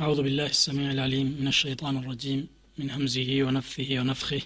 أعوذ 0.00 0.22
بالله 0.22 0.46
السميع 0.46 0.90
العليم 0.90 1.36
من 1.40 1.48
الشيطان 1.48 1.96
الرجيم 1.96 2.48
من 2.78 2.90
همزه 2.90 3.42
ونفثه 3.44 4.00
ونفخه. 4.00 4.40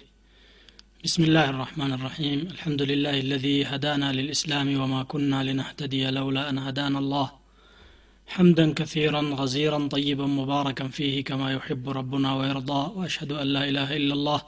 بسم 1.03 1.23
الله 1.23 1.49
الرحمن 1.49 1.91
الرحيم. 1.93 2.39
الحمد 2.51 2.81
لله 2.81 3.19
الذي 3.19 3.65
هدانا 3.65 4.13
للإسلام 4.13 4.81
وما 4.81 5.03
كنا 5.03 5.43
لنهتدي 5.43 6.11
لولا 6.11 6.49
أن 6.49 6.57
هدانا 6.57 6.99
الله. 6.99 7.31
حمدا 8.27 8.73
كثيرا 8.73 9.21
غزيرا 9.21 9.87
طيبا 9.87 10.25
مباركا 10.25 10.87
فيه 10.87 11.23
كما 11.23 11.51
يحب 11.53 11.89
ربنا 11.89 12.35
ويرضى 12.35 12.91
وأشهد 12.95 13.31
أن 13.31 13.47
لا 13.47 13.69
إله 13.69 13.95
إلا 13.97 14.13
الله 14.13 14.41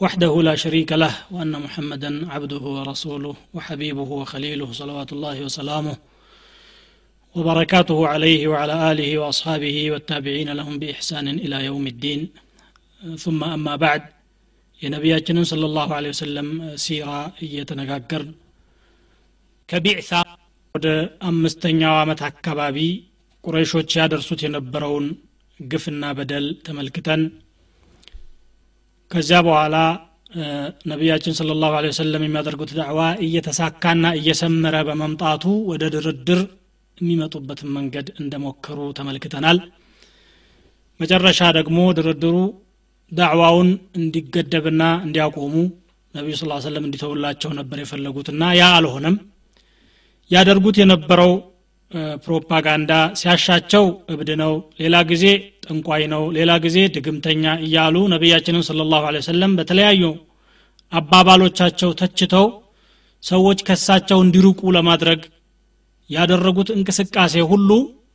وحده 0.00 0.42
لا 0.42 0.54
شريك 0.54 0.92
له 0.92 1.14
وأن 1.30 1.52
محمدا 1.52 2.32
عبده 2.32 2.64
ورسوله 2.76 3.36
وحبيبه 3.54 4.10
وخليله 4.20 4.72
صلوات 4.72 5.12
الله 5.12 5.40
وسلامه. 5.40 6.09
وبركاته 7.35 7.99
عليه 8.07 8.41
وعلى 8.47 8.75
آله 8.91 9.09
وأصحابه 9.21 9.77
والتابعين 9.91 10.49
لهم 10.59 10.75
بإحسان 10.81 11.27
إلى 11.45 11.57
يوم 11.69 11.85
الدين 11.87 12.21
ثم 13.23 13.41
أما 13.55 13.75
بعد 13.85 14.01
የነቢያችንን 14.81 15.45
صلى 15.51 15.65
الله 15.69 15.89
عليه 15.97 16.11
وسلم 16.15 16.47
ሲራ 16.85 17.09
እየተነጋገርን 17.45 18.31
ከቢዕሳ 19.69 20.11
ወደ 20.75 20.87
አምስተኛው 21.29 21.93
ዓመት 22.01 22.21
አካባቢ 22.29 22.77
ቁረይሾች 23.43 23.91
ያደርሱት 23.99 24.39
የነበረውን 24.45 25.05
ግፍና 25.59 26.03
በደል 26.17 26.45
ተመልክተን 26.65 27.21
ከዚያ 29.11 29.39
በኋላ 29.47 29.75
ነቢያችን 30.91 31.37
ስለ 31.39 31.49
ላሁ 31.63 31.73
ወሰለም 31.91 32.23
የሚያደርጉት 32.25 32.71
ዳዕዋ 32.79 33.01
እየተሳካና 33.25 34.05
እየሰመረ 34.19 34.75
በመምጣቱ 34.89 35.43
ወደ 35.71 35.83
ድርድር 35.95 36.41
የሚመጡበትን 37.00 37.70
መንገድ 37.76 38.08
እንደሞከሩ 38.22 38.78
ተመልክተናል። 38.98 39.58
መጨረሻ 41.00 41.40
ደግሞ 41.58 41.78
ድርድሩ 41.98 42.36
ዳዕዋውን 43.12 43.68
እንዲገደብና 44.00 44.82
እንዲያቆሙ 45.06 45.54
ነቢዩ 46.14 46.34
ስ 46.38 46.44
ሰለም 46.66 46.84
እንዲተውላቸው 46.86 47.50
ነበር 47.58 47.78
የፈለጉትና 47.80 48.42
ያ 48.58 48.64
አልሆነም። 48.78 49.16
ያደርጉት 50.30 50.76
የነበረው 50.80 51.32
ፕሮፓጋንዳ 52.24 52.90
ሲያሻቸው 53.20 53.84
እብድ 54.12 54.28
ነው 54.40 54.52
ሌላ 54.80 54.96
ጊዜ 55.10 55.24
ጠንቋይ 55.64 56.02
ነው 56.12 56.22
ሌላ 56.36 56.50
ጊዜ 56.64 56.78
ድግምተኛ 56.96 57.44
እያሉ 57.66 57.96
ነቢያችንን 58.12 58.64
ስለ 58.68 58.86
ላሁ 58.92 59.04
ሰለም 59.28 59.52
በተለያዩ 59.58 60.02
አባባሎቻቸው 60.92 61.90
ተችተው 62.00 62.46
ሰዎች 63.22 63.58
ከሳቸው 63.68 64.18
እንዲርቁ 64.24 64.60
ለማድረግ 64.76 65.20
ያደረጉት 66.10 66.68
እንቅስቃሴ 66.76 67.34
ሁሉ 67.50 67.70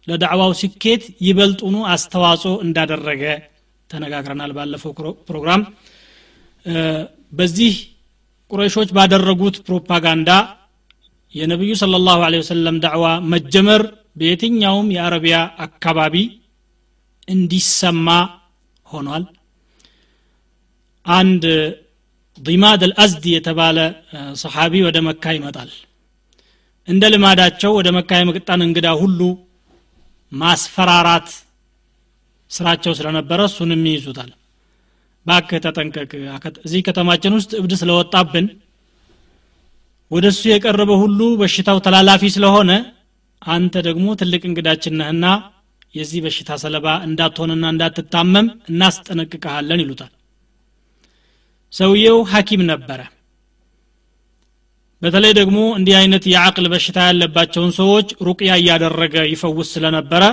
ለዳዕዋው 0.07 0.51
ስኬት 0.61 1.03
ይበልጡኑ 1.27 1.75
አስተዋጽኦ 1.93 2.53
እንዳደረገ 2.65 3.23
ተነጋግረናል 3.89 4.52
ባለፈው 4.57 4.91
ፕሮግራም። 5.27 5.61
በዚህ 7.33 7.73
ቁረይሾች 8.52 8.89
ባደረጉት 8.97 9.55
ፕሮፓጋንዳ 9.67 10.29
የነቢዩ 11.35 11.71
ስለ 11.79 11.95
ላሁ 12.03 12.19
ወሰለም 12.35 12.75
ዳዕዋ 12.83 13.05
መጀመር 13.33 13.81
በየትኛውም 14.19 14.87
የአረቢያ 14.95 15.37
አካባቢ 15.65 16.15
እንዲሰማ 17.27 18.07
ሆኗል። 18.85 19.23
አንድ 21.05 21.43
ዲማድ 22.37 22.81
አልአዝዲ 22.87 23.25
የተባለ 23.33 23.77
ሰሓቢ 24.41 24.73
ወደ 24.87 24.97
መካ 25.07 25.33
ይመጣል 25.37 25.69
እንደ 26.88 27.03
ልማዳቸው 27.14 27.72
ወደ 27.78 27.88
መካ 27.95 28.19
የመጣን 28.19 28.61
እንግዳ 28.66 28.88
ሁሉ 29.02 29.19
ማስፈራራት 30.31 31.30
ስራቸው 32.52 32.94
ስለነበረ 32.97 33.39
እሱንም 33.50 33.81
ይይዙታል። 33.89 34.31
ባክ 35.25 35.50
ተጠንቀቅ። 35.64 36.11
እዚህ 36.66 36.81
ከተማችን 36.88 37.36
ውስጥ 37.38 37.52
እብድ 37.59 37.72
ስለወጣብን 37.81 38.47
ወደ 40.11 40.26
እሱ 40.33 40.43
የቀረበ 40.49 40.92
ሁሉ 41.04 41.20
በሽታው 41.39 41.77
ተላላፊ 41.86 42.23
ስለሆነ 42.36 42.71
አንተ 43.42 43.76
ደግሞ 43.88 44.08
ትልቅ 44.20 44.42
እንግዳችን 44.49 44.95
ነህና 44.99 45.26
የዚህ 45.93 46.20
በሽታ 46.26 46.52
ሰለባ 46.61 46.88
እንዳትሆንና 47.08 47.65
እንዳትታመም 47.73 48.48
እናስጠነቅቀሃለን 48.70 49.82
ይሉታል። 49.83 50.11
ሰውየው 51.73 52.17
ሐኪም 52.32 52.61
ነበረ 52.71 53.02
በተለይ 55.05 55.32
ደግሞ 55.39 55.58
እንዲህ 55.77 55.95
አይነት 55.99 56.23
የአቅል 56.32 56.66
በሽታ 56.73 56.98
ያለባቸውን 57.08 57.71
ሰዎች 57.77 58.08
ሩቅያ 58.27 58.52
እያደረገ 58.61 59.16
ይፈውስ 59.32 59.67
ስለነበረ 59.76 60.23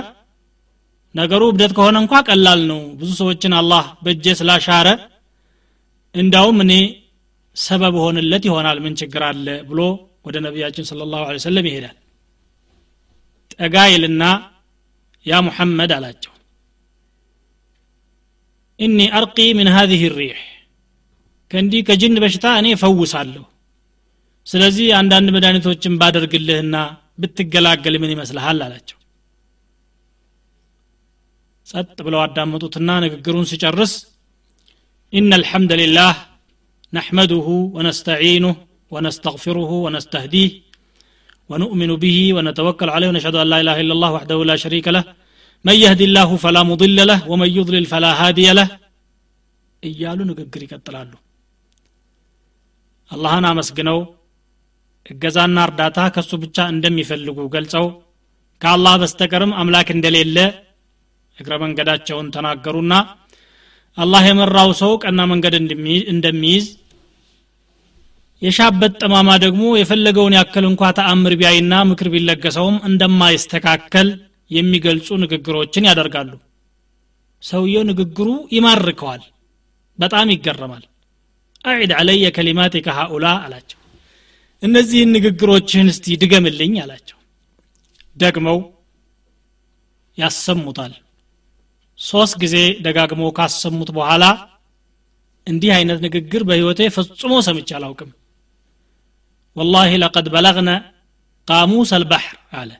ነገሩ 1.15 1.41
እብደት 1.51 1.71
ከሆነ 1.77 1.95
እንኳ 2.03 2.21
ቀላል 2.27 2.61
ነው። 2.71 2.79
ብዙ 2.99 3.09
ሰዎችን 3.19 3.53
አላህ 3.59 3.83
በእጄ 4.05 4.25
ስላሻረ 4.39 4.87
እንዳውም 6.15 6.57
እኔ 6.65 6.73
ሰበብ 7.55 7.95
ሆንለት 8.03 8.43
ይሆናል 8.49 8.77
ምን 8.85 8.93
ችግር 9.01 9.23
አለ 9.29 9.47
ብሎ 9.69 9.79
ወደ 10.25 10.37
ነቢያችን 10.45 10.87
ስለ 10.89 11.05
ላሁ 11.11 11.37
ሰለም 11.45 11.65
ይሄዳል። 11.69 11.97
ጠጋ 13.55 13.77
ይልና 13.91 14.23
ያ 15.25 15.41
ሙሐመድ 15.47 15.91
አላቸው 15.97 16.33
እኒ 18.79 18.99
አርቂ 19.17 19.37
ምን 19.57 19.67
ሀዚህ 19.75 20.03
ሪሕ 20.17 20.37
ከእንዲህ 21.51 21.81
ከጅን 21.87 22.21
በሽታ 22.23 22.47
እኔ 22.61 22.67
ፈውሳለሁ 22.81 23.43
ስለዚህ 24.47 24.87
አንዳንድ 24.99 25.27
መድኃኒቶችን 25.35 25.93
ባደርግልህና 26.01 26.75
ብትገላገል 27.21 27.95
ምን 28.03 28.13
ይመስልሃል 28.13 28.59
አላቸው። 28.65 28.97
ጸጥ 31.67 31.97
ብለው 32.07 32.21
አዳመጡትና 32.25 32.89
ንግግሩን 33.05 33.47
ሲጨርስ 33.53 33.93
إن 35.13 35.31
الحمد 35.41 35.71
لله 35.81 36.13
نحمده 36.93 37.47
ونستعينه 37.75 38.53
ونستغفره 38.93 39.71
ونستهديه 39.85 40.51
ونؤمن 41.49 41.91
به 42.03 42.17
ونتوكل 42.35 42.89
عليه 42.95 43.07
ونشهد 43.11 43.35
أن 43.43 43.47
لا 43.51 43.57
إله 43.63 43.75
إلا 43.83 43.93
الله 43.95 44.09
وحده 44.17 44.37
لا 44.49 44.55
شريك 44.63 44.85
له 44.95 45.03
من 45.65 45.75
يهد 45.83 46.01
الله 46.07 46.29
فلا 46.43 46.61
مضل 46.71 46.97
له 47.11 47.19
ومن 47.31 47.49
يضلل 47.59 47.85
فلا 47.93 48.11
هادي 48.21 48.47
له 48.59 48.67
إيالو 49.83 50.23
نقرق 50.29 50.71
الطلال 50.79 51.09
الله 53.09 53.31
أنا 53.39 53.49
مسجنو 53.59 53.97
እገዛና 55.05 55.57
እርዳታ 55.67 55.99
ከሱ 56.15 56.31
ብቻ 56.43 56.57
እንደሚፈልጉ 56.73 57.39
ገልጸው 57.55 57.85
ከአላህ 58.61 58.93
በስተቀርም 59.01 59.51
አምላክ 59.61 59.87
እንደሌለ 59.93 60.37
እግረ 61.37 61.53
መንገዳቸውን 61.63 62.27
ተናገሩና 62.35 62.93
አላህ 63.97 64.23
የመራው 64.27 64.69
ሰው 64.81 64.91
ቀና 65.03 65.21
መንገድ 65.31 65.55
እንደሚይዝ 66.13 66.65
የሻበት 68.41 68.93
ጠማማ 69.01 69.29
ደግሞ 69.43 69.63
የፈለገውን 69.79 70.37
ያክል 70.37 70.65
እንኳ 70.69 70.89
ተአምር 70.97 71.33
ቢያይና 71.39 71.73
ምክር 71.89 72.07
ቢለገሰውም 72.13 72.77
እንደማይስተካከል 72.89 74.07
የሚገልጹ 74.51 75.17
ንግግሮችን 75.21 75.87
ያደርጋሉ። 75.89 76.31
ሰውየው 77.43 77.83
ንግግሩ 77.91 78.27
ይማርከዋል 78.55 79.21
በጣም 79.99 80.33
ይገረማል። 80.35 80.83
አዒድ 81.65 81.91
አለየ 81.99 82.25
ከሊማት 82.37 82.73
ከሃኡላ 82.85 83.27
አላቸው 83.45 83.79
እነዚህን 84.63 85.09
ንግግሮችህን 85.15 85.87
እስቲ 85.93 86.15
ድገምልኝ 86.21 86.73
አላቸው። 86.83 87.17
ደግመው 88.17 88.59
ያሰሙታል። 90.17 90.93
ሶስት 91.99 92.35
ጊዜ 92.43 92.55
ደጋግሞ 92.85 93.23
ካሰሙት 93.37 93.89
በኋላ 93.97 94.23
እንዲህ 95.47 95.71
አይነት 95.77 95.99
ንግግር 96.05 96.41
በህይወቴ 96.49 96.81
ፈጽሞ 96.95 97.33
ሰምቼ 97.47 97.69
አላውቅም። 97.77 98.11
ወላሂ 99.55 99.91
ለቀድ 100.03 100.27
በለግነ 100.33 100.69
ቃሙስ 101.47 101.89
አልባሕር 101.97 102.37
አለ። 102.59 102.71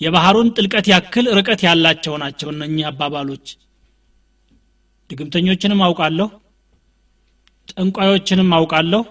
የባህሩን 0.00 0.48
ጥልቀት 0.56 0.86
ያክል 0.92 1.26
ርቀት 1.38 1.60
ያላቸው 1.66 2.14
ናቸው 2.22 2.48
እነኚህ 2.54 2.84
አባባሎች። 2.90 3.46
ድግምተኞችንም 5.10 5.80
አውቃለሁ 5.86 6.28
ጠንቋዮችንም 7.70 8.50
አውቃለሁ 8.58 9.02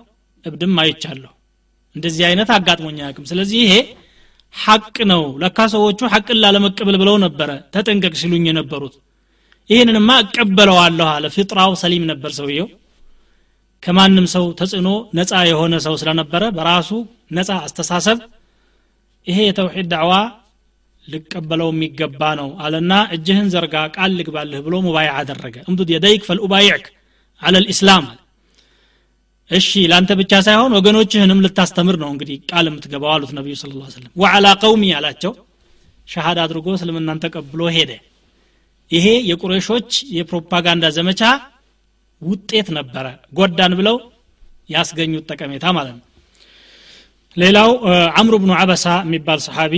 እብድም 0.45 0.75
አይቻለሁ 0.83 1.31
እንደዚህ 1.95 2.23
አይነት 2.27 2.49
አጋጥሞኝ 2.55 2.97
አያውቅም። 2.99 3.27
ስለዚህ 3.29 3.59
ይሄ 3.63 3.73
ሐቅ 4.55 4.95
ነው። 5.11 5.23
ለካ 5.41 5.59
ሰዎቹ 5.73 5.99
ሐቅን 6.13 6.37
ላለመቀበል 6.43 6.95
ብለው 7.01 7.15
ነበረ 7.25 7.49
ተጠንቀቅ 7.75 8.13
ሲሉኝ 8.21 8.45
የነበሩት። 8.49 8.95
ይህንንማ 9.69 10.09
እቀበለዋለሁ 10.23 11.07
አለ። 11.13 11.25
ፍጥራው 11.35 11.71
ሰሊም 11.81 12.05
ነበር 12.11 12.31
ሰውየው። 12.37 12.67
ከማንም 13.83 14.25
ሰው 14.33 14.45
ተጽዕኖ 14.59 14.87
ነፃ 15.17 15.31
የሆነ 15.49 15.75
ሰው 15.85 15.93
ስለነበረ 16.01 16.43
በራሱ 16.55 16.89
ነፃ 17.31 17.49
አስተሳሰብ 17.65 18.17
ይሄ 19.27 19.37
የተውሒድ 19.47 19.87
ዳዕዋ 19.93 20.13
ልቀበለው 21.07 21.69
የሚገባ 21.73 22.21
ነው 22.39 22.49
አለና 22.63 22.93
እጅህን 23.15 23.47
ዘርጋ 23.53 23.75
ቃል 23.95 24.11
ልግባልህ 24.19 24.59
ብሎ 24.65 24.75
ሙባይዕ 24.85 25.11
አደረገ። 25.19 25.55
እምዱድ 25.69 25.89
የደይክ 25.93 26.23
ፈልኡባይዕክ 26.27 26.85
አለ። 27.41 27.55
ልእስላም 27.63 28.05
እሺ 29.51 29.69
ለአንተ 29.91 30.11
ብቻ 30.19 30.33
ሳይሆን 30.45 30.73
ወገኖችህንም 30.77 31.39
ልታስተምር 31.45 31.95
ነው 32.01 32.09
እንግዲህ 32.13 32.37
ቃል 32.51 32.65
የምትገባው 32.69 33.11
አሉት 33.13 33.31
ነቢዩ 33.37 33.53
ስለ 33.61 33.71
ላ 33.77 33.85
ስለም 33.93 34.11
ወዓላ 34.21 34.47
ቀውሚ 34.61 34.83
አላቸው። 34.97 35.31
ሻሃድ 36.07 36.37
አድርጎ 36.43 36.67
እስልምናን 36.77 37.21
ተቀብሎ 37.23 37.61
ሄደ። 37.75 37.91
ይሄ 38.91 39.07
የቁረሾች 39.29 39.89
የፕሮፓጋንዳ 40.17 40.85
ዘመቻ 40.97 41.21
ውጤት 42.21 42.67
ነበረ። 42.77 43.05
ጎዳን 43.37 43.73
ብለው 43.79 43.97
ያስገኙት 44.69 45.25
ጠቀሜታ 45.31 45.65
ማለት 45.77 45.95
ነው። 45.97 46.05
ሌላው 47.37 47.69
አምሩ 48.19 48.35
ብኑ 48.43 48.51
አበሳ 48.59 48.85
የሚባል 49.05 49.39
ሰሓቢ 49.45 49.73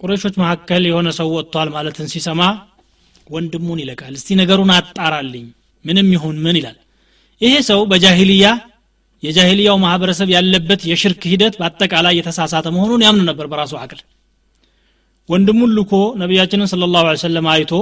ቁረሾች 0.00 0.34
መካከል 0.40 0.82
የሆነ 0.88 1.08
ሰው 1.18 1.28
ወጥቷል 1.36 1.68
ማለትን 1.74 2.08
ሲሰማ 2.12 2.40
ወንድሙን 3.30 3.78
ይለቃል 3.82 4.14
እስቲ 4.18 4.36
ነገሩን 4.40 4.70
አጣራልኝ 4.76 5.44
ምንም 5.84 6.08
ይሁን 6.14 6.36
ምን 6.44 6.56
ይላል 6.60 6.78
ይሄ 7.40 7.54
ሰው 7.68 7.80
በጃሂልያ 7.90 8.46
የጃሂልያው 9.22 9.76
ማህበረሰብ 9.82 10.28
ያለበት 10.34 10.80
የሽርክ 10.90 11.22
ሂደት 11.30 11.54
በአጠቃላይ 11.60 12.14
የተሳሳተ 12.18 12.66
መሆኑን 12.74 13.04
ያምን 13.06 13.26
ነበር 13.30 13.46
በራሱ 13.52 13.72
አቅል። 13.80 14.00
ወንድሙን 15.28 15.70
ልኮ 15.76 15.92
ነቢያችንን 16.22 16.68
ስለ 16.72 16.88
ላሁ 16.94 17.14
ሰለም 17.22 17.46
አይቶ 17.52 17.72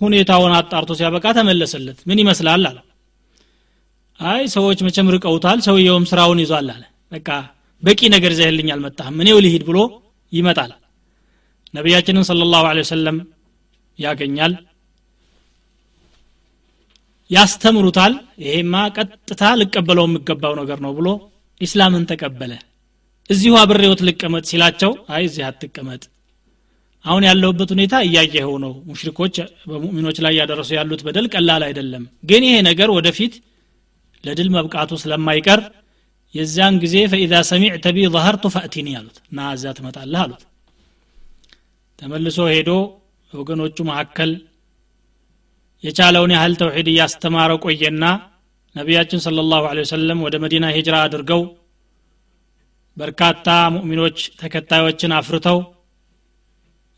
ሁኔታውን 0.00 0.52
አጣርቶ 0.58 0.92
ሲያበቃ 0.98 1.26
ተመለሰለት። 1.38 1.98
ምን 2.08 2.20
ይመስላል 2.22 2.64
አለ። 2.68 2.76
አይ 4.20 4.42
ሰዎች 4.54 4.78
መቼም 4.86 5.10
ርቀውታል 5.14 5.58
ሰውየውም 5.66 6.04
ስራውን 6.10 6.40
ይዟል 6.42 6.68
አለ። 6.74 6.82
በቃ 7.12 7.28
በቂ 7.82 8.00
ነገር 8.14 8.30
ይዘህልኝ 8.34 8.68
አልመጣህም 8.74 9.18
እኔው 9.24 9.38
ልሂድ 9.44 9.62
ብሎ 9.68 9.78
ይመጣል። 10.32 10.72
ነቢያችንን 11.74 12.24
ስለ 12.28 12.42
ላሁ 12.52 12.64
ወሰለም 12.80 13.18
ያገኛል 13.98 14.52
ያስተምሩታል። 17.30 18.12
ይሄማ 18.44 18.74
ቀጥታ 18.96 19.42
ልቀበለው 19.60 20.06
የሚገባው 20.08 20.54
ነገር 20.60 20.78
ነው 20.84 20.92
ብሎ 20.98 21.08
ኢስላምን 21.60 22.04
ተቀበለ። 22.10 22.52
እዚሁ 23.30 23.54
አብሬዎት 23.60 24.00
ልቀመጥ 24.08 24.44
ሲላቸው 24.50 24.92
አይ 25.14 25.24
እዚህ 25.28 25.44
አትቀመጥ። 25.48 26.02
አሁን 27.04 27.22
ያለሁበት 27.28 27.70
ሁኔታ 27.74 27.94
እያየኸው 28.06 28.54
ነው። 28.64 28.72
ሙሽሪኮች 28.88 29.34
በሙእሚኖች 29.68 30.18
ላይ 30.24 30.34
ያደረሱ 30.40 30.70
ያሉት 30.78 31.00
በደል 31.06 31.26
ቀላል 31.34 31.62
አይደለም። 31.68 32.04
ግን 32.30 32.42
ይሄ 32.48 32.56
ነገር 32.68 32.88
ወደፊት 32.96 33.34
ለድል 34.24 34.48
መብቃቱ 34.54 34.92
ስለማይቀር 35.02 35.60
የዚያን 36.34 36.74
ጊዜ 36.82 36.96
فإذا 37.12 37.34
سمعت 37.50 37.86
بي 37.96 38.06
ظهرت 38.14 38.44
فأتني 38.54 38.88
አሉት። 38.98 39.18
እና 39.30 39.48
እዛ 39.56 39.72
ትመጣለህ 39.78 40.20
አሉት። 40.24 40.42
ተመልሶ 41.98 42.38
ሄዶ 42.52 42.70
ወገኖቹ 43.32 43.76
መካከል 43.90 44.30
የቻለውን 45.84 46.32
ያህል 46.34 46.54
ተውሒድ 46.60 46.88
እያስተማረ 46.92 47.52
ቆየና 47.64 48.04
ነቢያችን 48.76 49.22
ስለ 49.24 49.44
ላሁ 49.50 49.64
ወሰለም 49.80 50.18
ወደ 50.26 50.36
መዲና 50.44 50.66
ሂጅራ 50.76 50.96
አድርገው 51.04 51.42
በርካታ 52.96 53.46
ሙእሚኖች 53.74 54.18
ተከታዮችን 54.40 55.12
አፍርተው 55.18 55.58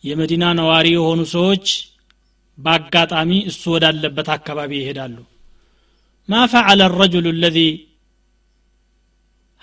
የመዲና 0.05 0.45
ነዋሪ 0.59 0.87
የሆኑ 0.95 1.21
ሰዎች 1.35 1.67
በአጋጣሚ 2.59 3.31
እሱ 3.51 3.63
ወዳለበት 3.75 4.29
አካባቢ 4.37 4.73
ይሄዳሉ። 4.79 5.17
ማ 6.29 6.41
ፈዓለ 6.53 6.81
ረጅሉ 6.93 7.27
ለዚ 7.43 7.59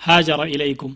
ሃጀረ 0.00 0.40
ኢለይኩም? 0.52 0.92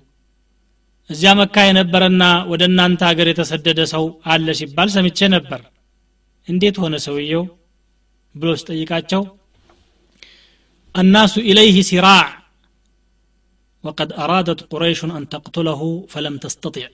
እዚያ 1.11 1.31
መካ 1.41 1.57
የነበረና 1.67 2.23
ወደ 2.51 2.63
እናንተ 2.71 3.01
ሀገር 3.11 3.27
የተሰደደ 3.31 3.81
ሰው 3.93 4.05
አለ 4.33 4.49
ሲባል 4.61 4.89
ሰምቼ 4.97 5.29
ነበር። 5.35 5.61
እንዴት 6.49 6.77
ሆነ 6.83 6.95
ሰውየው 7.07 7.45
ብሎ 8.36 8.50
ሲጠይቃቸው 8.62 9.24
الناس 10.96 11.34
إليه 11.50 11.78
سراع 11.84 12.26
وقد 13.84 14.10
أرادت 14.24 14.60
قريش 14.72 15.00
أن 15.18 15.24
تقتله 15.34 15.82
فلم 16.14 16.36
تستطع 16.44 16.88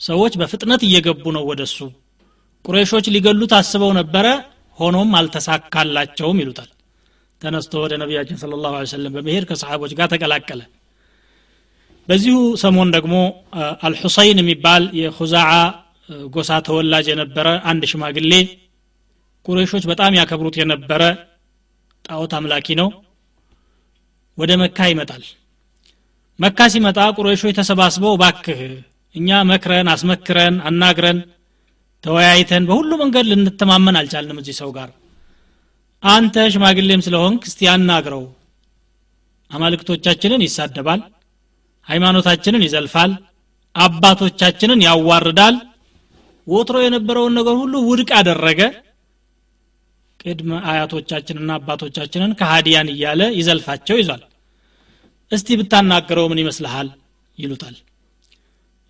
ሰዎች 0.00 0.32
በፍጥነት 0.40 0.80
እየገቡ 0.86 1.24
ነው 1.36 1.42
ወደሱ 1.50 1.76
ቁረይሾች 2.64 3.06
ሊገሉት 3.14 3.52
አስበው 3.58 3.90
ነበረ 4.00 4.26
ሆኖም 4.78 5.10
አልተሳካላቸውም 5.20 6.40
ይሉታል 6.42 6.68
ተነስቶ 7.42 7.72
ወደ 7.84 7.92
ነቢያችን 8.02 8.36
ስለ 8.42 8.52
ላሁ 8.64 8.74
ሰለም 8.94 9.12
በመሄድ 9.16 9.44
ከሰሓቦች 9.50 9.92
ጋር 9.98 10.08
ተቀላቀለ 10.12 10.60
በዚሁ 12.08 12.36
ሰሞን 12.62 12.88
ደግሞ 12.96 13.14
አልሑሰይን 13.86 14.38
የሚባል 14.42 14.84
የኹዛዓ 15.00 15.50
ጎሳ 16.36 16.50
ተወላጅ 16.68 17.06
የነበረ 17.12 17.48
አንድ 17.70 17.82
ሽማግሌ 17.92 18.32
ቁረይሾች 19.45 19.83
በጣም 19.91 20.17
ያከብሩት 20.19 20.55
የነበረ 20.59 21.03
ጣዖት 22.05 22.33
አምላኪ 22.37 22.67
ነው። 22.81 22.89
ወደ 24.37 24.51
መካ 24.61 24.87
ይመጣል። 24.91 25.23
መካ 26.39 26.59
ሲመጣ 26.73 26.99
ቁረይሾች 27.17 27.55
ተሰባስበው 27.59 28.13
ባክህ 28.21 28.61
እኛ 29.15 29.29
መክረን 29.49 29.87
አስመክረን 29.93 30.55
አናግረን 30.67 31.17
ተወያይተን 32.03 32.63
በሁሉ 32.69 32.91
መንገድ 33.01 33.25
ልንተማመን 33.31 33.97
አልቻልንም 33.99 34.39
እዚህ 34.41 34.55
ሰው 34.61 34.69
ጋር። 34.77 34.89
አንተ 36.03 36.35
ሽማግሌም 36.53 37.03
ስለሆንክ 37.05 37.43
እስቲ 37.49 37.69
አናግረው። 37.73 38.23
አማልክቶቻችንን 39.51 40.41
ይሳደባል 40.45 41.01
ሃይማኖታችንን 41.87 42.65
ይዘልፋል 42.65 43.11
አባቶቻችንን 43.75 44.83
ያዋርዳል። 44.87 45.55
ወትሮ 46.47 46.77
የነበረውን 46.83 47.35
ነገር 47.39 47.55
ሁሉ 47.61 47.73
ውድቅ 47.89 48.09
አደረገ 48.19 48.61
ቅድመ 50.25 50.51
አያቶቻችንና 50.71 51.51
አባቶቻችንን 51.59 52.31
ከሃዲያን 52.39 52.91
እያለ 52.93 53.21
ይዘልፋቸው 53.37 53.97
ይዟል። 54.01 54.21
እስቲ 55.31 55.47
ብታናገረው 55.59 56.25
ምን 56.31 56.41
ይመስልሃል? 56.43 56.87
ይሉታል። 57.37 57.75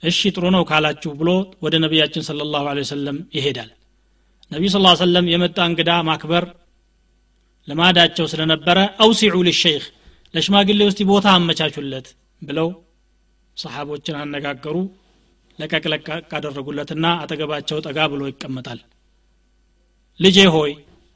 እሺ 0.04 0.20
ጥሩ 0.36 0.46
ነው 0.56 0.64
ካላችሁ 0.70 1.12
ብሎ 1.20 1.30
ወደ 1.66 1.76
ነቢያችን 1.84 2.26
ስለ 2.28 2.40
ላሁ 2.54 2.66
ወሰለም 2.80 3.18
ይሄዳል። 3.38 3.70
ነቢዩ 4.52 4.70
ስ 4.74 4.80
ሰለም 5.02 5.26
የመጣ 5.34 5.58
እንግዳ 5.70 5.92
ማክበር 6.08 6.46
ልማዳቸው 7.68 8.26
ስለነበረ 8.32 8.78
አውሲዑ 9.04 9.36
ልሸይኽ 9.48 9.84
ለሽማግሌ 10.34 10.80
ውስጥ 10.88 11.02
ቦታ 11.10 11.28
አመቻቹለት 11.38 12.08
ብለው 12.42 12.70
ሰሓቦችን 13.58 14.16
አነጋገሩ 14.22 14.78
ለቀቅ 15.60 15.84
ለቀቅ 15.94 16.32
አደረጉለትና 16.38 17.06
አጠገባቸው 17.24 17.78
ጠጋ 17.86 18.08
ብሎ 18.12 18.22
ይቀመጣል። 18.30 18.80
ልጄ 20.20 20.38
ሆይ 20.56 20.72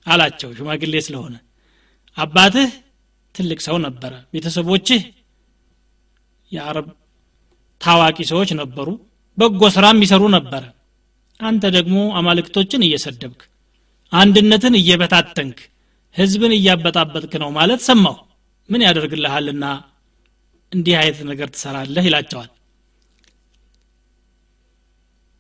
አላቸው 0.07 0.50
ሽማግሌ 0.57 0.95
ስለሆነ። 1.06 1.36
አባትህ 2.18 2.69
ትልቅ 3.36 3.59
ሰው 3.65 3.77
ነበረ። 3.86 4.13
ቤተሰቦችህ 4.33 5.01
የአረብ 6.51 6.88
ታዋቂ 7.81 8.18
ሰዎች 8.31 8.50
ነበሩ። 8.62 8.88
በጎ 9.38 9.62
ስራም 9.75 9.98
ይሰሩ 10.06 10.24
ነበረ። 10.36 10.63
አንተ 11.39 11.63
ደግሞ 11.75 11.98
አማልክቶችን 12.19 12.86
እየሰደብክ 12.88 13.42
አንድነትን 14.11 14.76
እየበታተንክ 14.80 15.57
ህዝብን 16.16 16.54
እያበጣበጥክ 16.57 17.33
ነው 17.44 17.49
ማለት 17.57 17.81
ሰማሁ። 17.87 18.16
ምን 18.69 18.81
ያደርግልሃልና 18.85 19.66
እንዲህ 20.71 20.95
አይነት 21.02 21.19
ነገር 21.30 21.47
ትሰራለህ 21.54 22.06
ይላቸዋል። 22.07 22.49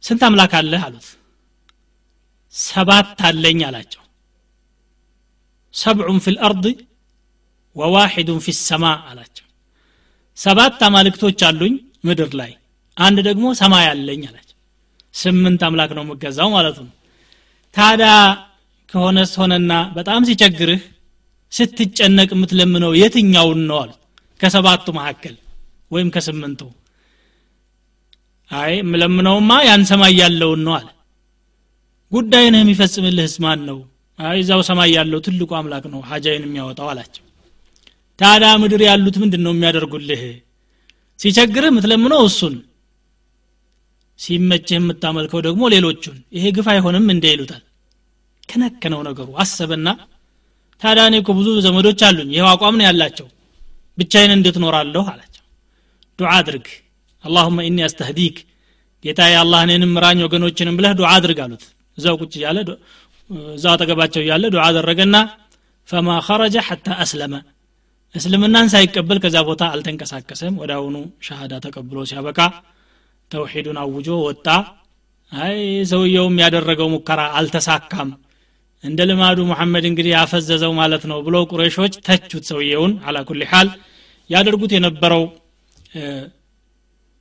ስንት 0.03 0.21
አምላክ 0.27 0.53
አለህ 0.59 0.81
አሉት። 0.87 1.07
ሰባት 2.55 3.19
አለኝ 3.29 3.59
አላቸው 3.67 4.03
ሰብዑን 5.77 6.19
ፊ 6.23 6.33
ልአርድ 6.35 6.65
ወዋሒዱን 7.75 8.39
ፊ 8.45 8.55
ሰማ 8.61 8.85
አላቸው። 9.09 9.45
ሰባት 10.37 10.79
አማልክቶች 10.87 11.39
አሉኝ 11.47 11.73
ምድር 12.07 12.31
ላይ 12.39 12.51
አንድ 12.97 13.17
ደግሞ 13.27 13.45
ሰማይ 13.59 13.85
አለኝ 13.91 14.21
አላቸው። 14.29 14.55
ስምንት 15.13 15.61
አምላክ 15.67 15.91
ነው 15.97 16.03
የምገዛው 16.05 16.49
ማለት 16.55 16.77
ነው። 16.83 16.91
ታዲያ 17.75 18.11
ከሆነስ 18.89 19.31
ሆነና 19.39 19.73
በጣም 19.97 20.21
ሲቸግርህ 20.27 20.81
ስትጨነቅ 21.51 22.29
የምትለምነው 22.35 22.91
የትኛውን 22.99 23.61
ነው 23.69 23.77
አሉት። 23.81 24.01
ከሰባቱ 24.39 24.87
መካከል 24.97 25.35
ወይም 25.91 26.09
ከስምንቱ። 26.15 26.61
አይ 28.51 28.73
የምለምነውማ 28.77 29.51
ያን 29.67 29.83
ሰማይ 29.89 30.13
ያለውን 30.19 30.61
ነው 30.67 30.73
አለ። 30.77 30.87
ጉዳይንህ 32.11 32.61
የሚፈጽምልህስ 32.63 33.35
ማን 33.43 33.61
ነው 33.69 33.79
እዛው 34.19 34.61
ሰማይ 34.67 34.89
ያለው 34.97 35.19
ትልቁ 35.25 35.51
አምላክ 35.57 35.85
ነው 35.91 35.99
ሀጃይን 36.09 36.43
የሚያወጣው 36.47 36.87
አላቸው። 36.91 37.23
ታዲያ 38.19 38.49
ምድር 38.61 38.81
ያሉት 38.87 39.15
ምንድን 39.23 39.41
ነው 39.45 39.53
የሚያደርጉልህ? 39.55 40.21
ሲቸግርህ 41.19 41.69
የምትለምነው 41.71 42.21
እሱን 42.29 42.55
ሲመችህ 44.19 44.75
የምታመልከው 44.77 45.39
ደግሞ 45.47 45.63
ሌሎቹን። 45.73 46.17
ይሄ 46.35 46.45
ግፍ 46.55 46.67
አይሆንም 46.73 47.05
እንደ 47.13 47.25
ይሉታል። 47.33 47.63
ከነከነው 48.49 49.01
ነገሩ 49.07 49.27
አሰበና 49.43 49.87
ታዲያ 50.81 51.03
እኔ 51.09 51.15
ብዙ 51.37 51.47
ዘመዶች 51.65 52.01
አሉኝ 52.07 52.29
ይኸው 52.35 52.49
አቋም 52.51 52.75
ነው 52.79 52.85
ያላቸው 52.87 53.27
ብቻዬን 53.97 54.31
እንዴት 54.35 54.57
ኖራለሁ 54.63 55.03
አላቸው። 55.13 55.43
ዱዓ 56.19 56.31
አድርግ 56.39 56.67
አላሁመ 57.23 57.57
ኢኒ 57.67 57.79
አስተህዲክ 57.87 58.35
ጌታ 59.03 59.21
የአላህ 59.31 59.59
እኔንም 59.65 59.91
ምራኝ 59.95 60.19
ወገኖችንም 60.25 60.75
ብለህ 60.77 60.93
ዱዓ 60.99 61.09
አድርግ 61.15 61.39
አሉት። 61.45 61.63
እዛው 61.97 62.15
ቁጭ 62.21 62.33
እያለ 62.39 62.57
እዛው 63.29 63.71
አጠገባቸው 63.73 64.21
እያለ 64.23 64.43
ዱዓ 64.53 64.63
አደረገና 64.69 65.15
ፈማ 65.89 66.17
ኸረጀ 66.27 66.55
ሐታ 66.67 66.87
አስለመ። 67.03 67.33
እስልምናን 68.15 68.67
ሳይቀበል 68.73 69.17
ከዛ 69.23 69.37
ቦታ 69.49 69.63
አልተንቀሳቀሰም። 69.73 70.55
ወደ 70.61 70.71
አሁኑ 70.77 70.95
ሻሃዳ 71.27 71.53
ተቀብሎ 71.65 71.97
ሲያበቃ 72.09 72.39
ተውሒዱን 73.31 73.77
አውጆ 73.83 74.07
ወጣ። 74.27 74.47
አይ 75.31 75.57
ሰውየውም 75.91 76.35
ያደረገው 76.43 76.87
ሙከራ 76.93 77.21
አልተሳካም። 77.39 78.09
እንደ 78.83 78.99
ልማዱ 79.09 79.39
ሙሐመድ 79.49 79.85
እንግዲህ 79.89 80.11
ያፈዘዘው 80.15 80.71
ማለት 80.79 81.03
ነው 81.11 81.19
ብሎ 81.25 81.35
ቁረሾች 81.51 81.93
ተቹት 82.07 82.43
ሰውየውን 82.51 82.93
አላ 83.07 83.17
ኩል 83.29 83.41
ሓል 83.51 83.69
ያደርጉት 84.29 84.71
የነበረው 84.75 85.23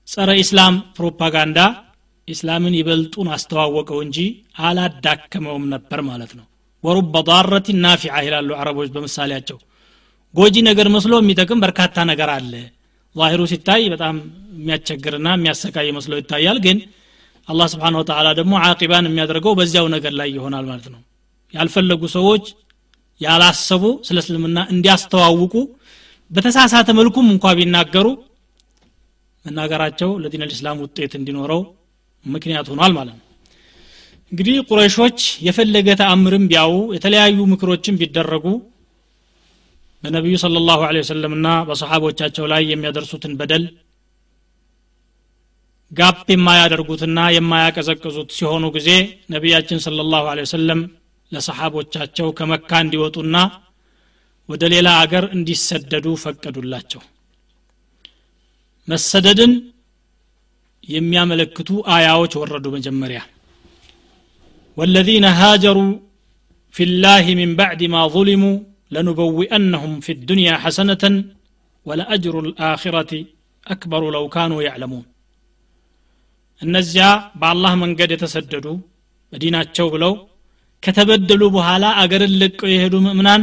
ጸረ 0.08 0.30
ኢስላም 0.42 0.74
ፕሮፓጋንዳ 0.96 1.58
ኢስላምን 2.28 2.74
ይበልጡን 2.78 3.28
አስተዋወቀው 3.34 3.98
እንጂ 4.04 4.18
አላዳከመውም 4.60 5.64
ነበር 5.74 6.00
ማለት 6.08 6.32
ነው። 6.38 6.46
ወሩበ 6.84 7.22
ዳረት 7.28 7.66
ናፊዓ 7.84 8.14
ይላሉ 8.26 8.50
አረቦች 8.60 8.88
በምሳሌያቸው። 8.94 9.58
ጎጂ 10.34 10.56
ነገር 10.68 10.86
መስሎ 10.94 11.14
የሚጠቅም 11.20 11.62
በርካታ 11.64 11.96
ነገር 12.10 12.30
አለ። 12.34 12.52
ዛሂሩ 13.16 13.42
ሲታይ 13.52 13.82
በጣም 13.94 14.16
የሚያስቸግርና 14.56 15.28
የሚያሰቃይ 15.36 15.88
መስሎ 15.96 16.12
ይታያል። 16.20 16.58
ግን 16.66 16.78
አላህ 17.48 17.66
ስብሓን 17.72 17.96
ወተላ 18.00 18.28
ደግሞ 18.38 18.54
አቂባን 18.66 19.08
የሚያደርገው 19.08 19.52
በዚያው 19.58 19.86
ነገር 19.94 20.12
ላይ 20.20 20.28
ይሆናል 20.36 20.64
ማለት 20.70 20.88
ነው። 20.94 21.00
ያልፈለጉ 21.54 22.02
ሰዎች 22.16 22.44
ያላሰቡ 23.20 23.84
ስለ 24.08 24.18
እስልምና 24.24 24.58
እንዲያስተዋውቁ 24.72 25.54
በተሳሳተ 26.30 26.88
መልኩም 26.98 27.26
እንኳ 27.34 27.52
ቢናገሩ 27.58 28.06
መናገራቸው 29.44 30.10
ለዲን 30.22 30.44
ልእስላም 30.44 30.80
ውጤት 30.84 31.12
እንዲኖረው 31.18 31.60
ምክንያት 32.26 32.66
ሆኗል 32.72 32.92
ማለት 32.98 33.14
ነው። 33.14 33.22
እንግዲህ 34.32 34.56
ቁረይሾች 34.68 35.18
የፈለገ 35.46 35.88
ተአምርም 36.00 36.44
ቢያው 36.50 36.72
የተለያዩ 36.96 37.38
ምክሮችን 37.52 37.98
ቢደረጉ 38.00 38.46
በነቢዩ 40.02 40.36
ስለ 40.42 40.62
ላሁ 40.68 40.80
ወሰለምና 40.96 41.48
በሰሓቦቻቸው 41.68 42.44
ላይ 42.52 42.62
የሚያደርሱትን 42.70 43.32
በደል 43.38 43.64
ጋፕ 45.92 46.26
የማያደርጉትና 46.34 47.18
የማያቀዘቅዙት 47.34 48.30
ሲሆኑ 48.36 48.64
ጊዜ 48.76 48.90
ነቢያችን 49.34 49.82
ስለ 49.84 50.04
ላሁ 50.12 50.24
ወሰለም 50.40 50.80
ለሰሓቦቻቸው 51.32 52.28
ከመካ 52.38 52.70
እንዲወጡና 52.84 53.36
ወደ 54.48 54.64
ሌላ 54.72 54.88
አገር 55.02 55.24
እንዲሰደዱ 55.36 56.06
ፈቀዱላቸው። 56.22 57.00
መሰደድን 58.88 59.52
የሚያመለክቱ 60.88 61.70
አያዎች 61.94 62.32
ወረዱ 62.40 62.66
መጀመሪያ። 62.76 63.20
ወለዚነ 64.76 65.26
ሃጀሩ 65.38 65.78
ፊላሂ 66.74 67.26
ሚን 67.38 67.52
ባዕድ 67.58 67.82
ማ 67.92 68.02
ظልሙ 68.14 68.44
ለኑበዊአነሁም 68.94 69.94
ፊ 70.04 70.14
ዱንያ 70.28 70.50
ሐሰነተን 70.64 71.14
ወለአጅሩ 71.86 72.34
ልአኪረቲ 72.46 73.12
አክበሩ 73.66 74.04
ለው 74.14 74.24
ካኑ 74.34 74.52
ያዕለሙን። 74.66 75.04
እነዚያ 76.60 77.06
በአላህ 77.40 77.72
መንገድ 77.82 78.10
የተሰደዱ 78.14 78.66
በዲናቸው 79.32 79.86
ብለው 79.94 80.12
ከተበደሉ 80.82 81.42
በኋላ 81.56 81.84
አገርን 82.02 82.34
ለቀው 82.40 82.68
የሄዱ 82.72 82.94
ምእምናን 83.06 83.42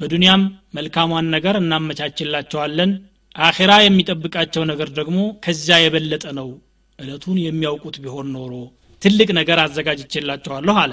በዱንያም 0.00 0.42
መልካሟን 0.76 1.26
ነገር 1.34 1.54
እናመቻችላቸዋለን። 1.60 2.90
አኼራ 3.36 3.72
የሚጠብቃቸው 3.82 4.62
ነገር 4.70 4.88
ደግሞ 4.98 5.18
ከዚያ 5.44 5.76
የበለጠ 5.82 6.24
ነው። 6.38 6.48
እለቱን 6.98 7.38
የሚያውቁት 7.42 7.96
ቢሆን 8.02 8.26
ኖሮ 8.34 8.52
ትልቅ 9.02 9.28
ነገር 9.38 9.58
አዘጋጅቼላቸዋለሁ 9.62 10.76
አለ። 10.82 10.92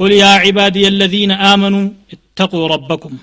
ቁል 0.00 0.12
ያ 0.16 0.26
ዒባዲ 0.44 0.76
የለዚነ 0.84 1.32
አመኑ 1.48 1.74
እተቁ 2.14 2.52
ረበኩም። 2.72 3.16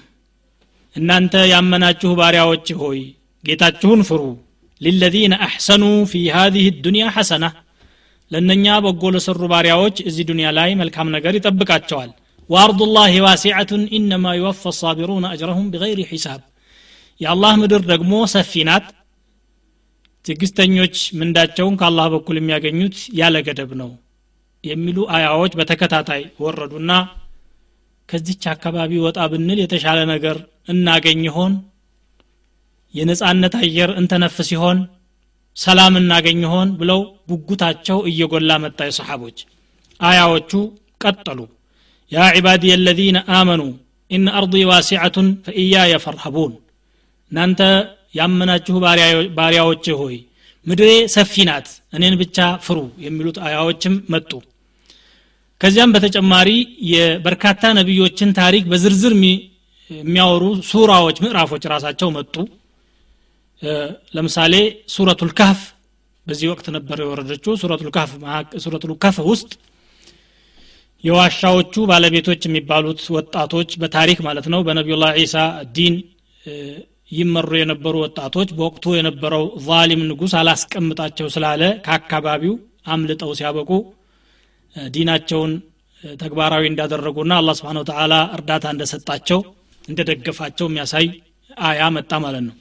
እናንተ 0.96 1.36
ያመናችሁ 1.52 2.12
ባሪያዎች 2.20 2.68
ሆይ 2.82 3.00
ጌታችሁን 3.44 4.02
ፍሩ። 4.10 4.22
ሊለዚነ 4.82 5.34
አሕሰኑ 5.46 5.84
ፊ 6.12 6.22
ሃዚህ 6.36 6.66
ዱንያ 6.86 7.06
ሐሰና። 7.16 7.46
ለእነኛ 8.32 8.76
በጎ 8.84 9.04
ለሰሩ 9.16 9.42
ባሪያዎች 9.52 9.98
እዚህ 10.10 10.24
ዱንያ 10.30 10.48
ላይ 10.58 10.70
መልካም 10.82 11.08
ነገር 11.16 11.34
ይጠብቃቸዋል። 11.38 12.12
ወአርዱ 12.50 12.80
ላህ 12.96 13.14
ዋሲዐቱን 13.26 13.84
ኢነማ 13.98 14.34
ይወፋ 14.38 14.72
ሳቢሩነ 14.80 15.26
አጅረሁም 15.32 15.68
ቢገይሪ 15.74 16.02
ሒሳብ 16.12 16.42
የአላህ 17.22 17.54
ምድር 17.62 17.82
ደግሞ 17.92 18.14
ሰፊ 18.34 18.64
ናት። 18.70 18.86
ትዕግስተኞች 20.26 20.96
ምንዳቸውን 21.20 21.76
ከአላህ 21.80 22.08
በኩል 22.14 22.36
የሚያገኙት 22.40 22.98
ያለ 23.20 23.36
ገደብ 23.48 23.72
ነው 23.82 23.90
የሚሉ 24.64 24.98
አያዎች 25.16 25.54
በተከታታይ 25.60 26.22
ወረዱና 26.44 26.92
ከዚች 28.10 28.44
አካባቢ 28.54 28.92
ወጣ 29.06 29.20
ብንል 29.32 29.60
የተሻለ 29.62 30.00
ነገር 30.12 30.38
እናገኝ 30.70 31.22
ይሆን? 31.28 31.54
የነጻነት 32.94 33.54
አየር 33.62 33.92
እንተነፍ 34.00 34.36
ሲሆን 34.50 34.80
ሰላም 35.58 35.94
እናገኝ 36.02 36.40
ይሆን? 36.46 36.70
ብለው 36.80 37.00
ጉጉታቸው 37.30 38.00
እየጎላ 38.10 38.52
መጣ 38.64 38.80
የሰሓቦች። 38.88 39.38
አያዎቹ 40.00 40.52
ቀጠሉ። 41.02 41.40
ያ 42.12 42.26
ዒባዲ 42.38 42.64
የለዚነ 42.72 43.18
አመኑ 43.38 43.62
ኢነ 44.12 44.28
አርض 44.38 44.56
ዋሲዐቱን 44.70 45.28
ፈኢያየ 45.46 45.94
ፈርሀቡን 46.04 46.52
እናንተ 47.34 47.62
ያመናችሁ 48.18 48.76
ባሪያዎች 49.38 49.86
ሆይ 50.00 50.16
ምድሬ 50.66 50.90
ሰፊ 51.14 51.44
ናት 51.48 51.68
እኔን 51.96 52.16
ብቻ 52.20 52.38
ፍሩ 52.66 52.78
የሚሉት 53.06 53.38
አያዎችም 53.46 53.96
መጡ። 54.14 54.32
ከዚያም 55.62 55.94
በተጨማሪ 55.96 56.50
የበርካታ 56.92 57.72
ነቢዮችን 57.80 58.30
ታሪክ 58.40 58.64
በዝርዝር 58.72 59.14
የሚያወሩ 59.90 60.44
ሱራዎች 60.70 61.18
ምዕራፎች 61.26 61.66
ራሳቸው 61.74 62.12
መጡ። 62.18 62.36
ለምሳሌ 64.16 64.54
ሱረቱል 64.96 65.32
ካህፍ 65.40 65.60
በዚህ 66.28 66.48
ወቅት 66.54 66.68
ነበር 66.78 66.98
የወረደችው። 67.04 67.54
ሱረቱል 68.64 68.96
ካህፍ 69.02 69.20
ውስጥ 69.32 69.52
የዋሻዎቹ 71.04 71.76
ባለቤቶች 71.90 72.42
የሚባሉት 72.48 73.02
ወጣቶች 73.18 73.72
በታሪክ 73.82 74.20
ማለት 74.28 74.46
ነው 74.54 74.62
በነቢዩላህ 74.68 75.12
ዒሳ 75.22 75.38
ዲን 75.76 75.96
ይመሩ 77.19 77.51
የነበሩ 77.61 77.95
ወጣቶች 78.05 78.49
በወቅቱ 78.57 78.87
የነበረው 78.97 79.45
ዛሊም 79.69 80.03
ንጉስ 80.11 80.33
አላስቀምጣቸው 80.41 81.29
ስላለ 81.35 81.63
ከአካባቢው 81.87 82.55
አምልጠው 82.95 83.31
ሲያበቁ 83.39 83.71
ዲናቸውን 84.97 85.53
ተግባራዊ 86.23 86.65
እንዳደረጉና 86.73 87.33
አላ 87.41 87.53
ስብን 87.61 87.79
ተላ 87.91 88.15
እርዳታ 88.37 88.67
እንደሰጣቸው 88.75 89.41
እንደደገፋቸው 89.85 90.67
የሚያሳይ 90.71 91.07
አያ 91.69 91.83
መጣ 91.99 92.13
ማለት 92.27 92.45
ነው 92.49 92.57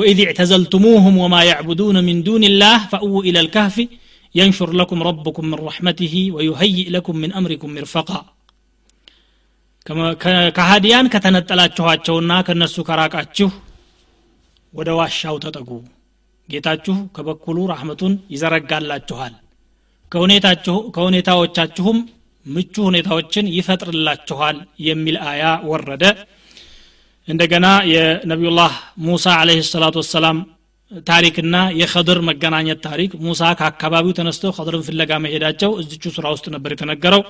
وإذ 0.00 0.18
اعتزلتموهم 0.28 1.14
وما 1.22 1.40
يعبدون 1.50 1.96
من 2.08 2.16
دون 2.28 2.44
الله 2.44 2.78
فأووا 2.92 3.22
إلى 3.28 3.38
الكهف 3.44 3.76
ينشر 4.34 4.70
لكم 4.80 4.98
ربكم 5.08 5.44
من 5.50 5.58
رحمته 5.68 6.14
ويهيئ 6.34 6.86
لكم 6.96 7.14
من 7.16 7.30
أمركم 7.32 7.68
مرفقا 7.74 8.20
ከሃዲያን 10.55 11.09
ከተነጠላችኋቸውና 11.13 12.31
ከነሱ 12.47 12.75
ከራቃችሁ 12.87 13.49
ወደ 14.73 14.89
ዋሻው 14.99 15.37
ተጠጉ። 15.45 15.69
ጌታችሁ 16.49 16.95
ከበኩሉ 17.15 17.57
ራህመቱን 17.71 18.13
ይዘረጋላችኋል። 18.33 19.33
ከሁኔታዎቻችሁም 20.95 21.97
ምቹ 22.45 22.75
ሁኔታዎችን 22.87 23.45
ይፈጥርላችኋል 23.57 24.57
የሚል 24.85 25.17
አያ 25.29 25.43
ወረደ። 25.71 26.03
እንደገና 27.27 27.67
የነቢዩላህ 27.91 28.71
ሙሳ 29.05 29.25
አለህ 29.41 29.59
ሰላቱ 29.71 29.95
ወሰላም 30.01 30.37
ታሪክና 31.07 31.55
የኸድር 31.79 32.19
መገናኘት 32.29 32.79
ታሪክ 32.87 33.11
ሙሳ 33.25 33.51
ከአካባቢው 33.59 34.15
ተነስተው 34.17 34.53
ኸድርን 34.57 34.83
ፍለጋ 34.87 35.19
መሄዳቸው 35.25 35.71
እዝቹ 35.81 36.03
ስራ 36.15 36.25
ውስጥ 36.33 36.47
ነበር 36.55 36.71
የተነገረው 36.73 37.23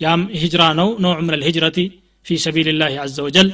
ያም 0.00 0.22
ሂጅራ 0.40 0.62
ነው። 0.80 0.88
ነውዕ 1.02 1.20
ምን 1.26 1.36
ልሂጅረቲ 1.42 1.78
ፊ 2.26 2.38
ሰቢልላህ 2.44 2.94
አዘ 3.02 3.16
ወጀል። 3.26 3.48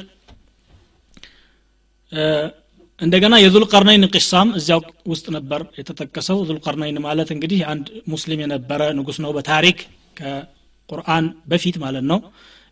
እንደገና 2.99 3.35
የዙልቀርነይን 3.41 4.03
ቅሳም 4.13 4.49
እዚያው 4.57 4.81
ውስጥ 5.11 5.25
ነበር 5.35 5.61
የተጠቀሰው። 5.79 6.39
ዙልቀርነይን 6.49 6.97
ማለት 7.05 7.29
እንግዲህ 7.35 7.59
አንድ 7.71 7.85
ሙስሊም 8.13 8.41
የነበረ 8.43 8.81
ንጉስ 8.97 9.17
ነው 9.23 9.31
በታሪክ 9.37 9.77
ከቁርአን 10.19 11.27
በፊት 11.51 11.77
ማለት 11.83 12.05
ነው። 12.11 12.19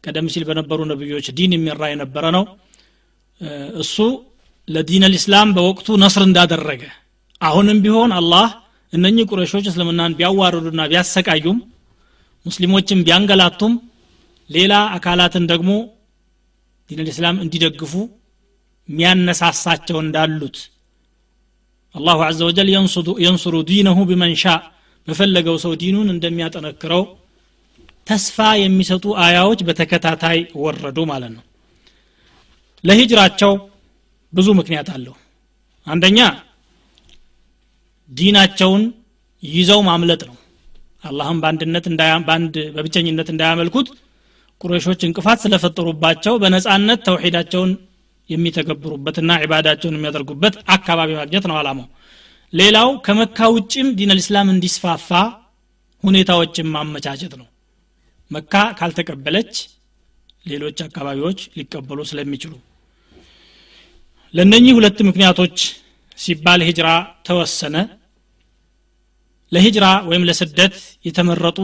ቀደም 0.04 0.28
ሲል 0.34 0.44
በነበሩ 0.50 0.80
ነቢዮች 0.92 1.28
ዲን 1.38 1.54
የሚራ 1.56 1.84
የነበረ 1.92 2.26
ነው። 2.38 2.44
እሱ 3.82 3.96
ለዲን 4.68 5.04
ልእስላም 5.12 5.50
በወቅቱ 5.56 5.90
ነስር 6.04 6.24
እንዳደረገ 6.28 6.84
አሁንም 7.42 7.78
ቢሆን 7.84 8.12
አላህ 8.20 8.48
እነኚህ 8.94 9.26
ቁረሾች 9.32 9.66
እስልምናን 9.72 10.16
ቢያዋርዱና 10.20 10.82
ቢያሰቃዩም 10.92 11.58
ሙስሊሞችን 12.46 13.04
ቢያንገላቱም 13.06 13.74
ሌላ 14.50 14.74
አካላትን 14.96 15.46
ደግሞ 15.52 15.72
ዲን 16.90 17.02
ልእስላም 17.08 17.38
እንዲደግፉ 17.44 17.94
የሚያነሳሳቸው 18.90 19.98
እንዳሉት 20.04 20.58
አላሁ 21.96 22.20
አዘ 22.28 22.40
ወጀል 22.48 22.68
የንሱሩ 23.24 23.56
ዲነሁ 23.70 24.00
ቢመን 24.10 24.34
በፈለገው 25.08 25.56
ሰው 25.64 25.72
ዲኑን 25.82 26.08
እንደሚያጠነክረው 26.14 27.04
ተስፋ 28.08 28.38
የሚሰጡ 28.62 29.06
አያዎች 29.24 29.60
በተከታታይ 29.68 30.40
ወረዱ 30.64 31.00
ማለት 31.12 31.32
ነው። 31.36 31.44
ለሂጅራቸው 32.84 33.54
ብዙ 34.34 34.48
ምክንያት 34.60 34.88
አለው። 34.96 35.16
አንደኛ 35.88 36.20
ዲናቸውን 38.12 38.84
ይዘው 39.44 39.82
ማምለጥ 39.90 40.22
ነው 40.30 40.36
አላህም 41.04 41.38
በአንድነት 41.42 41.86
በአንድ 42.28 42.56
በብቸኝነት 42.76 43.28
እንዳያመልኩት 43.34 43.90
ቁረሾች 44.62 45.02
እንቅፋት 45.08 45.40
ስለፈጠሩባቸው 45.44 46.34
በነጻነት 46.42 47.00
ተውሒዳቸውን 47.08 47.72
የሚተገብሩበትና 48.30 49.38
ዒባዳቸውን 49.44 49.96
የሚያደርጉበት 49.98 50.56
አካባቢ 50.76 51.10
ማግኘት 51.20 51.46
ነው 51.50 51.56
አላማው 51.60 51.88
ሌላው 52.54 52.90
ከመካ 53.06 53.48
ውጭም 53.56 53.88
ዲን 53.98 54.12
ልእስላም 54.12 54.48
እንዲስፋፋ 54.54 55.10
ሁኔታዎችን 56.04 56.68
ማመቻቸት 56.76 57.34
ነው። 57.40 57.48
መካ 58.32 58.54
ካልተቀበለች 58.80 59.54
ሌሎች 60.46 60.78
አካባቢዎች 60.86 61.40
ሊቀበሉ 61.58 62.00
ስለሚችሉ። 62.12 62.54
ለእነኚህ 64.34 64.74
ሁለት 64.78 65.00
ምክንያቶች 65.10 65.58
ሲባል 66.18 66.62
ሂጅራ 66.68 66.88
ተወሰነ 67.28 67.76
ለሂጅራ 69.52 69.86
ወይም 70.10 70.26
ለስደት 70.30 70.76
የተመረጡ 71.06 71.60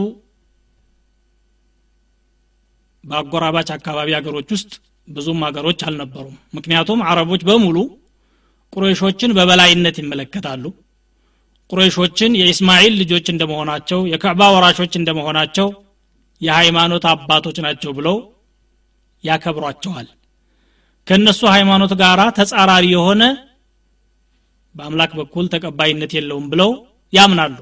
በአጎራባች 3.04 3.68
አካባቢ 3.74 4.08
ሀገሮች 4.16 4.48
ውስጥ 4.54 4.72
ብዙም 5.08 5.42
ሀገሮች 5.46 5.80
አልነበሩም። 5.88 6.36
ምክንያቱም 6.56 7.00
አረቦች 7.10 7.42
በሙሉ 7.48 7.76
ቁረይሾችን 8.72 9.34
በበላይነት 9.36 9.96
ይመለከታሉ። 10.02 10.64
ቁረይሾችን 11.70 12.32
የኢስማኤል 12.40 12.94
ልጆች 13.00 13.26
እንደመሆናቸው 13.32 14.00
የካዕባ 14.10 14.42
ወራሾች 14.54 14.92
እንደመሆናቸው 14.98 15.68
የሃይማኖት 16.40 17.04
አባቶች 17.12 17.56
ናቸው 17.66 17.90
ብለው 17.98 18.16
ያከብሯቸዋል። 19.24 20.08
ከእነሱ 21.06 21.40
ሃይማኖት 21.54 21.92
ጋር 22.00 22.20
ተጻራሪ 22.38 22.86
የሆነ 22.94 23.22
በአምላክ 24.74 25.12
በኩል 25.20 25.44
ተቀባይነት 25.54 26.12
የለውም 26.16 26.46
ብለው 26.52 26.70
ያምናሉ 27.12 27.56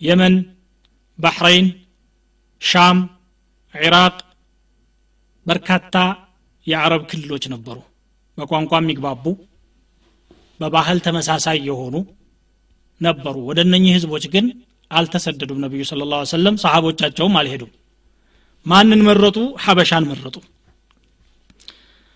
የመን 0.00 0.34
ባህረይን 1.18 1.66
ሻም 2.62 2.98
ኢራቅ 3.74 4.16
በርካታ 5.46 5.96
የአረብ 6.66 7.02
ክልሎች 7.10 7.44
ነበሩ። 7.54 7.78
በቋንቋ 8.38 8.72
የሚግባቡ 8.80 9.24
በባህል 10.60 10.98
ተመሳሳይ 11.06 11.58
የሆኑ 11.68 11.94
ነበሩ። 13.00 13.36
ወደ 13.48 13.60
እነኚህ 13.66 13.92
ህዝቦች 13.96 14.24
ግን 14.34 14.46
አልተሰደዱም። 14.90 15.60
ነቢዩ 15.64 15.82
ስለ 15.90 16.04
ላ 16.10 16.22
ሰለም 16.32 16.56
ሰሃቦቻቸውም 16.58 17.36
አልሄዱም። 17.40 17.70
ማንን 18.66 19.02
መረጡ? 19.08 19.36
ሀበሻን 19.64 20.04
መረጡ። 20.10 20.36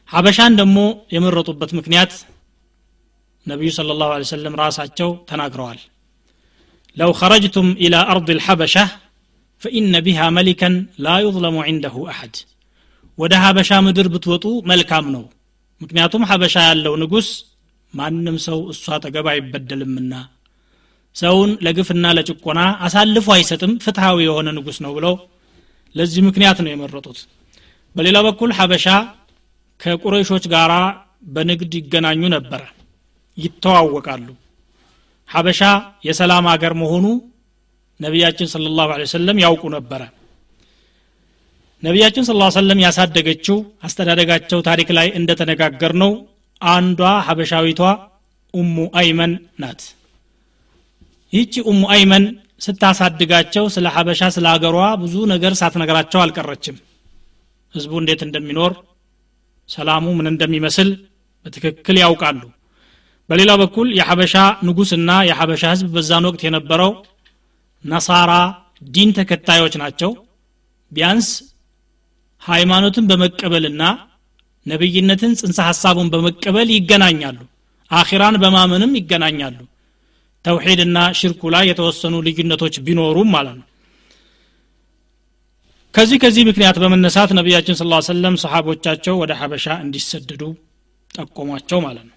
ሀበሻን 0.09 0.53
ደግሞ 0.61 0.79
የመረጡበት 1.15 1.71
ምክንያት 1.79 2.13
ነቢዩ 3.47 3.71
ስለ 3.77 3.95
ላሁ 4.01 4.11
ሰለም 4.31 4.55
ራሳቸው 4.61 5.11
ተናግረዋል 5.31 5.79
ለው 6.97 7.11
ኸረጅቱም 7.21 7.69
ኢላ 7.85 7.97
አርድ 8.13 8.29
ልሐበሻ 8.39 8.75
ፈኢነ 9.63 9.95
ቢሃ 10.07 10.21
መሊከን 10.37 10.75
ላ 11.05 11.15
ዩظለሙ 11.25 11.57
ዐንደሁ 11.65 11.97
አሐድ 12.13 12.37
ወደ 13.19 13.35
ሀበሻ 13.43 13.71
ምድር 13.87 14.07
ብትወጡ 14.15 14.45
መልካም 14.71 15.07
ነው። 15.15 15.25
ምክንያቱም 15.81 16.23
ሀበሻ 16.31 16.57
ያለው 16.69 16.95
ንጉሥ 17.03 17.29
ማንም 17.93 18.37
ሰው 18.47 18.59
እሱ 18.73 18.85
አጠገብ 18.97 19.27
አይበደልምና። 19.33 20.13
ሰውን 21.17 21.51
ለግፍና 21.65 22.07
ለጭቆና 22.17 22.61
አሳልፎ 22.87 23.27
አይሰጥም 23.35 23.73
ፍትሐዊ 23.85 24.19
የሆነ 24.27 24.49
ንጉሥ 24.57 24.79
ነው 24.85 24.93
ብለው 24.97 25.15
ለዚህ 25.95 26.23
ምክንያት 26.29 26.59
ነው 26.65 26.71
የመረጡት። 26.73 27.19
በሌላ 27.97 28.19
በኩል 28.27 28.53
ሀበሻ 28.59 28.87
ከቁረይሾች 29.81 30.45
ጋር 30.55 30.73
በንግድ 31.27 31.73
ይገናኙ 31.79 32.23
ነበረ 32.35 32.63
ይተዋወቃሉ። 33.39 34.27
ሀበሻ 35.29 35.61
የሰላም 36.07 36.47
አገር 36.53 36.73
መሆኑ 36.81 37.05
ነቢያችን 38.01 38.49
ስለ 38.53 38.71
ላሁ 38.79 38.89
ሰለም 39.13 39.39
ያውቁ 39.45 39.65
ነበረ። 39.77 40.03
ነቢያችን 41.83 42.25
ስለ 42.29 42.49
ሰለም 42.57 42.79
ያሳደገችው 42.85 43.57
አስተዳደጋቸው 43.85 44.59
ታሪክ 44.69 44.89
ላይ 44.99 45.09
እንደተነጋገር 45.19 45.93
ነው 46.03 46.13
አንዷ 46.63 47.01
ሀበሻዊቷ 47.27 47.81
ኡሙ 48.55 48.77
አይመን 48.95 49.33
ናት። 49.63 49.81
ይህቺ 51.33 51.55
ኡሙ 51.71 51.83
አይመን 51.95 52.25
ስታሳድጋቸው 52.61 53.65
ስለ 53.75 53.87
ሀበሻ 53.95 54.23
ስለ 54.37 54.47
አገሯ 54.53 54.79
ብዙ 55.03 55.15
ነገር 55.33 55.53
ሳትነግራቸው 55.61 56.21
አልቀረችም። 56.23 56.77
ህዝቡ 57.75 57.93
እንዴት 58.03 58.21
እንደሚኖር 58.27 58.73
ሰላሙ 59.69 60.05
ምን 60.19 60.27
እንደሚመስል 60.33 60.89
በትክክል 61.47 61.97
ያውቃሉ 62.03 62.43
በሌላ 63.31 63.51
በኩል 63.61 63.89
የሐበሻ 63.99 64.35
ንጉስና 64.67 65.11
የሐበሻ 65.29 65.63
ህዝብ 65.73 65.89
በዛን 65.95 66.27
ወቅት 66.29 66.43
የነበረው 66.47 66.91
ነሳራ 67.85 68.33
ዲን 68.87 69.11
ተከታዮች 69.19 69.75
ናቸው። 69.83 70.11
ቢያንስ 70.93 71.29
ሃይማኖትን 72.43 73.05
በመቀበልና 73.11 73.83
ነብይነትን 74.67 75.33
ጽንሰ 75.41 75.59
ሐሳቡን 75.69 76.09
በመቀበል 76.13 76.69
ይገናኛሉ። 76.75 77.39
አኺራን 77.91 78.37
በማመንም 78.43 78.93
ይገናኛሉ። 79.01 79.59
ተውሒድና 80.45 80.99
ሽርኩ 81.19 81.43
ላይ 81.55 81.65
የተወሰኑ 81.69 82.15
ልዩነቶች 82.27 82.75
ቢኖሩም 82.87 83.29
ማለት 83.37 83.57
ነው። 83.61 83.67
ከዚህ 85.95 86.19
ከዚህ 86.23 86.43
ምክንያት 86.49 86.77
በመነሳት 86.83 87.31
ነቢያችን 87.39 87.79
ስለ 87.81 88.01
ሰለም 88.07 88.37
ሰሓቦቻቸው 88.43 89.15
ወደ 89.23 89.33
ሐበሻ 89.41 89.67
እንዲሰደዱ 89.85 90.43
ጠቆሟቸው 91.11 91.79
ማለት 91.87 92.05
ነው 92.09 92.14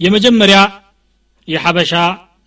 የመጀመሪያ 0.00 0.58
የሐበሻ 1.48 1.92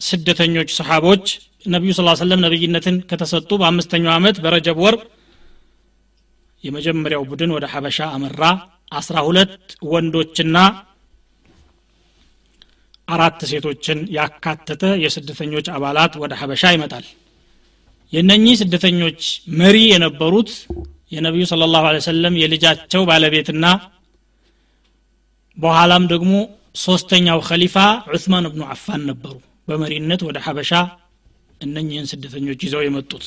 ስደተኞች 0.02 0.70
ሰሓቦች 0.78 1.26
ነቢዩ 1.66 1.92
ስ 1.96 2.22
ሰለም 2.22 2.40
ነቢይነትን 2.46 2.96
ከተሰጡ 3.10 3.50
በአምስተኛው 3.62 4.12
ዓመት 4.16 4.38
በረጀብ 4.44 4.78
ወር 4.84 4.96
የመጀመሪያው 6.64 7.24
ቡድን 7.30 7.52
ወደ 7.56 7.66
ሐበሻ 7.74 8.00
አመራ። 8.16 8.42
አስራ 8.92 9.18
ሁለት 9.28 9.54
ወንዶችና 9.92 10.58
አራት 13.08 13.40
ሴቶችን 13.52 14.00
ያካተተ 14.18 14.84
የስደተኞች 15.04 15.68
አባላት 15.76 16.14
ወደ 16.24 16.34
ሐበሻ 16.42 16.72
ይመጣል። 16.76 17.06
የነኚህ 18.14 18.56
ስደተኞች 18.62 19.22
መሪ 19.60 19.78
የነበሩት 19.92 20.52
የነቢዩ 21.12 21.46
ስለ 21.52 21.64
ላሁ 21.74 21.86
ሰለም 22.08 22.36
የልጃቸው 22.42 23.02
ባለቤትና 23.10 23.66
በኋላም 25.58 26.04
ደግሞ 26.08 26.34
ሶስተኛው 26.76 27.40
ከሊፋ 27.48 27.76
ዑስማን 28.10 28.46
እብኑ 28.50 28.62
አፋን 28.74 29.02
ነበሩ። 29.10 29.34
በመሪነት 29.68 30.22
ወደ 30.28 30.38
ሐበሻ 30.46 30.72
እነኝህን 31.62 32.08
ስደተኞች 32.12 32.62
ይዘው 32.66 32.82
የመጡት። 32.86 33.26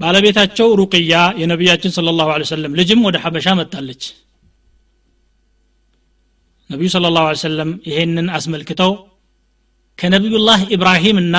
ባለቤታቸው 0.00 0.68
ሩቅያ 0.80 1.12
የነቢያችን 1.40 1.92
ስለ 1.96 2.08
ላሁ 2.18 2.28
ሰለም 2.50 2.74
ልጅም 2.80 3.00
ወደ 3.08 3.16
ሐበሻ 3.24 3.54
መጣለች። 3.60 4.02
ነቢዩ 6.70 6.88
ስለ 6.94 7.06
ላሁ 7.16 7.26
ሰለም 7.44 7.70
ይሄንን 7.90 8.26
አስመልክተው 8.38 8.92
ከነቢዩላህ 9.98 10.60
ኢብራሂምና 10.76 11.36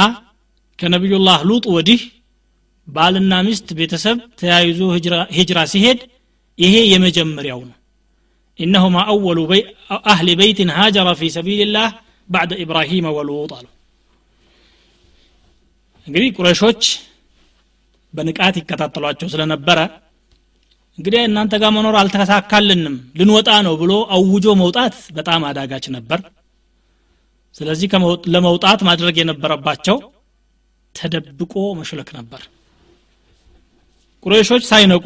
ከነቢዩላህ 0.79 1.39
ሉጥ 1.49 1.65
ወዲህ 1.75 2.01
ባልና 2.87 3.33
ሚስት 3.47 3.67
ቤተሰብ 3.79 4.17
ተያይዞ 4.39 4.79
ሂጅራ 5.37 5.59
ሲሄድ 5.73 5.99
ይሄ 6.59 6.75
የመጀመሪያው 6.93 7.59
ነው 7.67 7.75
ኢነሁማ 8.59 8.97
አወሉ 9.11 9.39
አህሊ 10.11 10.29
በይትን 10.39 10.69
ሃጀረ 10.77 11.09
ፊ 11.19 11.29
ሰቢልላህ 11.35 11.89
ባዕደ 12.29 12.53
ኢብራሂመ 12.63 13.07
ወሉጥ 13.17 13.51
አሉ 13.57 13.67
እንግዲህ 16.07 16.29
ቁረሾች 16.37 16.83
በንቃት 18.13 18.55
ይከታተሏቸው 18.59 19.27
ስለነበረ 19.33 19.79
እንግዲህ 20.97 21.21
እናንተ 21.27 21.53
ጋር 21.61 21.71
መኖር 21.75 21.95
አልተሳካልንም 21.99 22.95
ልንወጣ 23.19 23.49
ነው 23.67 23.73
ብሎ 23.81 23.91
አውጆ 24.15 24.45
መውጣት 24.61 24.95
በጣም 25.17 25.41
አዳጋች 25.49 25.85
ነበር። 25.95 26.19
ስለዚህ 27.55 27.87
ለመውጣት 28.33 28.79
ማድረግ 28.87 29.15
የነበረባቸው 29.21 29.97
ተደብቆ 30.95 31.53
መሽለክ 31.79 32.09
ነበር። 32.17 32.41
ቁረይሾች 34.23 34.63
ሳይነቁ 34.69 35.05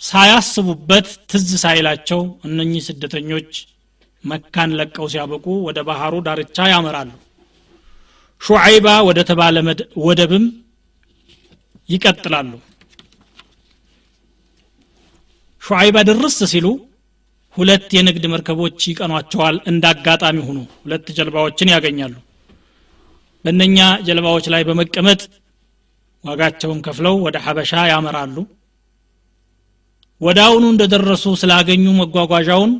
ሳያስቡበት 0.00 1.06
ትዝ 1.30 1.50
ሳይላቸው 1.62 2.20
እነኚህ 2.46 2.82
ስደተኞች 2.88 3.50
መካን 4.24 4.70
ለቀው 4.78 5.06
ሲያበቁ 5.12 5.46
ወደ 5.66 5.78
ባህሩ 5.88 6.14
ዳርቻ 6.26 6.66
ያመራሉ። 6.72 7.10
ሹዓይባ 8.40 8.86
ወደ 9.08 9.18
ተባለ 9.30 9.56
ወደብም 10.04 10.44
ይቀጥላሉ። 11.88 12.52
ሹዓይባ 15.62 15.96
ድርስ 16.08 16.36
ሲሉ 16.52 16.66
ሁለት 17.56 17.88
የንግድ 17.96 18.24
መርከቦች 18.32 18.78
ይቀኗቸዋል 18.90 19.56
እንደ 19.70 19.84
አጋጣሚ 19.92 20.38
ሁኑ 20.46 20.58
ሁለት 20.82 21.06
ጀልባዎችን 21.18 21.72
ያገኛሉ። 21.74 22.14
በእነኛ 23.44 23.78
ጀልባዎች 24.06 24.46
ላይ 24.54 24.62
በመቀመጥ 24.68 25.20
ዋጋቸውን 26.24 26.78
ከፍለው 26.86 27.16
ወደ 27.26 27.36
ሐበሻ 27.46 27.72
ያመራሉ 27.90 28.36
ወደ 30.24 30.38
አሁኑ 30.46 30.64
እንደደረሱ 30.72 31.24
ስላገኙ 31.40 31.84
መጓጓዣውን 32.00 32.72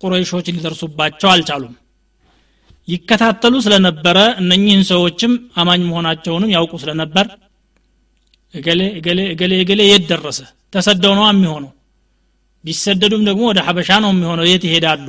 ቁረይሾች 0.00 0.46
ሊደርሱባቸው 0.54 1.28
አልቻሉም። 1.32 1.74
ይከታተሉ 2.88 3.54
ስለነበረ 3.66 4.18
እነኚህን 4.40 4.82
ሰዎችም 4.90 5.32
አማኝ 5.60 5.82
መሆናቸውንም 5.88 6.52
ያውቁ 6.54 6.72
ስለነበር 6.82 7.26
እገሌ 8.54 8.80
እገሌ 8.98 9.20
እገሌ 9.34 9.52
እገሌ 9.62 9.80
የት 9.86 10.04
ደረሰ? 10.10 10.40
ተሰደው 10.74 11.12
ነው 11.18 11.24
የሚሆነው? 11.28 11.70
ቢሰደዱም 12.64 13.22
ደግሞ 13.28 13.42
ወደ 13.50 13.60
ሀበሻ 13.66 13.90
ነው 14.04 14.10
የሚሆነው። 14.14 14.44
የት 14.50 14.62
ይሄዳሉ? 14.68 15.06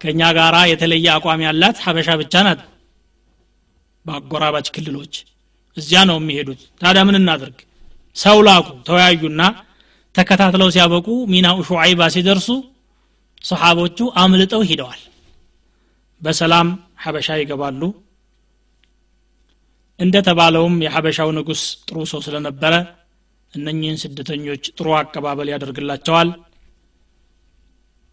ከእኛ 0.00 0.22
ጋራ 0.38 0.56
የተለየ 0.70 1.06
አቋም 1.16 1.42
ያላት 1.46 1.76
ሀበሻ 1.84 2.08
ብቻ 2.22 2.34
ናት። 2.46 2.62
በአጎራባች 4.06 4.66
ክልሎች 4.74 5.14
እዚያ 5.76 6.00
ነው 6.10 6.16
የሚሄዱት። 6.20 6.60
ታዲያ 6.82 7.02
ምን 7.08 7.16
እናድርግ? 7.20 7.56
ሰው 8.16 8.38
ላኩ 8.46 8.66
ተወያዩና 8.88 9.40
ተከታትለው 10.14 10.68
ሲያበቁ 10.74 11.08
ሚናኡ 11.32 11.58
ሹዓይባ 11.68 12.02
ሲደርሱ 12.14 12.48
ሰሓቦቹ 13.44 13.98
አምልጠው 14.22 14.62
ሂደዋል። 14.68 15.00
በሰላም 16.22 16.68
ሀበሻ 17.04 17.28
ይገባሉ። 17.40 17.80
እንደ 19.98 20.16
ተባለውም 20.28 20.76
የሀበሻው 20.84 21.28
ንጉስ 21.36 21.62
ጥሩ 21.88 21.98
ሰው 22.12 22.20
ስለነበረ 22.26 22.74
እነኚህን 23.52 24.00
ስደተኞች 24.02 24.64
ጥሩ 24.76 24.86
አቀባበል 25.00 25.48
ያደርግላቸዋል። 25.52 26.30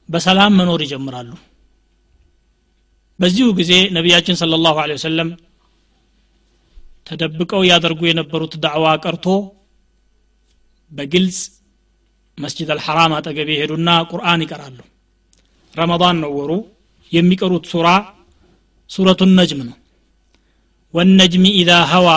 በሰላም 0.10 0.54
መኖር 0.60 0.82
ይጀምራሉ። 0.86 1.32
በዚሁ 3.20 3.48
ጊዜ 3.60 3.74
ነቢያችን 3.96 4.38
ስለ 4.40 4.60
ላሁ 4.64 4.78
ወሰለም 4.92 5.30
ተደብቀው 7.08 7.62
ያደርጉ 7.70 8.02
የነበሩት 8.08 8.54
ዳዕዋ 8.64 8.86
ቀርቶ 9.04 9.26
በግልጽ 10.92 11.40
መስጂድ 12.44 12.70
አልሐራም 12.76 13.14
አጠገብ 13.18 13.50
ይሄዱና 13.54 13.90
ቁርአን 14.12 14.44
ይቀራሉ። 14.46 14.80
ረመዳን 15.74 16.18
ነው 16.24 16.32
ወሩ። 16.40 16.52
የሚቀሩት 17.12 17.66
ሱራ 17.74 17.88
ሱረቱ 18.90 19.22
ነጅም 19.38 19.62
ነው። 19.70 19.78
ወነጅሚ 20.94 21.46
ኢዛ 21.62 21.72
ሀዋ 21.92 22.08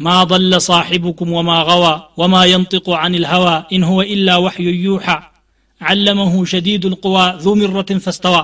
ማ 0.00 0.08
ضل 0.24 0.52
صاحبكم 0.70 1.28
وما 1.32 1.58
غوى 1.62 1.94
وما 2.20 2.42
ينطق 2.44 2.86
عن 3.02 3.12
الهوى 3.14 3.56
إن 3.74 3.82
هو 3.84 3.98
إلا 4.14 4.34
وحي 4.36 4.66
يوحى 4.86 5.18
علمه 5.80 6.32
شديد 6.44 6.82
القوى 6.86 7.26
ذو 7.42 7.52
مرة 7.60 7.90
فاستوى 8.04 8.42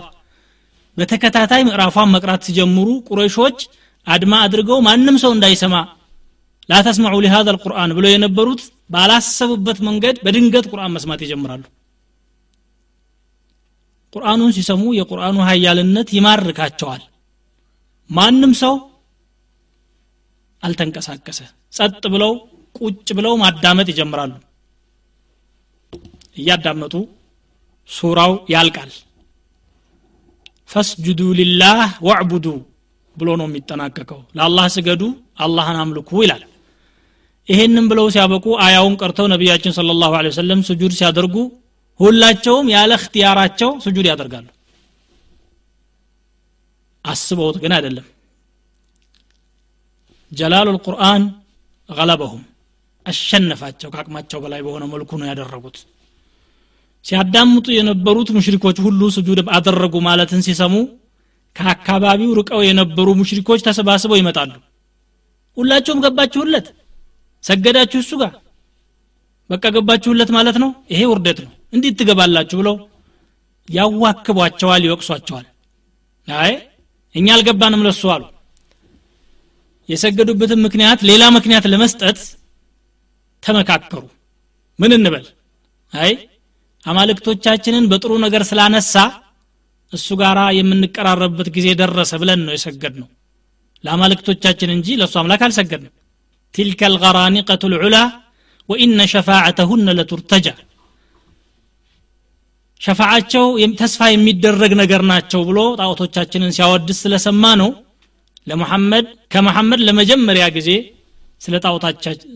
በተከታታይ 0.96 1.62
ምዕራፏን 1.68 2.12
መቅራት 2.14 2.42
ሲጀምሩ 2.46 2.88
ቁረይሾች 3.08 3.58
አድማ 4.06 4.32
አድርገው 4.44 4.78
ማንም 4.86 5.16
ሰው 5.22 5.32
እንዳይሰማ 5.36 5.74
ላ 6.68 6.78
ተስመዑ 6.86 7.16
ሊሃذ 7.24 7.46
አልቁርአን 7.52 7.90
ብሎ 7.96 8.04
የነበሩት 8.12 8.62
ባላሰቡበት 8.90 9.78
መንገድ 9.86 10.16
በድንገት 10.24 10.66
ቁርአን 10.72 10.92
መስማት 10.96 11.20
ይጀምራሉ። 11.24 11.64
ቁርአኑን 14.12 14.52
ሲሰሙ 14.56 14.82
የቁርአኑ 14.96 15.36
ሀያልነት 15.48 16.08
ይማርካቸዋል። 16.16 17.02
ማንም 18.10 18.52
ሰው 18.62 18.74
አልተንቀሳቀሰ 20.62 21.38
ጸጥ 21.74 22.02
ብለው 22.14 22.32
ቁጭ 22.74 23.08
ብለው 23.18 23.34
ማዳመጥ 23.42 23.88
ይጀምራሉ። 23.92 24.32
እያዳመጡ 26.36 26.94
ሱራው 27.88 28.32
ያልቃል። 28.52 28.90
ፈስጁዱ 30.70 31.20
ሊላህ 31.38 31.78
ወዕቡዱ 32.06 32.46
ብሎ 33.16 33.28
ነው 33.40 33.46
የሚጠናቀቀው። 33.48 34.20
ለአላህ 34.36 34.66
ስገዱ 34.74 35.02
አላህን 35.38 35.78
አምልኩ 35.82 36.10
ይላል 36.24 36.42
ይሄንም 37.48 37.86
ብለው 37.90 38.06
ሲያበቁ 38.14 38.46
አያውን 38.64 38.94
ቀርተው 39.00 39.26
ነቢያችን 39.32 39.74
ስለ 39.76 39.94
ላሁ 39.94 40.12
ወሰለም 40.28 40.60
ስጁድ 40.68 40.92
ሲያደርጉ 40.98 41.34
ሁላቸውም 42.00 42.66
ያለ 42.72 42.92
እክትያራቸው 42.98 43.70
ስጁድ 43.84 44.06
ያደርጋሉ። 44.10 44.46
አስበውት 47.04 47.56
ግን 47.62 47.72
አይደለም። 47.76 48.06
ጀላሉ 50.32 50.66
ልቁርአን 50.76 51.22
ገለበሁም 51.88 52.42
አሸነፋቸው 53.06 53.88
ከአቅማቸው 53.92 54.38
በላይ 54.44 54.60
በሆነ 54.66 54.84
መልኩ 54.92 55.10
ነው 55.20 55.26
ያደረጉት። 55.30 55.76
ሲያዳምጡ 57.04 57.66
የነበሩት 57.76 58.28
ሙሽሪኮች 58.36 58.78
ሁሉ 58.86 59.00
ስጁድ 59.16 59.40
አደረጉ 59.56 59.94
ማለትን 60.06 60.40
ሲሰሙ 60.46 60.74
ከአካባቢው 61.56 62.30
ርቀው 62.38 62.60
የነበሩ 62.68 63.08
ሙሽሪኮች 63.20 63.60
ተሰባስበው 63.66 64.18
ይመጣሉ። 64.20 64.50
ሁላቸውም 65.56 66.02
ገባችሁለት 66.04 66.66
ሰገዳችሁ 67.44 67.98
እሱ 68.04 68.12
ጋር? 68.22 68.32
በቃ 69.50 69.64
ገባችሁለት 69.74 70.30
ማለት 70.36 70.56
ነው? 70.62 70.70
ይሄ 70.92 71.00
ውርደት 71.10 71.38
ነው። 71.44 71.52
እንዴት 71.72 71.94
ትገባላችሁ 72.00 72.56
ብለው 72.60 72.76
ያዋክቧቸዋል 73.68 74.82
ይወቅሷቸዋል። 74.86 75.46
አይ 76.28 76.52
እኛ 77.14 77.26
አልገባንም 77.36 77.84
ለሱ 77.86 78.02
አሉ። 78.14 78.24
የሰገዱበትን 79.88 80.60
ምክንያት 80.66 81.00
ሌላ 81.10 81.24
ምክንያት 81.36 81.64
ለመስጠት 81.72 82.18
ተመካከሩ። 83.42 84.02
ምን 84.78 84.92
እንበል? 84.96 85.26
አይ 85.92 86.12
አማልክቶቻችንን 86.84 87.84
በጥሩ 87.90 88.12
ነገር 88.24 88.42
ስላነሳ 88.50 88.94
እሱ 89.92 90.08
ጋር 90.20 90.38
የምንቀራረብበት 90.58 91.48
ጊዜ 91.56 91.68
ደረሰ 91.80 92.12
ብለን 92.22 92.40
ነው 92.46 92.52
የሰገድ 92.56 92.94
ነው 93.02 93.08
ለአማልክቶቻችን 93.84 94.70
እንጂ 94.74 94.88
ለእሱ 95.00 95.14
አምላክ 95.20 95.42
አልሰገድንም 95.46 95.94
تلك 96.55 96.81
الغرانقة 96.91 97.61
العلا 97.71 98.03
وإن 98.69 98.97
شفاعتهن 99.13 99.87
لترتجى 99.97 100.53
ሸፋዓቸው 102.81 103.45
ተስፋ 103.79 103.99
የሚደረግ 104.11 104.71
ነገር 104.81 105.01
ናቸው 105.11 105.41
ብሎ 105.49 105.59
ጣዖቶቻችንን 105.81 106.53
ሲያወድስ 106.55 106.99
ስለሰማ 107.03 107.43
ነው 107.61 107.69
ለሙሐመድ 108.47 109.05
ከመሐመድ 109.33 109.81
ለመጀመሪያ 109.87 110.45
ጊዜ 110.55 110.69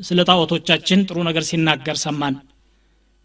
ስለ 0.10 0.20
ጣዖቶቻችን 0.30 1.00
ጥሩ 1.08 1.18
ነገር 1.30 1.44
ሲናገር 1.50 1.98
ሰማን 2.04 2.36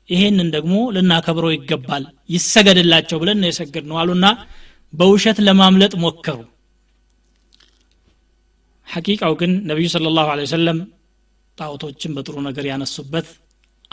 ይሄንን 0.09 0.49
ደግሞ 0.55 0.75
ልናከብረው 0.95 1.53
ይገባል 1.57 2.05
ይሰገድላቸው 2.35 3.19
ብለን 3.23 3.39
ነው 3.43 3.49
የሰገድ 3.51 3.85
ነው 3.91 3.99
አሉና 4.03 4.27
በውሸት 4.93 5.39
ለማምለጥ 5.49 5.93
ሞከሩ 6.05 6.39
ሐቂቃው 8.87 9.33
ግን 9.41 9.53
ነቢዩ 9.71 9.87
ስለ 9.95 10.13
ላሁ 10.19 10.29
ወሰለም 10.45 10.79
ጣዖቶችን 11.59 12.15
በጥሩ 12.17 12.37
ነገር 12.49 12.65
ያነሱበት 12.73 13.29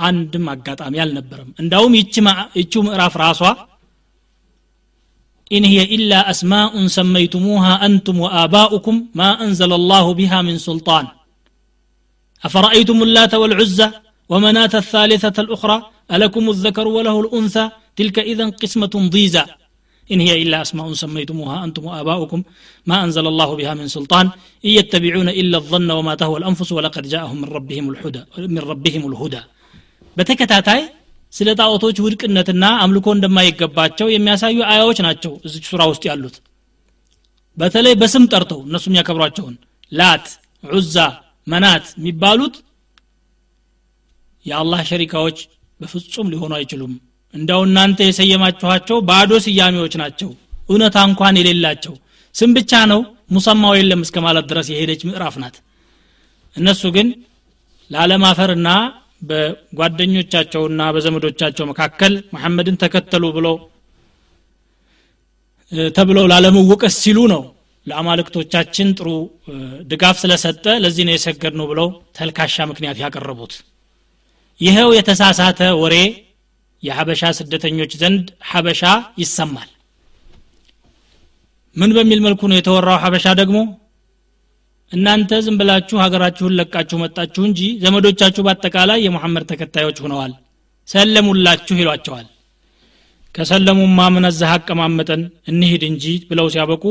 አንድም 0.08 0.46
አጋጣሚ 0.54 0.96
አልነበረም 1.04 1.50
እንዳውም 1.62 1.96
ይቺ 2.00 2.74
ምዕራፍ 2.88 3.16
ራሷ 3.26 3.42
إن 5.56 5.64
هي 5.74 5.80
إلا 5.96 6.20
أسماء 6.34 6.74
سميتموها 6.98 7.74
أنتم 7.88 8.16
وآباؤكم 8.20 8.96
ما 9.20 9.30
أنزل 9.44 9.72
الله 9.80 10.06
بها 10.20 10.38
من 10.48 10.56
سلطان 10.68 11.06
أفرأيتم 12.44 12.98
اللات 13.04 13.34
والعزى 13.42 13.88
ومناة 14.32 14.74
الثالثة 14.84 15.38
الأخرى 15.44 15.78
ألكم 16.16 16.44
الذكر 16.50 16.86
وله 16.88 17.16
الأنثى 17.24 17.66
تلك 17.98 18.18
إذا 18.32 18.46
قسمة 18.62 18.94
ضيزى 19.14 19.44
إن 20.12 20.20
هي 20.22 20.34
إلا 20.44 20.58
أسماء 20.66 20.86
سميتموها 21.04 21.58
أنتم 21.66 21.84
وآباؤكم 21.90 22.40
ما 22.90 22.98
أنزل 23.06 23.26
الله 23.32 23.50
بها 23.60 23.74
من 23.80 23.88
سلطان 23.98 24.26
إن 24.68 24.72
يتبعون 24.78 25.30
إلا 25.42 25.58
الظن 25.62 25.90
وما 25.98 26.14
تهوى 26.22 26.38
الأنفس 26.42 26.70
ولقد 26.78 27.04
جاءهم 27.14 27.38
من 27.42 27.50
ربهم 27.58 27.86
الهدى 27.92 28.24
من 28.56 28.64
ربهم 28.72 29.04
الهدى 29.12 29.42
በተከታታይ 30.18 30.82
ስለ 31.34 31.50
ጣዖቶች 31.62 31.98
ውድቅነትና 32.04 32.66
አምልኮ 32.84 33.08
እንደማይገባቸው 33.16 34.08
የሚያሳዩ 34.14 34.58
አያዎች 34.72 35.00
ናቸው 35.06 35.34
እዚች 35.48 35.66
ሱራ 35.72 35.82
ውስጥ 35.92 36.04
ያሉት 36.10 36.36
በተለይ 37.58 37.94
በስም 38.02 38.24
ጠርተው 38.34 38.60
እነሱ 38.68 38.86
የሚያከብሯቸውን 38.90 39.56
ላት 39.92 40.26
ዑዛ 40.64 40.96
መናት 41.48 41.86
የሚባሉት 42.00 42.56
የአላህ 44.46 44.82
ሸሪካዎች 44.92 45.38
በፍጹም 45.80 46.28
ሊሆኑ 46.34 46.52
አይችሉም 46.60 46.94
እንደው 47.35 47.61
እናንተ 47.67 47.99
የሰየማችኋቸው 48.09 48.97
ባዶ 49.09 49.33
ስያሜዎች 49.45 49.95
ናቸው 50.03 50.31
እውነታ 50.69 50.97
እንኳን 51.09 51.39
የሌላቸው። 51.41 51.95
ስም 52.35 52.51
ብቻ 52.57 52.73
ነው 52.93 53.01
ሙሰማው 53.35 53.75
የለም 53.79 54.01
እስከ 54.07 54.17
ማለት 54.27 54.45
ድረስ 54.51 54.67
የሄደች 54.73 55.03
ምዕራፍ 55.09 55.35
ናት። 55.43 55.57
እነሱ 56.57 56.83
ግን 56.97 57.09
ላለማፈርና 57.91 58.69
በጓደኞቻቸውና 59.29 60.83
በዘመዶቻቸው 60.95 61.65
መካከል 61.71 62.13
መሐመድን 62.35 62.77
ተከተሉ 62.83 63.25
ብለው 63.37 63.57
ተብለው 65.97 66.25
ላለመወቀስ 66.33 66.95
ሲሉ 67.03 67.19
ነው 67.33 67.43
ለአማልክቶቻችን 67.87 68.89
ጥሩ 68.99 69.09
ድጋፍ 69.91 70.17
ስለሰጠ 70.23 70.65
ለዚህ 70.83 71.05
ነው 71.09 71.15
የሰገድ 71.17 71.55
ነው 71.61 71.67
ብለው 71.71 71.89
ተልካሻ 72.17 72.67
ምክንያት 72.71 72.99
ያቀረቡት። 73.03 73.55
ይኸው 74.61 74.91
የተሳሳተ 74.97 75.61
ወሬ 75.83 75.97
የሀበሻ 76.83 77.23
ስደተኞች 77.39 77.93
ዘንድ 78.01 78.27
ሀበሻ 78.51 78.83
ይሰማል። 79.23 79.71
ምን 81.77 81.91
በሚል 81.97 82.21
መልኩ 82.25 82.41
ነው 82.51 82.57
የተወራው 82.59 82.99
ሀበሻ 83.05 83.27
ደግሞ? 83.41 83.59
እናንተ 84.93 85.33
ዝም 85.45 85.57
ብላችሁ 85.61 85.97
ሀገራችሁን 86.03 86.57
ለቃችሁ 86.59 86.97
መጣችሁ 87.03 87.43
እንጂ 87.49 87.61
ዘመዶቻችሁ 87.83 88.43
በአጠቃላይ 88.47 88.99
የሙሐመድ 89.03 89.45
ተከታዮች 89.51 89.99
ሆነዋል። 90.05 90.33
ሰለሙላችሁ 90.89 91.75
ይሏቸዋል። 91.81 92.27
ከሰለሙማ 93.35 93.99
ምነዛህ 94.15 94.51
አቀማመጠን 94.57 95.21
እንሂድ 95.51 95.83
እንጂ 95.89 96.05
ብለው 96.31 96.47
ሲያበቁ 96.55 96.85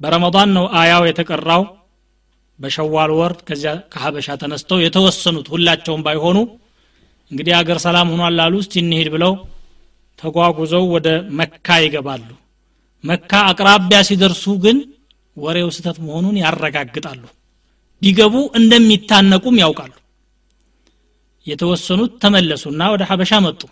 በረመዳን 0.00 0.50
ነው 0.56 0.64
አያው 0.80 1.02
የተቀራው። 1.08 1.64
በሸዋል 2.58 3.10
ወር 3.18 3.32
ከዚያ 3.48 3.72
ከሀበሻ 3.92 4.28
ተነስተው 4.42 4.78
የተወሰኑት 4.82 5.46
ሁላቸውም 5.52 6.04
ባይሆኑ 6.06 6.38
እንግዲህ 7.30 7.54
አገር 7.58 7.78
ሰላም 7.84 8.08
ሆኗል 8.12 8.34
ላሉ 8.38 8.54
እስቲ 8.62 8.74
እንሂድ 8.82 9.08
ብለው 9.14 9.32
ተጓጉዘው 10.18 10.84
ወደ 10.94 11.08
መካ 11.38 11.76
ይገባሉ። 11.84 12.28
መካ 13.04 13.30
አቅራቢያ 13.50 14.00
ሲደርሱ 14.08 14.44
ግን 14.64 14.78
ወሬው 15.36 15.68
ስተት 15.76 15.96
መሆኑን 16.06 16.36
ያረጋግጣሉ። 16.42 17.22
ቢገቡ 18.02 18.34
እንደሚታነቁም 18.58 19.56
ያውቃሉ። 19.62 19.92
የተወሰኑት 21.46 22.12
ተመለሱና 22.22 22.82
ወደ 22.92 23.02
ሀበሻ 23.10 23.32
መጡ። 23.46 23.62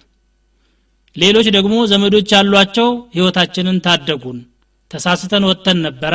ሌሎች 1.16 1.46
ደግሞ 1.56 1.74
ዘመዶች 1.90 2.30
ያሏቸው 2.34 2.88
ህይወታችንን 3.14 3.78
ታደጉን 3.86 4.38
ተሳስተን 4.90 5.44
ወጥተን 5.48 5.78
ነበረ 5.86 6.14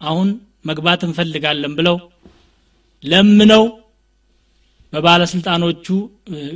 አሁን 0.00 0.28
መግባት 0.66 1.00
እንፈልጋለን 1.06 1.72
ብለው 1.78 1.96
ለምነው 3.02 3.64
በባለስልጣኖቹ 4.92 5.86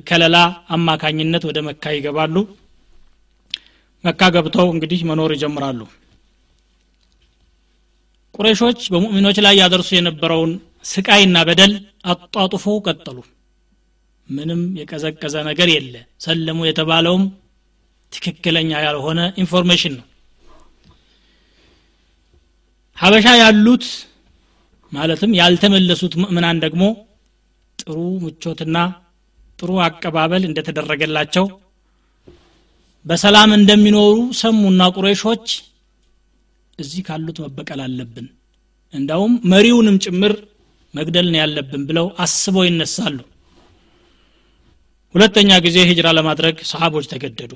ከለላ 0.09 0.37
አማካኝነት 0.77 1.45
ወደ 1.49 1.59
መካ 1.69 1.93
ይገባሉ። 1.95 2.37
መካ 4.05 4.23
ገብተው 4.35 4.67
እንግዲህ 4.75 5.01
መኖር 5.09 5.31
ይጀምራሉ። 5.37 5.81
ቁረይሾች 8.35 8.81
በሙእሚኖች 8.93 9.39
ላይ 9.47 9.55
ያደርሱ 9.61 9.91
የነበረውን 9.97 10.53
ስቃይና 10.85 11.37
በደል 11.49 11.73
አጧጡፎ 12.07 12.75
ቀጠሉ። 12.87 13.19
ምንም 14.29 14.61
የቀዘቀዘ 14.79 15.35
ነገር 15.49 15.69
የለ። 15.75 15.95
ሰለሙ 16.21 16.59
የተባለውም 16.67 17.25
ትክክለኛ 18.13 18.71
ያልሆነ 18.87 19.21
information 19.43 19.95
ነው። 19.99 20.07
ሀበሻ 22.99 23.27
ያሉት 23.41 23.85
ማለትም 24.93 25.33
ያልተመለሱት 25.39 26.13
ምእምናን 26.21 26.61
ደግሞ 26.65 26.83
ጥሩ 27.87 27.99
ምቾትና 28.23 28.77
ጥሩ 29.59 29.71
አቀባበል 29.85 30.43
እንደተደረገላቸው 30.47 31.47
በሰላም 33.07 33.51
እንደሚኖሩ 33.57 34.17
ሰሙና 34.41 34.83
ቁረይሾች 34.97 35.47
እዚህ 36.79 37.01
ካሉት 37.07 37.39
መበቀል 37.45 37.81
አለብን። 37.85 38.27
እንዳውም 38.95 39.35
መሪውንም 39.53 39.97
ጭምር 40.05 40.33
መግደል 40.95 41.27
ነው 41.33 41.39
ያለብን 41.43 41.83
ብለው 41.89 42.07
አስበው 42.25 42.65
ይነሳሉ። 42.67 43.19
ሁለተኛ 45.15 45.51
ጊዜ 45.67 45.79
ሂጅራ 45.91 46.09
ለማድረግ 46.19 46.57
ሰሃቦች 46.71 47.07
ተገደዱ። 47.13 47.53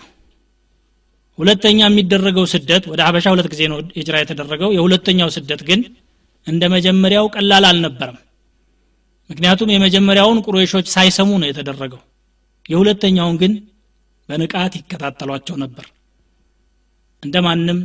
ሁለተኛ 1.39 1.81
የሚደረገው 1.87 2.47
ስደት 2.53 2.85
ወደ 2.93 3.01
ሀበሻ 3.07 3.27
ሁለት 3.35 3.49
ጊዜ 3.53 3.63
ነው 3.73 3.79
ሂጅራ 3.99 4.17
የተደረገው። 4.21 4.71
የሁለተኛው 4.77 5.29
ስደት 5.37 5.63
ግን 5.69 5.81
እንደ 6.47 6.65
መጀመሪያው 6.75 7.27
ቀላል 7.35 7.65
አልነበረም 7.71 8.19
ምክንያቱም 9.31 9.73
የመጀመሪያውን 9.73 10.43
ቁረይሾች 10.47 10.87
ሳይሰሙ 10.95 11.31
ነው 11.41 11.49
የተደረገው። 11.49 12.01
የሁለተኛውን 12.69 13.37
ግን 13.43 13.53
በንቃት 14.29 14.73
ይከታተሏቸው 14.79 15.57
ነበር። 15.63 15.87
እንደ 17.23 17.37
ማንም 17.47 17.79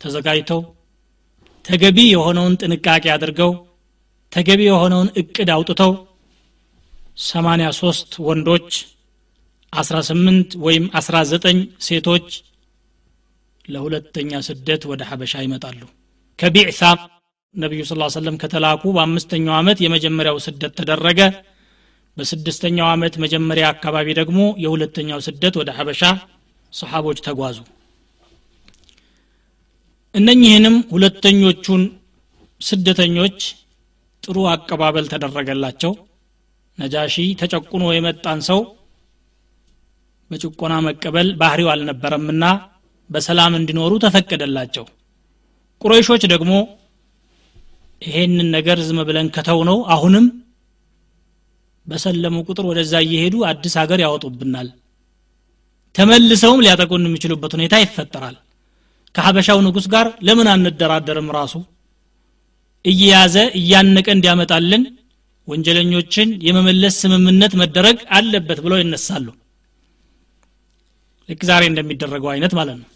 ተዘጋጅተው 0.00 0.60
ተገቢ 1.64 1.98
የሆነውን 2.08 2.54
ጥንቃቄ 2.62 3.04
አድርገው 3.14 3.52
ተገቢ 4.32 4.60
የሆነውን 4.66 5.08
እቅድ 5.20 5.50
አውጥተው 5.54 5.92
83 7.24 8.18
ወንዶች 8.26 8.70
18 9.72 10.56
ወይም 10.64 10.84
19 10.98 11.58
ሴቶች 11.86 12.28
ለሁለተኛ 13.68 14.40
ስደት 14.46 14.82
ወደ 14.90 15.02
ሀበሻ 15.10 15.42
ይመጣሉ። 15.44 15.80
ከቢዕሳ 16.38 16.80
ነቢዩ 17.54 17.82
ስ 17.84 17.94
ሰለም 18.14 18.36
ከተላኩ 18.42 18.82
በአምስተኛው 18.96 19.54
ዓመት 19.56 19.78
የመጀመሪያው 19.84 20.36
ስደት 20.44 20.72
ተደረገ። 20.78 21.20
በስድስተኛው 22.16 22.86
ዓመት 22.92 23.14
መጀመሪያ 23.16 23.64
አካባቢ 23.74 24.08
ደግሞ 24.18 24.40
የሁለተኛው 24.64 25.20
ስደት 25.26 25.54
ወደ 25.60 25.70
ሀበሻ 25.76 26.02
ሰሓቦች 26.72 27.18
ተጓዙ። 27.26 27.58
እነኚህንም 30.14 30.76
ሁለተኞቹን 30.92 31.82
ስደተኞች 32.60 33.38
ጥሩ 34.22 34.38
አቀባበል 34.54 35.06
ተደረገላቸው። 35.12 35.92
ነጃሺ 36.78 37.16
ተጨቁኖ 37.40 37.84
የመጣን 37.94 38.40
ሰው 38.48 38.60
በጭቆና 40.30 40.74
መቀበል 40.86 41.28
ባህሪው 41.40 41.68
አልነበረምና 41.72 42.44
በሰላም 43.10 43.56
እንዲኖሩ 43.58 43.92
ተፈቀደላቸው። 44.04 44.84
ቁረይሾች 45.82 46.22
ደግሞ 46.32 46.52
ይሄንን 48.02 48.48
ነገር 48.56 48.78
ዝም 48.86 48.98
ብለን 49.08 49.28
ከተው 49.36 49.60
ነው። 49.68 49.78
አሁንም 49.94 50.24
በሰለሙ 51.86 52.36
ቁጥር 52.48 52.64
ወደዛ 52.70 52.94
እየሄዱ 53.06 53.34
አዲስ 53.48 53.74
ሀገር 53.80 54.00
ያወጡብናል። 54.04 54.68
ተመልሰውም 55.94 56.62
ሊያጠቁን 56.64 57.06
የሚችሉበት 57.08 57.52
ሁኔታ 57.56 57.74
ይፈጠራል። 57.82 58.36
ከሀበሻው 59.14 59.58
ንጉስ 59.66 59.86
ጋር 59.94 60.06
ለምን 60.26 60.48
አንደራደርም? 60.52 61.28
ራሱ 61.38 61.54
እየያዘ 62.84 63.36
እያነቀ 63.58 64.08
እንዲያመጣልን 64.16 64.84
ወንጀለኞችን 65.48 66.28
የመመለስ 66.46 66.94
ስምምነት 67.02 67.52
መደረግ 67.60 67.98
አለበት 68.10 68.58
ብለው 68.64 68.78
ይነሳሉ። 68.80 69.26
ልክ 71.28 71.42
ዛሬ 71.50 71.62
እንደሚደረገው 71.70 72.30
አይነት 72.32 72.52
ማለት 72.58 72.76
ነው 72.80 72.88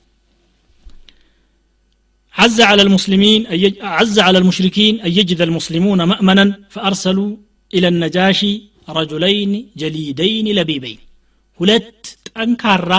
عز 2.36 2.60
على 2.62 2.82
المسلمين 2.88 3.40
عز 3.98 4.18
على 4.20 4.38
المشركين 4.42 4.94
أن 5.06 5.12
يجد 5.20 5.40
المسلمون 5.42 6.00
مأمنا 6.12 6.46
فأرسلوا 6.74 7.32
إلى 7.72 7.88
النجاشي 7.94 8.54
رجلين 8.90 9.52
جليدين 9.82 10.48
لبيبين 10.58 11.00
ሁለት 11.60 12.04
ጠንካራ 12.28 12.92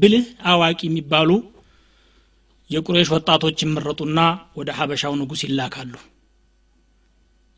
ብልህ 0.00 0.24
አዋቂ 0.50 0.80
የሚባሉ 0.86 1.30
የቁሬሽ 2.70 3.08
ወጣቶች 3.14 3.58
ይመረጡና 3.64 4.18
ወደ 4.58 4.68
ሀበሻው 4.78 5.12
ንጉስ 5.20 5.40
ይላካሉ 5.46 5.92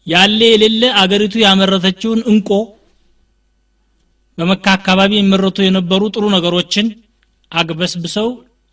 ያለ 0.06 0.40
የሌለ 0.52 0.82
አገሪቱ 1.00 1.34
ያመረተችውን 1.44 2.20
እንቆ 2.32 2.50
በመካ 4.38 4.66
አካባቢ 4.78 5.10
የሚመረቱ 5.16 5.58
የነበሩ 5.64 6.02
ጥሩ 6.14 6.24
ነገሮችን 6.36 6.86
አግበስብሰው 7.52 8.28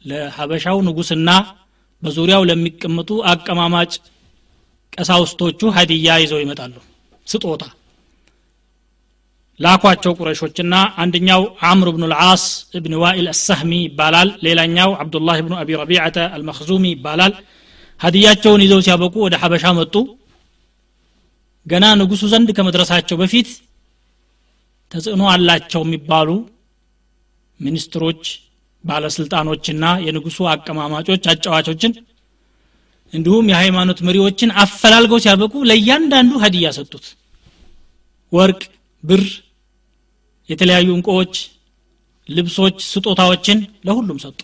ለሀበሻው 0.06 0.78
ንጉስና 0.88 1.30
በዙሪያው 2.05 2.43
ለሚቀመጡ 2.49 3.11
አቀማማጭ 3.31 3.93
ቀሳውስቶቹ 4.93 5.61
ሀዲያ 5.77 6.17
ይዘው 6.23 6.40
ይመጣሉ። 6.43 6.75
ስጦታ 7.27 7.62
ላኳቸው 9.61 10.12
ቁረሾችና 10.19 10.75
አንደኛው 11.03 11.43
አምር 11.69 11.88
ብኑ 11.95 12.05
ልዓስ 12.12 12.45
እብን 12.79 12.95
ዋኢል 13.03 13.27
አሳህሚ 13.33 13.73
ይባላል። 13.85 14.31
ሌላኛው 14.47 14.90
አብዱላህ 15.03 15.37
ብኑ 15.47 15.55
አቢ 15.61 15.77
ረቢዓተ 15.83 16.17
አልመክዙሚ 16.37 16.85
ይባላል። 16.95 17.35
ሀዲያቸውን 18.01 18.62
ይዘው 18.64 18.81
ሲያበቁ 18.87 19.14
ወደ 19.27 19.35
ሀበሻ 19.43 19.64
መጡ። 19.79 19.95
ገና 21.67 21.85
ንጉሱ 22.01 22.23
ዘንድ 22.33 22.49
ከመድረሳቸው 22.57 23.17
በፊት 23.21 23.51
ተጽዕኖ 24.93 25.23
አላቸው 25.33 25.83
የሚባሉ 25.87 26.31
ሚኒስትሮች 27.61 28.25
ባለስልጣኖችና 28.85 29.85
የንጉሱ 30.07 30.38
አቀማማጮች 30.53 31.25
አጫዋቾችን 31.33 31.92
እንዲሁም 33.12 33.49
የሃይማኖት 33.51 33.99
መሪዎችን 34.07 34.51
አፈላልገው 34.62 35.18
ሲያበቁ 35.25 35.55
ለእያንዳንዱ 35.70 36.33
ሀዲያ 36.42 36.68
ሰጡት። 36.79 37.05
ወርቅ 38.33 38.62
ብር 39.05 39.23
የተለያዩ 40.49 40.88
እንቆዎች 40.97 41.35
ልብሶች 42.29 42.77
ስጦታዎችን 42.92 43.59
ለሁሉም 43.87 44.18
ሰጡ። 44.25 44.38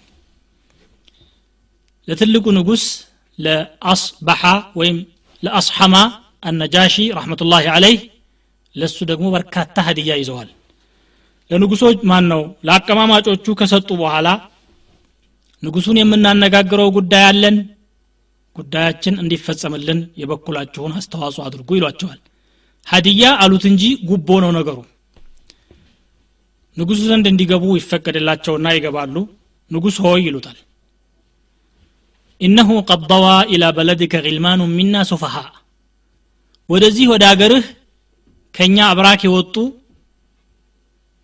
ለትልቁ 2.08 2.46
ንጉስ 2.56 2.84
ለአስበሓ 3.38 4.42
ወይም 4.80 4.98
ለአስሐማ 5.42 5.96
አነጃሺ 6.42 6.96
ረሕመቱላህ 7.16 7.66
አለይህ 7.74 8.00
ለሱ 8.74 8.98
ደግሞ 9.10 9.26
በርካታ 9.34 9.76
ሀዲያ 9.86 10.14
ይዘዋል 10.20 10.48
ለንጉሶች 11.50 11.98
ማን 12.10 12.24
ነው 12.32 12.42
ለአቀማማጮቹ 12.66 13.54
ከሰጡ 13.60 13.88
በኋላ 14.00 14.28
ንጉሱን 15.62 15.96
የምናነጋግረው 16.00 16.88
ጉዳይ 16.96 17.24
አለን። 17.30 17.56
ጉዳያችን 18.56 19.14
እንዲፈጸምልን 19.22 19.98
የበኩላችሁን 20.20 20.94
አስተዋጽኦ 20.98 21.42
አድርጉ 21.46 21.68
ይሏቸዋል። 21.78 22.20
ሀዲያ 22.86 23.24
አሉት 23.42 23.64
እንጂ 23.70 23.82
ጉቦ 24.08 24.28
ነው 24.44 24.50
ነገሩ። 24.58 24.78
ንጉሱ 26.76 27.00
ዘንድ 27.10 27.26
እንዲገቡ 27.30 27.64
ይፈቀድላቸውና 27.76 28.66
ይገባሉ። 28.76 29.16
ንጉስ 29.70 29.96
ሆይ 30.04 30.20
ይሉታል። 30.26 30.58
ኢነሁ 32.40 32.70
ቀድ 32.88 33.02
ضዋ 33.10 33.24
ኢላ 33.54 33.64
በለድከ 33.76 34.14
ጊልማኑ 34.26 34.60
ሚና 34.76 34.96
ሱፈሃ። 35.10 35.34
ወደዚህ 36.68 37.06
ወደ 37.12 37.24
አገርህ 37.32 37.66
ከእኛ 38.54 38.78
አብራክ 38.92 39.20
የወጡ 39.26 39.54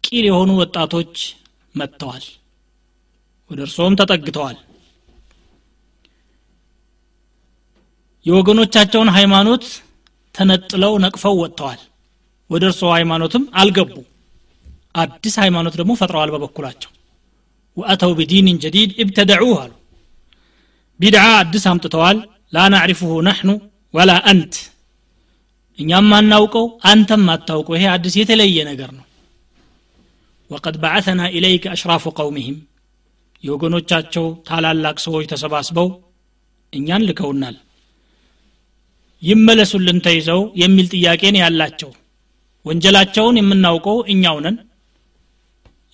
ቂል 0.07 0.25
የሆኑ 0.29 0.51
ወጣቶች 0.61 1.14
መጥተዋል። 1.75 2.25
ወደ 3.51 3.61
እርስዎም 3.66 3.97
ተጠግተዋል። 4.01 4.57
የወገኖቻቸውን 8.27 9.11
ሃይማኖት 9.16 9.64
ተነጥለው 10.35 10.92
ነቅፈው 11.05 11.35
ወጥተዋል። 11.42 11.81
ወደ 12.51 12.62
እርስዎ 12.71 12.88
ሃይማኖትም 12.97 13.45
አልገቡ። 13.61 13.95
አዲስ 14.97 15.35
ሃይማኖት 15.42 15.75
ደግሞ 15.81 15.92
ፈጥረዋል 16.01 16.31
በበኩላቸው። 16.35 16.90
ወአተው 17.77 18.12
ቢዲንን 18.19 18.57
ጀዲድ 18.62 18.90
ibtada'uህ 19.05 19.57
አሉ። 19.62 19.73
ቢድዓ 21.01 21.25
አዲስ 21.40 21.64
አምጥተዋል። 21.71 22.19
ላ 22.53 22.66
ናዕሪፉሁ 22.73 23.12
ነሕኑ 23.27 23.51
ወላ 23.95 24.12
አንት። 24.31 24.55
እኛም 25.79 26.11
አናውቀው 26.19 26.66
አንተም 26.90 27.25
አታውቀው። 27.33 27.77
ይሄ 27.79 27.85
አዲስ 27.95 28.14
የተለየ 28.21 28.59
ነገር 28.71 28.90
ነው 28.97 29.06
ወቀድ 30.50 30.76
በዓተና 30.82 31.22
ኢለይከ 31.37 31.64
አሽራፉ 31.72 32.04
ቀውሚህም 32.18 32.59
የወገኖቻቸው 33.44 34.26
ታላላቅ 34.48 34.96
ሰዎች 35.04 35.24
ተሰባስበው 35.32 35.88
እኛን 36.72 37.06
ልከውናል 37.09 37.56
ይመለሱልን 39.22 39.98
ተይዘው 40.06 40.40
የሚል 40.62 40.87
ጥያቄን 40.94 41.37
ያላቸው። 41.42 41.90
ወንጀላቸውን 42.66 43.38
የምናውቀው 43.40 43.98
እኛው 44.12 44.37
ነን። 44.44 44.56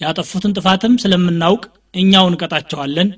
ያጠፉትን 0.00 0.54
ጥፋትም 0.58 0.94
ስለምናውቅ 1.02 1.62
እኛው 1.94 2.26
እንቀጣቸዋለን። 2.30 3.08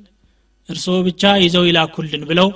እርስዎ 0.69 0.97
ብቻ 1.09 1.33
ይዘው 1.43 1.65
ይላኩልን 1.69 2.23
ብለው 2.31 2.49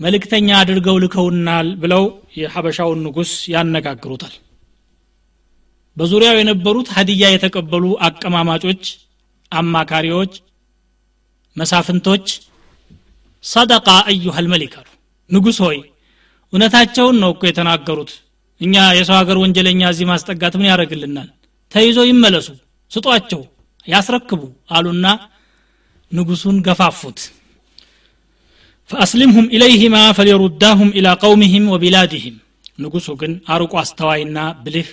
መልእክተኛ 0.00 0.48
አድርገው 0.58 0.96
ልከውናል 1.02 1.68
ብለው 1.82 2.04
የሐበሻውን 2.38 3.02
ንጉስ 3.06 3.32
ያነጋግሩታል 3.54 4.34
በዙሪያው 6.00 6.36
የነበሩት 6.38 6.88
ሀዲያ 6.94 7.24
የተቀበሉ 7.32 7.84
አቀማማጮች 8.06 8.82
አማካሪዎች 9.52 10.32
መሳፍንቶች 11.56 12.26
ሰደቃ 13.44 13.88
አዩሃል 14.10 14.46
መሊክ 14.52 14.74
አሉ። 14.80 14.86
ንጉሥ 15.30 15.58
ሆይ 15.64 15.78
እውነታቸውን 16.52 17.16
ነው 17.22 17.30
እኮ 17.34 17.42
የተናገሩት። 17.48 18.12
እኛ 18.60 18.74
የሰው 18.98 19.16
ሀገር 19.20 19.36
ወንጀለኛ 19.42 19.80
እዚህ 19.92 20.06
ማስጠጋት 20.10 20.54
ምን 20.58 20.68
ያደርግልናል? 20.70 21.28
ተይዞ 21.72 21.98
ይመለሱ 22.08 22.48
ስጧቸው 22.90 23.42
ያስረክቡ 23.86 24.40
አሉና 24.70 25.06
ንጉሱን 26.12 26.56
ገፋፉት። 26.66 27.18
ፈአስሊምሁም 28.90 29.46
ኢለይህማ 29.54 29.96
ፈሊሩዳሁም 30.18 30.90
ኢላ 30.98 31.08
ቀውሚህም 31.22 31.66
ወቢላድህም 31.74 32.36
ንጉሱ 32.80 33.08
ግን 33.20 33.32
አርቆ 33.54 33.72
አስተዋይና 33.82 34.38
ብልህ 34.64 34.88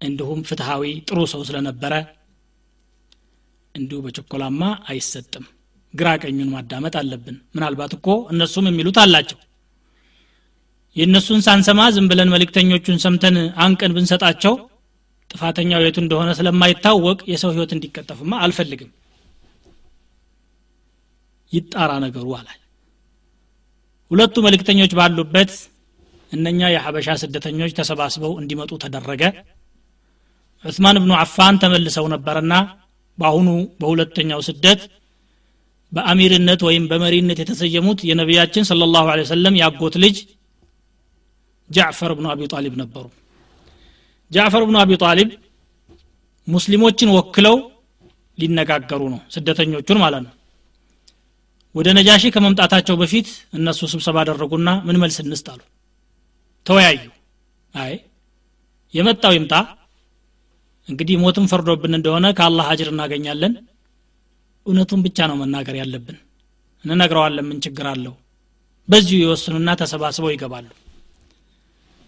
እንዲሁም 0.00 0.40
ፍትሃዊ 0.48 0.84
ጥሩ 1.08 1.18
ሰው 1.32 1.42
ስለነበረ 1.48 1.94
እንዲሁ 3.74 3.98
በቸኮላማ 4.04 4.62
አይሰጥም። 4.88 5.44
ግራ 5.94 6.08
ቀኙን 6.22 6.52
ማዳመጥ 6.54 6.94
አለብን። 7.00 7.36
ምናልባት 7.54 7.92
እኮ 7.96 8.08
እነሱም 8.32 8.66
የሚሉት 8.70 8.98
አላቸው። 9.02 9.38
የእነሱን 10.96 11.40
ሳንሰማ 11.46 11.80
ዝም 11.94 12.06
ብለን 12.10 12.32
መልእክተኞቹን 12.34 12.98
ሰምተን 13.04 13.36
አንቀን 13.64 13.94
ብንሰጣቸው 13.96 14.54
ጥፋተኛው 15.30 15.80
የቱ 15.84 15.96
እንደሆነ 16.02 16.30
ስለማይታወቅ 16.38 17.18
የሰው 17.30 17.50
ህይወት 17.54 17.70
እንዲቀጠፍማ 17.76 18.32
አልፈልግም። 18.44 18.90
ይጣራ 21.52 21.92
ነገሩ 22.04 22.28
አለ። 22.38 22.48
ሁለቱ 24.10 24.36
መልእክተኞች 24.46 24.92
ባሉበት 24.98 25.52
እነኛ 26.32 26.60
የሐበሻ 26.72 27.08
ስደተኞች 27.22 27.72
ተሰባስበው 27.78 28.32
እንዲመጡ 28.40 28.72
ተደረገ 28.84 29.22
ዑስማን 30.64 30.98
ብኑ 31.02 31.12
አፋን 31.18 31.54
ተመልሰው 31.62 32.06
ነበርና 32.14 32.54
በአሁኑ 33.18 33.48
በሁለተኛው 33.80 34.40
ስደት 34.46 34.80
በአሚርነት 35.92 36.60
ወይም 36.68 36.84
በመሪነት 36.90 37.38
የተሰየሙት 37.42 38.00
የነቢያችን 38.08 38.64
ስለ 38.70 38.86
ላሁ 38.94 39.08
ሰለም 39.30 39.54
ያጎት 39.60 39.96
ልጅ 40.04 40.16
ጃዕፈር 41.70 42.12
ብኑ 42.16 42.26
አቢ 42.32 42.40
ጣሊብ 42.52 42.74
ነበሩ። 42.82 43.04
ጃዕፈር 44.30 44.62
ብኑ 44.68 44.76
አቢ 44.82 44.92
ጣሊብ 45.04 45.28
ሙስሊሞችን 46.48 47.12
ወክለው 47.16 47.56
ሊነጋገሩ 48.38 49.02
ነው 49.12 49.20
ስደተኞቹን 49.34 49.98
ማለት 50.02 50.22
ነው። 50.26 50.32
ወደ 51.74 51.88
ነጃሺ 51.98 52.24
ከመምጣታቸው 52.34 52.96
በፊት 53.00 53.28
እነሱ 53.58 53.80
ስብሰባ 53.92 54.16
አደረጉና 54.22 54.70
ምን 54.86 54.98
መልስ 55.02 55.16
እንስጥ 55.22 55.46
አሉ? 55.52 55.60
ተወያዩ። 56.66 56.98
አይ 57.74 57.94
የመጣው 58.94 59.32
ይምጣ 59.36 59.54
እንግዲህ 60.87 61.15
ሞትም 61.23 61.45
ፈርዶብን 61.51 61.93
እንደሆነ 61.97 62.27
ከአላህ 62.37 62.67
አጅር 62.73 62.89
እናገኛለን 62.93 63.53
እውነቱን 64.65 65.01
ብቻ 65.05 65.27
ነው 65.29 65.37
መናገር 65.41 65.75
ያለብን 65.81 66.17
እንነግረዋለን 66.85 67.45
ምን 67.49 67.57
ችግር 67.65 67.87
አለው 67.93 68.13
በዚሁ 68.87 69.17
የወስኑና 69.23 69.69
ተሰባስበው 69.81 70.31
ይገባሉ 70.33 70.67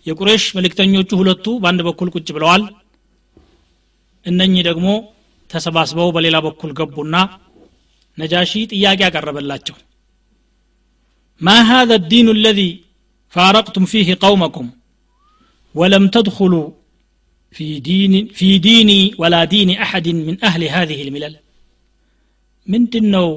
የቁሬሽ 0.06 0.44
መልእክተኞቹ 0.58 1.10
ሁለቱ 1.22 1.46
በአንድ 1.64 1.82
በኩል 1.88 2.10
ቁጭ 2.16 2.28
ብለዋል 2.38 2.64
እነኚህ 4.26 4.64
ደግሞ 4.70 4.88
ተሰባስበው 5.50 6.10
በሌላ 6.16 6.38
በኩል 6.48 6.72
ገቡና 6.80 7.16
ነጃሺ 8.18 8.52
ጥያቄ 8.74 9.00
ያቀረበላቸው 9.08 9.78
ማ 11.42 11.50
هذا 11.72 11.96
الدين 11.96 12.28
الذي 12.30 12.72
فارقتم 13.34 13.84
فيه 13.86 14.10
قومكم 14.26 14.66
ولم 15.76 16.04
تدخلوا 16.08 16.68
في 16.68 16.72
دين 16.72 16.85
في 18.38 18.50
ديني 18.60 19.02
ولا 19.22 19.42
دين 19.46 19.70
أحد 19.86 20.06
من 20.28 20.36
أهل 20.44 20.62
هذه 20.76 21.00
الملل 21.06 21.36
ምንድን 22.68 23.06
ነው 23.16 23.28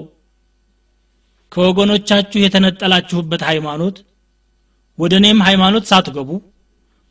ከወገኖቻችሁ 1.52 2.38
የተነጠላችሁበት 2.42 3.42
ሃይማኖት 3.50 3.96
ወደ 4.98 5.12
እኔም 5.20 5.38
ሃይማኖት 5.48 5.84
ሳትገቡ 5.90 6.30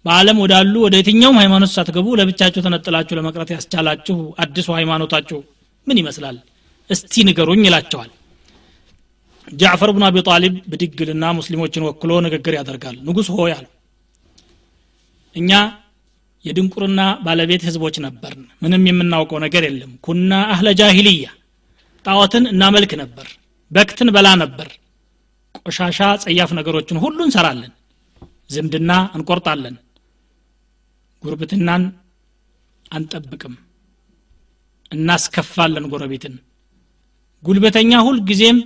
በዓለም 0.06 0.38
ወዳሉ 0.44 0.74
ወደ 0.86 0.96
የትኛውም 1.00 1.38
ሃይማኖት 1.42 1.72
ሳትገቡ 1.76 2.08
ለብቻችሁ 2.20 2.62
ተነጥላችሁ 2.66 3.14
ለመቅረት 3.20 3.52
ያስቻላችሁ 3.56 4.18
አዲሱ 4.44 4.68
ሃይማኖታችሁ 4.78 5.40
ምን 5.88 6.00
ይመስላል 6.02 6.38
እስቲ 6.90 7.24
ንገሩኝ 7.30 7.64
ይላቸዋል 7.68 8.12
ጃዕፈር 9.48 9.92
ብኑ 9.96 10.04
አቢ 10.10 10.18
ጣሊብ 10.30 10.56
ብድግልና 10.72 11.26
ሙስሊሞችን 11.40 11.86
ወክሎ 11.90 12.12
ንግግር 12.26 12.54
ያደርጋል 12.60 12.98
ንጉሥ 13.08 13.30
ሆይ 13.40 13.54
አሉ 13.58 13.66
እኛ 15.36 15.52
የድንቁርና 16.45 17.01
ባለቤት 17.25 17.63
ህዝቦች 17.69 17.97
ነበርን። 18.05 18.45
ምንም 18.63 18.83
የምናውቀው 18.89 19.39
ነገር 19.45 19.63
የለም። 19.69 19.93
ኩና 20.07 20.33
አህለ 20.53 20.69
ጃሂልያ። 20.81 21.27
ጣዖትን 22.05 22.45
እናመልክ 22.53 22.93
ነበር። 23.01 23.27
በክትን 23.71 24.09
በላ 24.15 24.29
ነበር። 24.43 24.69
ቆሻሻ 25.61 26.01
ጸያፍ 26.23 26.51
ነገሮችን 26.59 27.01
ሁሉ 27.05 27.19
እንሰራለን። 27.27 27.73
ዝምድና 28.51 28.93
እንቆርጣለን። 29.17 29.77
ጉርብትናን 31.23 31.83
አንጠብቅም። 32.91 33.55
እናስከፋለን 34.93 35.87
ጎረቤትን። 35.93 36.35
ጉልበተኛ 37.43 37.93
ሁል 38.07 38.19
ጊዜም 38.29 38.59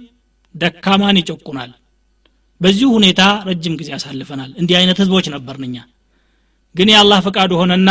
ደካማን 0.55 1.19
ይጨቁናል። 1.21 1.73
በዚሁ 2.61 2.89
ሁኔታ 2.97 3.21
ረጅም 3.49 3.75
ጊዜ 3.81 3.89
ያሳልፈናል 3.95 4.51
እንዲህ 4.61 4.77
አይነት 4.81 4.99
ህዝቦች 5.03 5.27
ነበርን 5.35 5.65
እኛ 5.69 5.77
ግን 6.75 6.89
የአላህ 6.93 7.19
ፈቃዱ 7.27 7.53
ሆነና 7.61 7.91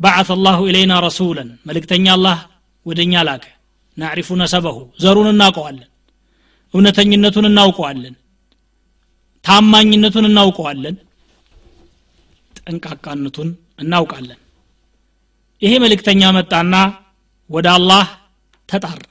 በዓት 0.00 0.28
አላሁ 0.34 0.60
ኢለይና 0.68 0.94
ረሱለን 1.06 1.48
መልእክተኛ 1.68 2.06
አላህ 2.16 2.38
ወደ 2.86 2.98
እኛ 3.06 3.14
ላከ። 3.28 3.44
ናዕሪፉ 3.96 4.28
ነሰበሁ 4.40 4.76
ዘሩን 5.00 5.28
እናውቀዋለን 5.32 5.88
እውነተኝነቱን 6.74 7.46
እናውቀዋለን 7.50 8.14
ታማኝነቱን 9.44 10.26
እናውቀዋለን 10.28 10.96
ጠንቃቃነቱን 12.60 13.48
እናውቃለን። 13.78 14.38
ይሄ 15.62 15.72
መልእክተኛ 15.78 16.22
መጣና 16.36 16.74
ወደ 17.50 17.66
አላህ 17.76 18.06
ተጣራ። 18.68 19.08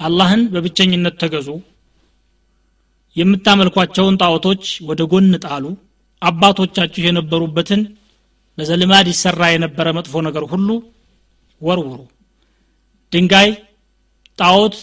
አላህን 0.00 0.42
በብቸኝነት 0.52 1.14
ተገዙ። 1.22 1.48
የምታመልኳቸውን 3.16 4.18
ጣዖቶች 4.22 4.64
ወደ 4.88 5.02
ጎን 5.04 5.32
ጣሉ 5.44 5.64
አባቶቻችሁ 6.22 7.02
የነበሩበትን 7.04 7.82
በዘልማድ 8.58 9.06
ይሰራ 9.12 9.42
የነበረ 9.52 9.88
መጥፎ 9.98 10.22
ነገር 10.26 10.44
ሁሉ 10.52 10.68
ወርውሩ። 11.60 12.00
ድንጋይ 13.12 13.50
ጣዖት 14.38 14.76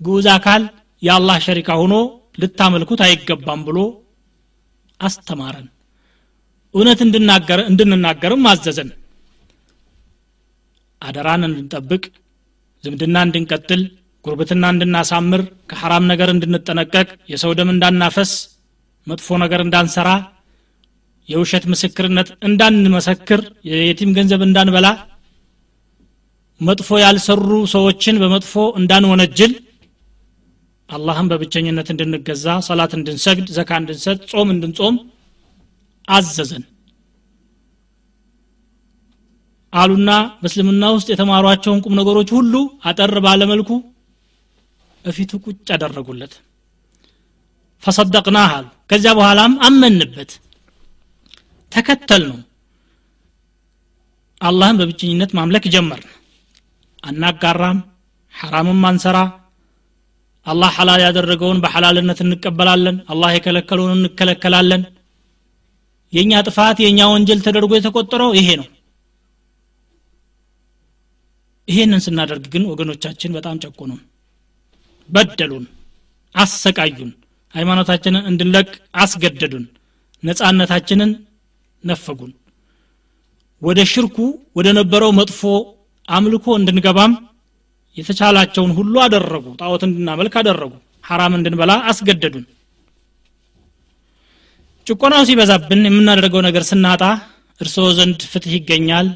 ግዑዝ 0.00 0.26
አካል 0.34 0.62
የአላህ 1.02 1.36
ሸሪካ 1.46 1.70
ሆኖ 1.80 1.94
ልታመልኩት 2.42 3.00
አይገባም 3.06 3.62
ብሎ 3.68 3.78
አስተማረን። 5.00 5.66
እውነት 6.74 7.00
እንድንናገርም 7.70 8.44
አዘዘን። 8.50 8.90
አደራን 11.02 11.42
እንድንጠብቅ 11.48 12.02
ዝምድና 12.84 13.16
እንድንቀጥል 13.26 13.82
ጉርብትና 14.24 14.64
እንድናሳምር 14.74 15.40
ከሐራም 15.70 16.04
ነገር 16.10 16.28
እንድንጠነቀቅ 16.34 17.08
የሰው 17.32 17.52
ደም 17.58 17.70
እንዳናፈስ 17.74 18.32
መጥፎ 19.06 19.38
ነገር 19.42 19.60
እንዳንሰራ 19.64 20.08
የውሸት 21.28 21.64
ምስክርነት 21.72 22.28
እንዳንመሰክር 22.48 23.40
የየቲም 23.70 24.10
ገንዘብ 24.16 24.40
እንዳንበላ 24.46 24.86
መጥፎ 26.60 26.88
ያልሰሩ 27.02 27.50
ሰዎችን 27.72 28.18
በመጥፎ 28.22 28.52
እንዳንወነጅል 28.80 29.52
አላህም 30.88 31.28
በብቸኝነት 31.30 31.88
እንድንገዛ 31.92 32.46
ሰላት 32.66 32.92
እንድንሰግድ 32.98 33.46
ዘካ 33.56 33.70
እንድንሰጥ 33.80 34.18
ጾም 34.32 34.48
እንድንጾም 34.54 34.96
አዘዘን። 36.08 36.64
አሉና 39.72 40.10
በእስልምና 40.40 40.84
ውስጥ 40.96 41.08
የተማሯቸውን 41.12 41.82
ቁም 41.84 41.94
ነገሮች 41.98 42.30
ሁሉ 42.36 42.54
አጠር 42.84 43.14
ባለመልኩ 43.26 43.70
እፊቱ 45.04 45.40
ቁጭ 45.44 45.66
አደረጉለት። 45.76 46.34
ፈሰደቅናህ 47.82 48.50
አሉ። 48.56 48.66
ከዚያ 48.90 49.12
በኋላም 49.18 49.52
አመንበት 49.68 50.32
ተከተል 51.72 52.22
ነው 52.30 52.38
አላህን 54.40 54.78
በብቸኝነት 54.80 55.30
ማምለክ 55.38 55.64
ጀመርን። 55.74 56.10
አናጋራም 57.02 57.78
ሐራምም 58.34 58.82
አንሰራ። 58.88 59.18
አላህ 60.46 60.70
ሐላል 60.76 61.00
ያደረገውን 61.04 61.58
በሐላልነት 61.64 62.18
እንቀበላለን። 62.24 62.96
አላህ 63.12 63.30
የከለከለውን 63.34 63.92
እንከለከላለን። 63.98 64.82
የእኛ 66.12 66.40
ጥፋት 66.48 66.78
የእኛ 66.82 67.00
ወንጀል 67.12 67.40
ተደርጎ 67.44 67.72
የተቆጠረው 67.76 68.30
ይሄ 68.38 68.48
ነው። 68.60 68.68
ይሄንን 71.68 72.02
ስናደርግ 72.06 72.44
ግን 72.52 72.64
ወገኖቻችን 72.70 73.34
በጣም 73.36 73.60
ጨቆኑን 73.64 74.00
በደሉን 75.08 75.64
አሰቃዩን 76.34 77.10
ሃይማኖታችንን 77.54 78.24
እንድንለቅ 78.30 78.68
አስገደዱን 79.02 79.64
ነፃነታችንን 80.22 81.10
ነፈጉን። 81.84 82.32
ወደ 83.62 83.80
ሽርኩ 83.90 84.16
ወደ 84.58 84.68
ነበረው 84.78 85.10
መጥፎ 85.18 85.40
አምልኮ 86.08 86.46
እንድንገባም 86.58 87.12
የተቻላቸውን 87.96 88.72
ሁሉ 88.78 88.94
አደረጉ። 89.04 89.46
ጣዖት 89.60 89.82
እንድናመልክ 89.88 90.34
አደረጉ። 90.40 90.72
ሐራም 91.04 91.32
እንድንበላ 91.38 91.72
አስገደዱን። 91.90 92.44
ጭቆናው 94.86 95.22
ሲበዛብን 95.28 95.82
የምናደርገው 95.88 96.40
ነገር 96.46 96.62
ስናጣ 96.70 97.02
እርስዎ 97.60 97.86
ዘንድ 97.98 98.20
ፍትህ 98.30 98.52
ይገኛል 98.56 99.08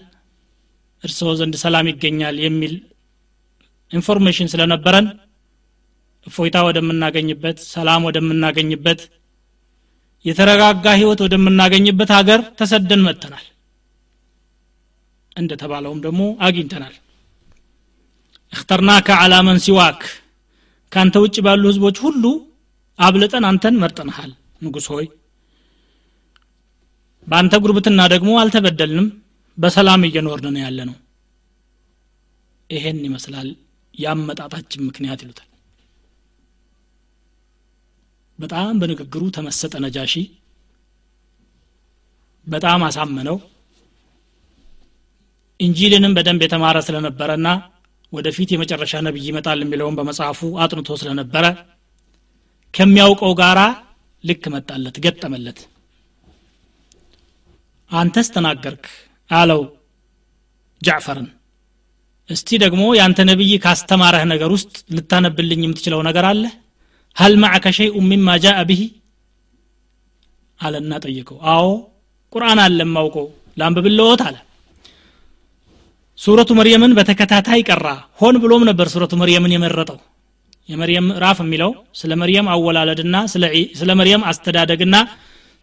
እርስዎ 1.03 1.31
ዘንድ 1.39 1.55
ሰላም 1.63 1.87
ይገኛል 1.91 2.37
የሚል 2.45 2.75
information 3.91 4.51
ስለነበረን 4.53 5.07
እፎይታ 6.27 6.57
ወደምናገኝበት 6.67 7.59
ሰላም 7.73 8.05
ወደምናገኝበት 8.09 9.01
የተረጋጋ 10.27 10.87
ህይወት 10.99 11.21
ወደምናገኝበት 11.25 12.11
ሀገር 12.17 12.41
ተሰደን 12.59 13.03
መጥተናል። 13.07 13.45
እንደተባለውም 15.37 16.01
ደግሞ 16.07 16.23
አግኝተናል። 16.47 16.95
እክተርናከ 18.53 19.09
አላ 19.23 19.35
መን 19.47 19.59
ሲዋክ 19.65 20.01
ካንተ 20.93 21.17
ውጭ 21.25 21.37
ባሉ 21.47 21.63
ህዝቦች 21.71 21.97
ሁሉ 22.05 22.25
አብልጠን 22.99 23.45
አንተን 23.49 23.75
መርጠንሃል። 23.83 24.31
ንጉሥ 24.63 24.87
ሆይ 24.93 25.07
በአንተ 27.27 27.55
ጉርብትና 27.63 28.01
ደግሞ 28.13 28.31
አልተበደልንም። 28.41 29.09
በሰላም 29.59 30.03
እየኖርን 30.07 30.47
ነው 30.55 30.63
ያለ 30.65 30.79
ነው 30.89 30.97
ይሄን 32.71 32.99
ይመስላል 33.07 33.49
ያመጣጣችን 33.95 34.87
ምክንያት 34.87 35.21
ይሉታል 35.25 35.49
በጣም 38.39 38.73
በንግግሩ 38.81 39.23
ተመሰጠ 39.37 39.75
ነጃሺ። 39.85 40.15
በጣም 42.47 42.81
አሳመነው። 42.89 43.37
ኢንጂልንም 45.61 46.15
በደንብ 46.17 46.43
የተማረ 46.45 46.77
ስለነበረና 46.87 47.49
ወደፊት 48.13 48.49
የመጨረሻ 48.53 48.95
ነብይ 49.07 49.25
ይመጣል 49.29 49.61
የሚለውን 49.63 49.97
በመጽሐፉ 49.99 50.41
አጥንቶ 50.63 50.99
ስለነበረ 51.01 51.45
ከሚያውቀው 52.75 53.33
ጋራ 53.41 53.61
ልክ 54.25 54.45
መጣለት 54.55 54.97
ገጠመለት። 55.05 55.59
አንተስ 57.91 58.29
ተናገርክ 58.35 58.85
አለው 59.31 59.61
ጃዕፈርን። 60.83 61.29
እስቲ 62.31 62.49
ደግሞ 62.63 62.83
ያንተ 62.99 63.21
ነቢይ 63.29 63.53
ካስተማረህ 63.65 64.25
ነገር 64.33 64.51
ውስጥ 64.57 64.75
ልታነብልኝ 64.97 65.61
የምትችለው 65.65 66.01
ነገር 66.09 66.25
አለ 66.31 66.43
ሀል 67.18 67.34
ማዕከ 67.44 67.68
ሸይኡ 67.78 67.96
ሚማ 68.12 68.36
ጃአ 68.44 68.60
ብሂ 68.70 68.82
አለና 70.60 70.94
ጠየቀው 71.06 71.38
አዎ 71.54 71.68
ቁርአን 72.34 72.60
አለ 72.66 72.82
ማውቀው 72.96 73.28
ላንብብልዎት 73.60 74.22
አለ 74.28 74.36
ሱረቱ 76.20 76.50
መርየምን 76.60 76.96
በተከታታይ 76.98 77.62
ቀራ 77.70 77.88
ሆን 78.22 78.36
ብሎም 78.44 78.64
ነበር 78.70 78.88
ሱረቱ 78.94 79.14
መርየምን 79.22 79.54
የመረጠው 79.56 80.00
የመርየም 80.70 81.06
ምዕራፍ 81.12 81.38
የሚለው 81.44 81.72
ስለ 82.00 82.12
መርየም 82.22 82.50
አወላለድና 82.56 83.16
ስለ 83.80 83.92
መርየም 84.02 84.26
አስተዳደግና 84.32 84.96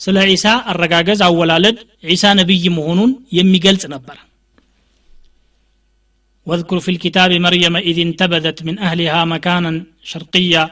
ስለ 0.01 0.17
ዒሳ 0.33 0.47
አረጋገዝ 0.73 1.21
አወላለድ 1.29 1.77
ዒሳ 2.13 2.25
ነቢይ 2.41 2.67
መሆኑን 2.79 3.13
የሚገልጽ 3.39 3.87
ነበር 3.97 4.19
واذكر 6.47 6.79
في 6.85 6.91
الكتاب 6.95 7.31
مريم 7.47 7.75
إذ 7.89 7.97
انتبذت 8.07 8.59
من 8.67 8.75
أهلها 8.79 9.21
مكانا 9.33 9.73
شرقيا 10.11 10.63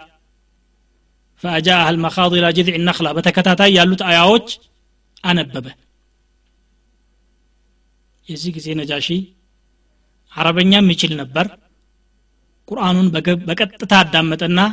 فأجاءها 1.42 1.90
المخاض 1.90 2.34
إلى 2.34 2.54
جذع 2.58 2.76
النخلة. 2.76 3.12
بتكتاتا 3.12 3.66
يالوت 3.66 4.02
آياوج 4.02 4.48
أنببة. 5.26 5.74
يزيك 8.30 8.58
زي 8.66 8.74
نجاشي. 8.74 9.20
عربنيا 10.38 10.82
ميشيل 10.82 11.18
نبر. 11.18 11.48
قرآن 12.68 13.10
بكت 13.10 13.72
تتعدام 13.82 14.30
متنا 14.30 14.66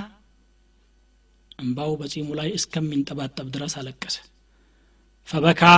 أنباو 1.61 1.97
بسي 1.97 2.23
إسكم 2.55 2.85
من 2.85 3.05
تبات 3.05 3.39
تبدرس 3.39 3.79
على 3.79 3.95
فبكى. 5.25 5.75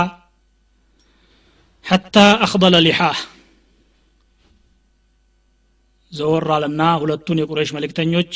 حتى 1.83 2.19
أخضل 2.19 2.73
لحاه. 2.87 3.15
زور 6.11 6.43
رالنا 6.43 6.95
ولتوني 6.95 7.43
قريش 7.43 7.73
ملك 7.73 7.91
تنيوج. 7.91 8.33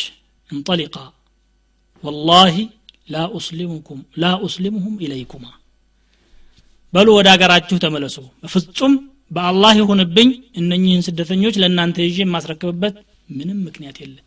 انطلقا. 0.53 1.14
ወላሂ 2.03 2.55
ላ 3.09 4.31
ኡስሊሙሁም 4.45 4.95
ኢለይኩማ። 5.05 5.45
በሉ 6.93 7.07
ወደ 7.17 7.27
አገራችሁ 7.33 7.77
ተመለሱ። 7.83 8.17
በፍጹም 8.41 8.93
በአላህ 9.31 9.71
ይሁንብኝ 9.79 10.29
እነኚህን 10.59 11.05
ስደተኞች 11.07 11.55
ለእናንተ 11.61 11.97
ይዤ 12.05 12.17
የማስረክብበት 12.23 12.95
ምንም 13.29 13.59
ምክንያት 13.67 13.97
የለ 14.01 14.17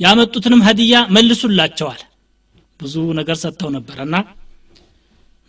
ያመጡትንም 0.00 0.62
ሀዲያ 0.66 0.96
መልሱላቸዋል። 1.14 2.00
ብዙ 2.80 2.94
ነገር 3.18 3.36
ሰጥተው 3.42 3.70
ነበረና 3.74 4.14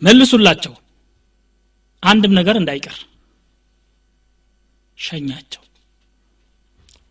መልሱላቸው። 0.02 0.74
አንድም 2.02 2.32
ነገር 2.38 2.56
እንዳይቀር 2.60 2.96
ሸኛቸው። 4.98 5.62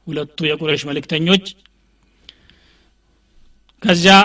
ሁለቱ 0.08 0.38
የቁረሽ 0.50 0.82
መልእክተኞች 0.90 1.46
ከዚያ 3.84 4.16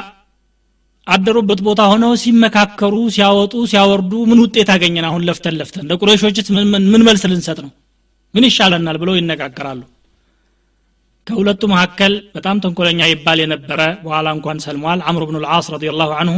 አደሩበት 1.07 1.61
ቦታ 1.67 1.81
ሆነው 1.91 2.13
ሲመካከሩ 2.23 2.95
ሲያወጡ 3.15 3.55
ሲያወርዱ 3.71 4.13
ምን 4.31 4.39
ውጤት 4.45 4.69
አገኘን? 4.75 5.05
አሁን 5.09 5.23
ለፍተን 5.29 5.55
ለፍተን 5.61 5.85
ለቁረሾችስ 5.91 6.49
ምን 6.87 7.03
መልስ 7.09 7.23
ልንሰጥ 7.31 7.59
ነው? 7.65 7.71
ምን 8.35 8.45
ይሻለናል 8.49 8.97
ብለው 9.03 9.15
ይነጋገራሉ። 9.19 9.83
ከሁለቱ 11.27 11.63
መካከል 11.73 12.13
በጣም 12.37 12.57
ተንኮለኛ 12.63 13.01
ይባል 13.13 13.39
የነበረ 13.43 13.81
በኋላ 14.05 14.27
እንኳን 14.37 14.59
ሰልሟል። 14.65 15.01
አምር 15.09 15.23
ብኑ 15.29 15.37
ልዓስ 15.45 15.67
ረዲ 15.75 15.85
ላሁ 16.01 16.11
አንሁ 16.21 16.37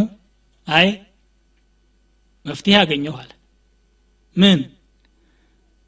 አይ 0.66 0.86
መፍትሄ 2.46 2.74
አገኘኋል 2.82 3.30
ምን? 4.36 4.58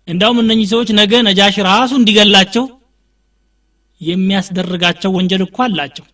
እንዳውም 0.09 0.39
እነኚህ 0.43 0.67
ሰዎች 0.73 0.89
ነገ 1.01 1.13
ነጃሽ 1.29 1.57
ራሱ 1.69 1.93
እንዲገላቸው 2.01 2.65
የሚያስደርጋቸው 4.01 5.11
ወንጀል 5.17 5.43
እኮ 5.47 5.57
አላቸው 5.67 6.07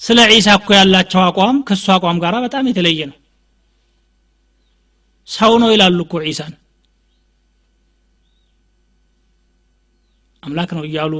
ስለ 0.00 0.18
ዒሳ 0.30 0.48
እኮ 0.58 0.68
ያላቸው 0.78 1.20
አቋም 1.22 1.56
ከእሱ 1.68 1.86
አቋም 1.94 2.18
ጋር 2.24 2.34
በጣም 2.44 2.64
የተለየ 2.70 3.00
ነው። 3.10 3.16
ሰው 5.28 5.52
ነው 5.62 5.68
ይላሉ 5.74 5.98
እኮ 6.06 6.16
ዒሳን። 6.26 6.52
አምላክ 10.42 10.70
ነው 10.76 10.84
እያሉ 10.88 11.14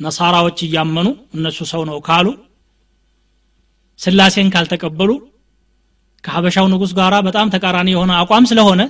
ነሳራዎች 0.00 0.58
እያመኑ 0.66 1.08
እነሱ 1.36 1.58
ሰው 1.72 1.82
ነው 1.90 1.98
ካሉ 2.06 2.26
ስላሴን 4.00 4.48
ካልተቀበሉ 4.54 5.10
ከሀበሻው 6.24 6.66
ንጉስ 6.72 6.92
ጋር 6.98 7.14
በጣም 7.26 7.50
ተቃራኒ 7.54 7.88
የሆነ 7.92 8.12
አቋም 8.20 8.44
ስለሆነ 8.50 8.82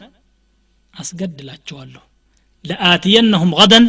አስገድላቸዋለሁ። 0.94 2.02
ለአትየነሁም 2.64 3.50
ገደን 3.58 3.86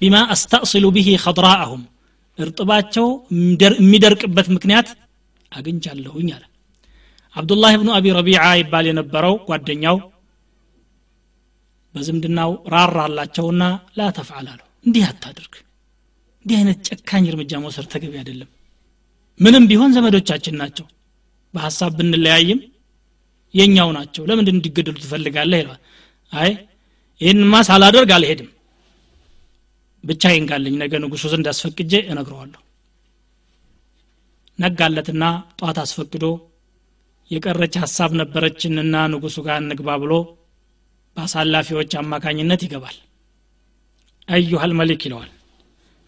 ቢማ 0.00 0.16
አስተእስሉ 0.34 0.84
ብሂ 0.96 1.08
ከድራአሁም 1.24 1.82
እርጥባቸው 2.38 3.06
የሚደርቅበት 3.80 4.48
ምክንያት 4.56 4.88
አግኝቻለሁኝ 5.52 6.28
አለ። 6.36 6.44
አብዱላህ 7.36 7.72
ብኑ 7.80 7.90
አቢ 7.96 8.06
ረቢዓ 8.18 8.44
ይባል 8.60 8.84
የነበረው 8.88 9.34
ጓደኛው 9.48 9.96
በዝምድናው 11.94 12.50
ራራላቸውና 12.72 13.62
ላ 13.98 14.08
ተፍዓል 14.16 14.46
አለው። 14.52 14.66
እንዲህ 14.86 15.04
አታድርግ። 15.10 15.54
እንዲህ 16.44 16.56
አይነት 16.58 16.78
ጨካኝ 16.88 17.24
እርምጃ 17.30 17.52
መውሰድ 17.62 17.86
ተገቢ 17.92 18.12
አይደለም። 18.20 18.48
ምንም 19.40 19.64
ቢሆን 19.70 19.94
ዘመዶቻችን 19.96 20.58
ናቸው። 20.60 20.86
በሀሳብ 21.54 21.92
ብንለያይም 21.98 22.60
የኛው 23.54 23.88
ናቸው። 23.96 24.22
ለምንድን 24.28 24.56
እንዲገደሉ 24.56 24.96
ትፈልጋለህ? 25.02 25.58
ይለዋል። 25.62 25.80
አይ 26.32 26.50
ይህንማ 27.20 27.54
ሳላደርግ 27.68 28.10
አልሄድም 28.16 28.48
ብቻ 30.06 30.22
ይንጋለኝ 30.34 30.74
ነገ 30.82 30.92
ንጉሱ 31.02 31.24
ዘንድ 31.32 31.46
አስፈቅጄ 31.52 31.92
እነግረዋለሁ። 32.12 32.60
ነጋለትና 34.58 35.24
ጧት 35.60 35.78
አስፈቅዶ 35.82 36.24
የቀረች 37.30 37.74
ሀሳብ 37.82 38.10
ነበረችንና 38.20 38.96
ንጉሱ 39.12 39.36
ጋር 39.46 39.58
እንግባ 39.62 39.88
ብሎ 40.02 40.12
በአሳላፊዎች 41.16 41.92
አማካኝነት 42.00 42.60
ይገባል። 42.66 42.96
አዩሃል 44.28 44.72
መሊክ 44.78 45.02
ይለዋል 45.06 45.30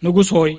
ንጉሥ 0.03 0.31
ሆይ 0.37 0.53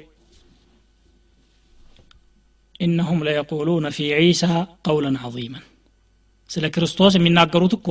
ኢነሁም 2.80 3.20
ለየቁሉነ 3.28 3.88
ፊ 3.96 4.06
ዒሳ 4.20 4.44
ቀውለን 4.86 5.18
ዐظመን 5.22 5.64
ስለ 6.50 6.66
ክርስቶስ 6.76 7.14
የሚናገሩት 7.18 7.74
እኮ 7.78 7.88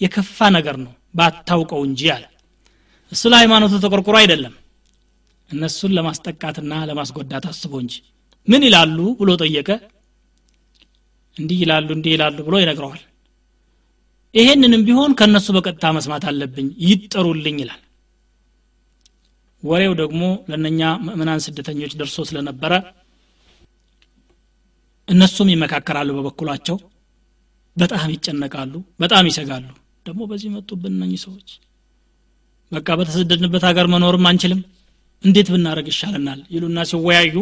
የከፋ 0.00 0.48
ነገር 0.56 0.76
ነው 0.84 0.92
ባታውቀው 1.14 1.80
እንጂ 1.88 2.02
አለ። 2.14 2.24
እሱ 3.12 3.22
ለሃይማኖቱ 3.32 3.74
ተቆርቁሮ 3.84 4.16
አይደለም 4.20 4.54
እነሱን 5.52 5.94
ለማስጠቃትና 5.96 6.72
ለማስጎዳት 6.90 7.44
አስቦ 7.50 7.72
እንጂ። 7.82 7.94
ምን 8.48 8.62
ይላሉ 8.66 8.98
ብሎ 9.18 9.30
ጠየቀ? 9.42 9.68
እንዲህ 11.36 11.58
ይላሉ 11.62 11.88
እንዲህ 11.96 12.12
ይላሉ 12.14 12.36
ብሎ 12.46 12.54
ይነግረዋል። 12.62 13.02
ይሄንንም 14.34 14.82
ቢሆን 14.86 15.12
ከእነሱ 15.18 15.46
በቀጥታ 15.56 15.84
መስማት 15.96 16.24
አለብኝ 16.30 16.68
ይጠሩልኝ 16.84 17.56
ይላል። 17.62 17.80
ወሬው 19.62 19.92
ደግሞ 20.00 20.22
ለእነኛ 20.50 20.80
ምእምናን 21.04 21.42
ስደተኞች 21.44 21.92
ደርሶ 21.98 22.24
ስለነበረ 22.28 22.72
እነሱም 25.08 25.48
ይመካከራሉ 25.52 26.10
በበኩላቸው። 26.16 26.76
በጣም 27.76 28.08
ይጨነቃሉ 28.14 28.72
በጣም 29.02 29.24
ይሰጋሉ። 29.30 29.68
ደግሞ 30.06 30.22
በዚህ 30.30 30.50
መጡብን 30.54 30.92
እነኚህ 30.96 31.20
ሰዎች። 31.24 31.50
በቃ 32.72 32.88
በተሰደድንበት 32.98 33.64
ሀገር 33.68 33.86
መኖርም 33.92 34.26
አንችልም 34.30 34.60
እንዴት 35.24 35.48
ብናደረግ 35.52 35.86
ይሻለናል 35.92 36.40
ይሉና 36.54 36.78
ሲወያዩ 36.90 37.34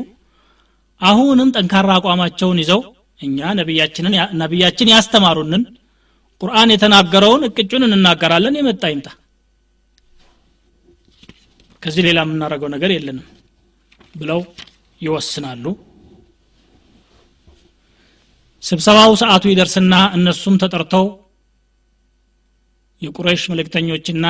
አሁንም 1.01 1.51
ጠንካራ 1.57 1.91
አቋማቸውን 1.99 2.59
ይዘው 2.63 2.81
እኛ 3.21 3.39
ነቢያችንን 3.59 4.15
ነቢያችን 4.41 4.91
ያስተማሩንን 4.93 5.63
ቁርአን 6.41 6.71
የተናገረውን 6.75 7.43
እቅጩን 7.49 7.83
እንናገራለን 7.89 8.55
የመጣ 8.59 8.85
ይምጣ። 8.93 9.09
ከዚህ 11.83 12.03
ሌላ 12.07 12.21
የምናደርገው 12.25 12.71
ነገር 12.75 12.91
የለንም 12.95 13.27
ብለው 14.15 14.41
ይወስናሉ። 15.01 15.65
ስብሰባው 18.63 19.13
ሰዓቱ 19.21 19.45
ይደርስና 19.51 19.95
እነሱም 20.17 20.57
ተጠርተው 20.63 21.07
የቁረሽ 23.03 23.43
መልእክተኞችና 23.53 24.27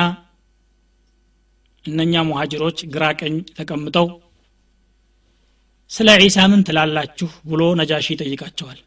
እነኛ 1.85 2.13
ሙሃጅሮች 2.27 2.79
ግራ 2.93 3.03
ቀኝ 3.19 3.35
ተቀምጠው 3.57 4.07
ስለ 5.91 6.09
ዒሳ 6.21 6.37
ምን 6.51 6.61
ትላላችሁ 6.67 7.29
ብሎ 7.49 7.61
ነጃሺ 7.79 8.07
ይጠይቃቸዋል። 8.13 8.79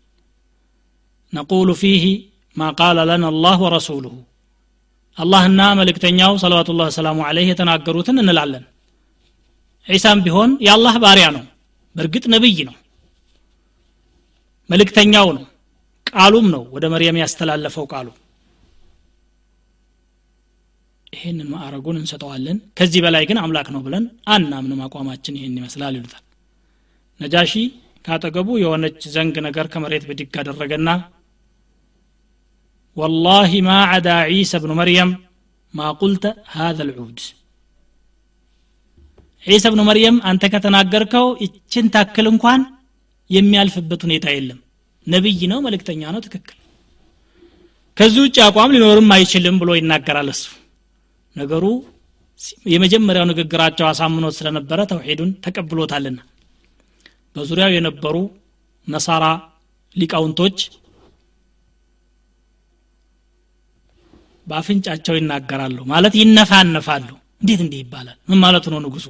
ነቁሉ 1.32 1.70
ፊህ 1.80 2.04
ማ 2.56 2.68
ቃለ 2.78 2.98
ለና 3.08 3.24
አላህ 3.32 3.56
ወረሱሉሁ። 3.64 4.14
አላህና 5.18 5.60
መልእክተኛው 5.80 6.32
ሰለዋቱላህ 6.42 6.88
ሰላሙ 6.96 7.18
አለይህ 7.28 7.50
የተናገሩትን 7.50 8.20
እንላለን። 8.22 8.64
ዒሳም 9.86 10.20
ቢሆን 10.24 10.50
የአላህ 10.66 10.94
ባሪያ 11.04 11.26
ነው 11.36 11.44
በእርግጥ 11.96 12.24
ነብይ 12.34 12.58
ነው 12.68 12.76
መልእክተኛው 14.70 15.28
ነው 15.36 15.44
ቃሉም 16.10 16.46
ነው 16.54 16.62
ወደ 16.74 16.84
መርየም 16.92 17.20
ያስተላለፈው 17.22 17.84
ቃሉ 17.92 18.08
ይህን 21.14 21.38
ማዕረጉን 21.52 21.98
እንሰጠዋለን። 22.00 22.58
ከዚህ 22.78 23.00
በላይ 23.04 23.24
ግን 23.28 23.38
አምላክ 23.42 23.68
ነው 23.74 23.80
ብለን 23.86 24.04
አናምንም። 24.34 24.80
አቋማችን 24.86 25.36
ይህን 25.38 25.56
ይመስላል 25.60 25.94
ይሉታል። 25.98 26.22
ነጃሺ 27.20 27.52
ካጠገቡ 28.04 28.48
የሆነች 28.62 29.00
ዘንግ 29.14 29.36
ነገር 29.46 29.66
ከመሬት 29.72 30.04
ብድግ 30.08 30.34
አደረገና 30.40 30.88
ወላሂ 32.96 33.52
ማ 33.66 33.76
ዓዳ 33.92 34.08
ዒሳ 34.32 34.60
ብኑ 34.62 34.72
መርየም 34.80 35.10
ማ 35.74 35.86
ቁልተ 36.00 36.24
ሃذ 36.54 36.78
ልዑድ። 36.88 37.20
ዒሳ 39.44 39.64
ብኑ 39.72 39.80
መርየም 39.88 40.16
አንተ 40.28 40.44
ከተናገርከው 40.52 41.26
ይችን 41.44 41.86
ታክል 41.94 42.26
እንኳን 42.30 42.60
የሚያልፍበት 43.30 44.02
ሁኔታ 44.06 44.26
የለም። 44.34 44.60
ነቢይ 45.06 45.40
ነው 45.52 45.58
መልእክተኛ 45.64 46.02
ነው 46.14 46.20
ትክክል። 46.26 46.58
ከዚህ 47.96 48.20
ውጭ 48.24 48.36
አቋም 48.46 48.72
ሊኖርም 48.74 49.10
አይችልም 49.16 49.56
ብሎ 49.60 49.70
ይናገራል 49.78 50.28
እሱ። 50.32 50.44
ነገሩ 51.36 51.64
የመጀመሪያው 52.66 53.26
ንግግራቸው 53.30 53.86
አሳምኖት 53.88 54.34
ስለነበረ 54.38 54.80
ተውሒዱን 54.90 55.30
ተቀብሎታልና። 55.44 56.20
በዙሪያው 57.36 57.70
የነበሩ 57.74 58.16
ነሳራ 58.88 59.24
ሊቃውንቶች 59.96 60.58
በአፍንጫቸው 64.46 65.14
ይናገራሉ። 65.18 65.78
ማለት 65.92 66.14
ይነፋነፋሉ። 66.20 67.08
እንዴት 67.42 67.60
እንዲህ 67.64 67.78
ይባላል? 67.82 68.16
ምን 68.28 68.38
ማለቱ 68.44 68.64
ነው 68.74 68.80
ንጉሱ? 68.84 69.06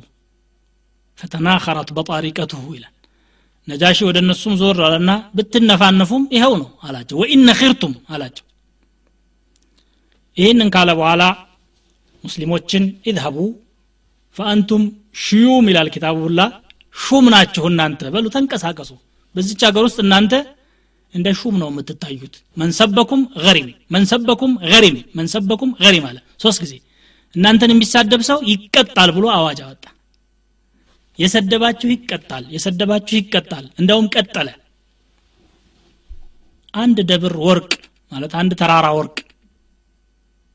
ፈተናኸረት 1.19 1.89
በጣሪቀትሁ 1.97 2.63
ይላል። 2.77 2.91
ነጃሺ 3.69 3.99
ወደ 4.09 4.19
እነሱም 4.23 4.55
ዞር 4.61 4.79
አለና 4.87 5.11
ብትነፋነፉም 5.37 6.25
ይኸው 6.37 6.55
ነው 6.63 6.69
አላቸው። 6.87 7.17
ወኢነ 7.23 7.49
ኺርቱም 7.61 7.95
አላቸው። 8.15 8.45
ይህንን 10.37 10.69
ካለ 10.75 10.91
በኋላ 10.99 11.23
ሙስሊሞችን 12.25 12.85
ኢዝሀቡ 13.07 13.37
ፈአንቱም 14.37 14.83
ሽዩም 15.23 15.67
ይላል 15.71 15.89
ኪታቡላ 15.95 16.41
ሹም 16.97 17.27
ናችሁ 17.35 17.65
እናንተ 17.71 18.11
በሉ 18.15 18.27
ተንቀሳቀሱ። 18.35 18.91
በዚች 19.35 19.63
ሀገር 19.69 19.83
ውስጥ 19.89 19.99
እናንተ 20.05 20.35
እንደ 21.15 21.29
ሹም 21.41 21.55
ነው 21.63 21.69
የምትታዩት። 21.73 22.35
መንሰበኩም 22.57 23.23
ገሪም 23.45 23.67
መንሰበኩም 23.95 24.53
ገሪም 24.71 24.97
መንሰበኩም 25.19 25.71
ገሪም 25.83 26.05
አለ። 26.09 26.19
ሶስት 26.45 26.59
ጊዜ 26.65 26.75
እናንተን 27.35 27.73
የሚሳደብ 27.75 28.23
ሰው 28.29 28.39
ይቀጣል 28.51 29.11
ብሎ 29.17 29.25
አዋጅ 29.37 29.61
አወጣ። 29.65 29.85
የሰደባችሁ 31.19 31.89
ይቀጣል 31.95 32.45
የሰደባችሁ 32.55 33.15
ይቀጣል። 33.21 33.67
እንደውም 33.81 34.07
ቀጠለ። 34.15 34.49
አንድ 36.75 36.99
ደብር 37.11 37.35
ወርቅ 37.47 37.73
ማለት 38.13 38.33
አንድ 38.41 38.53
ተራራ 38.61 38.87
ወርቅ 38.97 39.19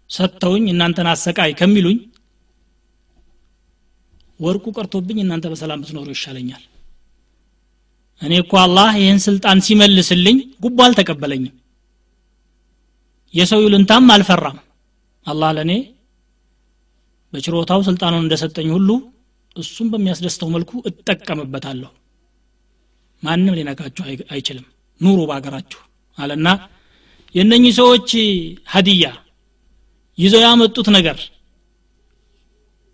ሰጥተውኝ 0.10 0.66
እናንተን 0.74 1.08
አሰቃይ 1.12 1.52
ከሚሉኝ 1.60 1.98
ወርቁ 4.40 4.66
ቀርቶብኝ 4.78 5.18
እናንተ 5.22 5.46
በሰላም 5.52 5.80
ብትኖሩ 5.82 6.08
ይሻለኛል። 6.16 6.64
እኔ 8.22 8.34
እኮ 8.44 8.54
አላህ 8.62 8.90
ይህን 9.00 9.20
ስልጣን 9.26 9.60
ሲመልስልኝ 9.66 10.38
ጉቦ 10.64 10.78
አልተቀበለኝም። 10.86 11.56
የሰው 13.34 13.62
ይሉንታም 13.66 14.08
አልፈራም። 14.16 14.58
አላህ 15.26 15.50
ለእኔ 15.58 15.72
በችሮታው 17.34 17.82
ስልጣኑን 17.88 18.24
እንደሰጠኝ 18.24 18.70
ሁሉ 18.76 18.90
እሱም 19.56 19.88
በሚያስደስተው 19.92 20.50
መልኩ 20.56 20.72
እጠቀምበታለሁ። 20.90 21.92
ማንም 23.24 23.56
ሊነካችሁ 23.58 24.04
አይችልም 24.34 24.66
ኑሩ 25.02 25.20
በሀገራችሁ 25.30 25.82
አለና 26.18 26.48
የእነኚህ 27.36 27.74
ሰዎች 27.80 28.10
ሀዲያ 28.72 29.08
ይዘው 30.20 30.42
ያመጡት 30.46 30.88
ነገር። 30.98 31.18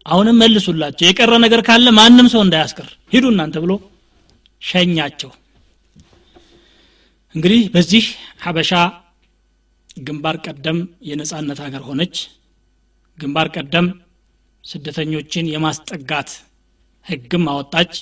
አሁንም 0.05 0.39
መልሱላቸው። 0.41 1.05
የቀረ 1.05 1.33
ነገር 1.45 1.61
ካለ 1.67 1.87
ማንም 1.97 2.27
ሰው 2.33 2.41
እንዳያስቀር። 2.45 2.89
ሂዱ 3.13 3.25
እናንተ 3.33 3.55
ብሎ 3.63 3.73
ሸኛቸው። 4.61 5.31
እንግዲህ 7.35 7.61
በዚህ 7.73 8.03
ሀበሻ 8.43 8.71
ግንባር 9.99 10.35
ቀደም 10.45 10.77
የነጻነት 11.09 11.59
ሀገር 11.65 11.81
ሆነች። 11.87 12.15
ግንባር 13.17 13.47
ቀደም 13.55 13.87
ስደተኞችን 14.63 15.49
የማስጠጋት 15.53 16.29
ህግም 17.05 17.43
አወጣች። 17.51 17.93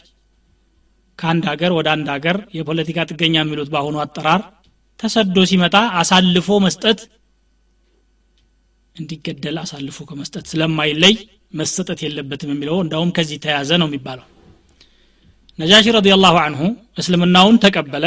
ከአንድ 1.20 1.44
ሀገር 1.52 1.72
ወደ 1.78 1.88
አንድ 1.96 2.08
ሀገር 2.14 2.38
የፖለቲካ 2.58 3.00
ጥገኛ 3.10 3.36
የሚሉት 3.42 3.70
በአሁኑ 3.74 3.98
አጠራር 4.04 4.42
ተሰዶ 5.00 5.38
ሲመጣ 5.50 5.76
አሳልፎ 6.00 6.48
መስጠት 6.66 7.00
እንዲገደል 8.96 9.58
አሳልፎ 9.62 10.00
ከመስጠት 10.10 10.46
ስለማይለይ 10.52 11.16
መሰጠት 11.54 12.00
የለበትም 12.04 12.52
የሚለው 12.54 12.78
እንዳውም 12.84 13.14
ከዚህ 13.18 13.38
ተያዘ 13.44 13.72
ነው 13.82 13.88
የሚባለው። 13.90 14.28
ነጃሺ 15.60 15.86
ረዲየላሁ 15.96 16.36
አንሁ 16.44 16.62
እስልምናውን 16.98 17.58
ተቀበለ። 17.64 18.06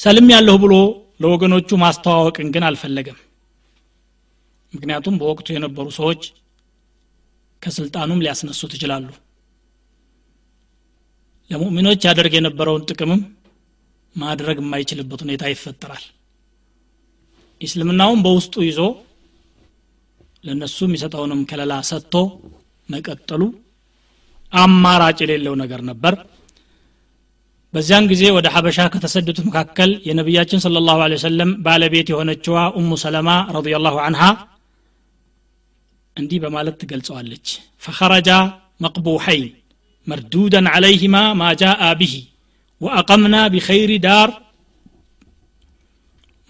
ሰልም 0.00 0.28
ያለሁ 0.34 0.56
ብሎ 0.64 0.74
ለወገኖቹ 1.22 1.70
ማስተዋወቅን 1.82 2.48
ግን 2.54 2.64
አልፈለገም። 2.68 3.18
ምክንያቱም 4.72 5.18
በወቅቱ 5.20 5.48
የነበሩ 5.54 5.86
ሰዎች 5.98 6.22
ከስልጣኑም 7.62 8.22
ሊያስነሱት 8.24 8.72
ይችላሉ። 8.76 9.08
ለሙእሚኖች 11.50 12.02
ያደርግ 12.08 12.34
የነበረውን 12.36 12.86
ጥቅምም 12.90 13.22
ማድረግ 14.14 14.58
የማይችልበት 14.62 15.20
ሁኔታ 15.24 15.44
ይፈጠራል 15.52 16.04
እስልምናውን 17.60 18.20
በውስጡ 18.24 18.54
ይዞ 18.66 18.80
ለእነሱ 20.44 20.78
የሚሰጠውንም 20.86 21.40
ከለላ 21.50 21.74
ሰጥቶ 21.90 22.14
መቀጠሉ 22.88 23.42
አማራጭ 24.52 25.18
የሌለው 25.22 25.54
ነገር 25.62 25.80
ነበር። 25.90 26.14
በዚያን 27.74 28.04
ጊዜ 28.10 28.24
ወደ 28.36 28.46
ሐበሻ 28.54 28.80
ከተሰደዱት 28.92 29.38
መካከል 29.46 29.90
የነቢያችን 30.08 30.62
ስለ 30.64 30.82
ላሁ 30.88 30.98
ሰለም 31.24 31.50
ባለቤት 31.66 32.08
የሆነችዋ 32.12 32.58
ኡሙ 32.78 32.90
ሰለማ 33.04 33.30
ረዲየላሁ 33.56 33.96
አንሃ 34.04 34.22
እንዲህ 36.16 36.38
በማለት 36.44 36.76
ትገልጸዋለች። 36.82 37.46
ፈኸረጃ 37.82 38.30
መቅቡሐይን 38.84 39.48
መርዱዳን 40.06 40.66
ዓለይህማ 40.74 41.16
ማ 41.40 41.50
ጃአ 41.60 41.82
ብሂ 42.00 42.14
ወአቀምና 42.80 43.36
ቢኸይሪ 43.52 43.92
ዳር 44.06 44.30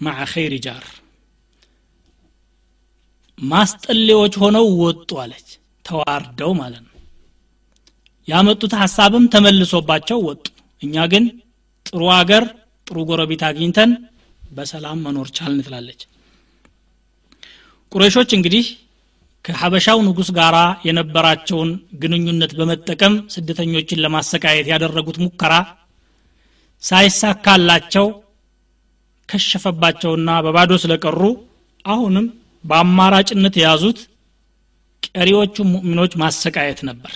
ማዓ 0.01 0.19
ኸይሪ 0.31 0.53
ጃር 0.65 0.85
ማስጠሌዎች 3.37 4.33
ሆነው 4.41 4.65
ወጡ 4.81 5.09
አለች። 5.23 5.47
ተዋርደው 5.85 6.51
ማለት 6.61 6.83
ነው። 6.85 6.91
ያመጡት 8.27 8.73
ሀሳብም 8.81 9.25
ተመልሶባቸው 9.33 10.19
ወጡ። 10.27 10.45
እኛ 10.81 11.05
ግን 11.11 11.25
ጥሩ 11.85 12.01
አገር 12.15 12.43
ጥሩ 12.87 12.97
ጎረቤት 13.09 13.41
አግኝተን 13.49 13.91
በሰላም 14.51 14.97
መኖር 15.05 15.27
ቻልን 15.37 15.61
ትላለች። 15.65 16.01
ቁረሾች 17.91 18.31
እንግዲህ 18.37 18.65
ከሀበሻው 19.45 19.99
ንጉስ 20.05 20.29
ጋር 20.37 20.55
የነበራቸውን 20.87 21.71
ግንኙነት 22.01 22.51
በመጠቀም 22.59 23.15
ስደተኞችን 23.33 24.01
ለማሰቃየት 24.03 24.67
ያደረጉት 24.71 25.17
ሙከራ 25.23 25.53
ሳይሳካላቸው 26.83 28.07
ከሸፈባቸውና 29.29 30.29
በባዶ 30.45 30.71
ስለቀሩ 30.83 31.21
አሁንም 31.85 32.25
በአማራጭነት 32.65 33.55
የያዙት 33.59 33.99
ቀሪዎቹ 35.09 35.55
ሙእሚኖች 35.71 36.13
ማሰቃየት 36.21 36.79
ነበር። 36.89 37.13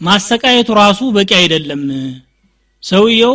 ማሰቃየቱ 0.00 0.70
ራሱ 0.80 1.00
በቂ 1.16 1.30
አይደለም። 1.40 1.82
ሰውየው 2.82 3.34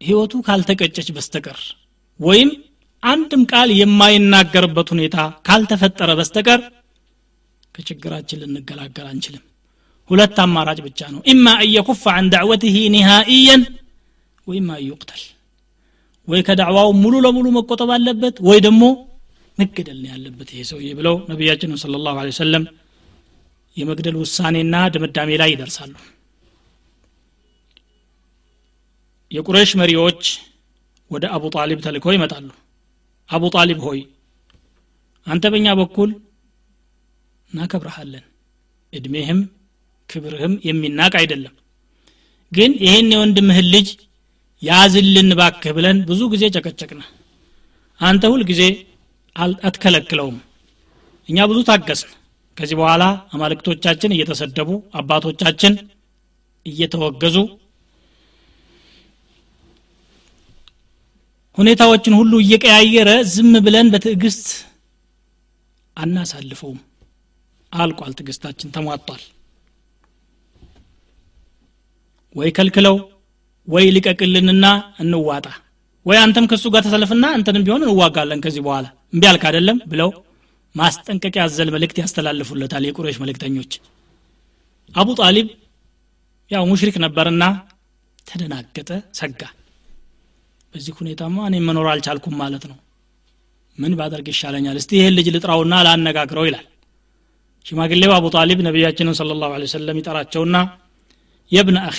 ህይወቱ 0.00 0.34
ካልተቀጨች 0.46 1.08
በስተቀር 1.16 1.58
ወይም 2.20 2.50
አንድም 3.02 3.42
ቃል 3.50 3.68
የማይናገርበት 3.80 4.88
ሁኔታ 4.94 5.16
ካልተፈጠረ 5.46 6.10
በስተቀር 6.18 6.60
ከችግራችን 7.74 8.40
ልንገላገል 8.42 9.06
አንችልም። 9.10 9.44
ሁለት 10.10 10.38
አማራጭ 10.44 10.78
ብቻ 10.86 11.00
ነው። 11.12 11.20
ኢማ 11.32 11.46
አየኩፍ 11.62 12.02
አን 12.12 12.26
ዳዕወትህ 12.32 12.76
ኒሃኢየን 12.94 13.62
ወይማ 14.46 14.70
ዩቅተል። 14.86 15.22
ወይ 16.28 16.40
ከዳዕዋው 16.46 16.90
ሙሉ 17.02 17.14
ለሙሉ 17.24 17.46
መቆጠብ 17.56 17.90
አለበት 17.96 18.36
ወይ 18.48 18.58
ደግሞ 18.66 18.82
መገደል 19.60 20.00
ያለበት 20.10 20.48
ይሄ 20.52 20.62
ሰውዬ 20.70 20.88
ብለው 20.98 21.16
ነቢያችን 21.30 21.76
ስለ 21.82 21.96
ላሁ 22.04 22.16
ሰለም 22.38 22.64
የመግደል 23.76 24.16
ውሳኔና 24.20 24.76
ድምዳሜ 24.94 25.30
ላይ 25.40 25.50
ይደርሳሉ። 25.52 25.94
የቁረሽ 29.30 29.70
መሪዎች 29.80 30.22
ወደ 31.10 31.24
አቡ 31.36 31.44
ጣሊብ 31.54 31.78
ተልከው 31.84 32.12
ይመጣሉ። 32.16 32.48
አቡ 33.30 33.44
ጣሊብ 33.56 33.78
ሆይ 33.86 34.00
አንተ 35.26 35.44
በእኛ 35.52 35.68
በኩል 35.80 36.10
እናከብረሃለን 37.50 38.24
እድሜህም 38.92 39.40
ክብርህም 40.08 40.54
የሚናቅ 40.68 41.12
አይደለም። 41.20 41.54
ግን 42.52 42.72
ይህን 42.84 43.08
የወንድምህን 43.14 43.66
ልጅ 43.74 43.88
ያዝልን 44.62 45.30
ባክህ 45.38 45.72
ብለን 45.76 45.98
ብዙ 46.08 46.22
ጊዜ 46.32 46.44
ጨቀጨቅነ 46.56 47.02
አንተ 48.00 48.24
ሁል 48.32 48.42
ጊዜ 48.50 48.62
አትከለክለውም። 49.36 50.38
እኛ 51.28 51.38
ብዙ 51.50 51.58
ታገስን። 51.68 52.10
ከዚህ 52.56 52.76
በኋላ 52.80 53.02
አማልክቶቻችን 53.34 54.14
እየተሰደቡ 54.16 54.68
አባቶቻችን 54.94 55.74
እየተወገዙ 56.66 57.36
ሁኔታዎችን 61.58 62.14
ሁሉ 62.18 62.32
እየቀያየረ 62.42 63.10
ዝም 63.32 63.52
ብለን 63.64 63.88
በትዕግስት 63.92 64.46
አናሳልፈውም። 65.96 66.78
አልቋል 67.72 68.12
ትዕግስታችን 68.18 68.72
ተሟጧል። 68.76 69.22
ወይ 72.34 72.50
ከልክለው 72.56 72.96
ወይ 73.68 73.86
ልቀቅልንና 73.96 74.66
እንዋጣ። 75.00 75.46
ወይ 76.06 76.18
አንተም 76.18 76.46
ከእሱ 76.50 76.66
ጋር 76.74 76.82
ተሰልፍና 76.86 77.24
አንተንም 77.36 77.64
ቢሆን 77.66 77.84
እንዋጋለን 77.86 78.42
ከዚህ 78.44 78.62
በኋላ 78.66 78.86
እምቢ 79.12 79.24
አልክ 79.30 79.44
አይደለም? 79.48 79.78
ብለው 79.92 80.10
ማስጠንቀቂያ 80.74 81.42
ያዘል 81.44 81.68
መልእክት 81.74 81.96
ያስተላልፉለታል 82.02 82.84
የቁረሽ 82.86 83.16
መልእክተኞች። 83.22 83.72
አቡ 84.94 85.08
ጣሊብ 85.20 85.48
ያው 86.50 86.62
ሙሽሪክ 86.70 86.96
ነበርና 87.04 87.44
ተደናገጠ 88.26 88.88
ሰጋ። 89.18 89.42
በዚህ 90.74 90.94
ሁኔታማ 91.00 91.36
እኔ 91.48 91.56
መኖር 91.68 91.86
አልቻልኩም 91.92 92.34
ማለት 92.42 92.64
ነው። 92.70 92.78
ምን 93.78 93.92
ባደርግ 93.98 94.26
ይሻለኛል? 94.32 94.76
እስቲ 94.80 94.90
ይህን 94.98 95.14
ልጅ 95.18 95.28
ልጥራውና 95.34 95.74
ላነጋግረው 95.86 96.44
ይላል። 96.48 96.66
ሽማግሌው 97.66 98.12
አቡ 98.16 98.26
ጣሊብ 98.34 98.58
ነቢያችንን 98.66 99.16
ስለ 99.18 99.32
ላሁ 99.42 99.52
ሰለም 99.74 99.98
ይጠራቸውና 100.00 100.56
የብነ 101.52 101.78
አኺ 101.88 101.98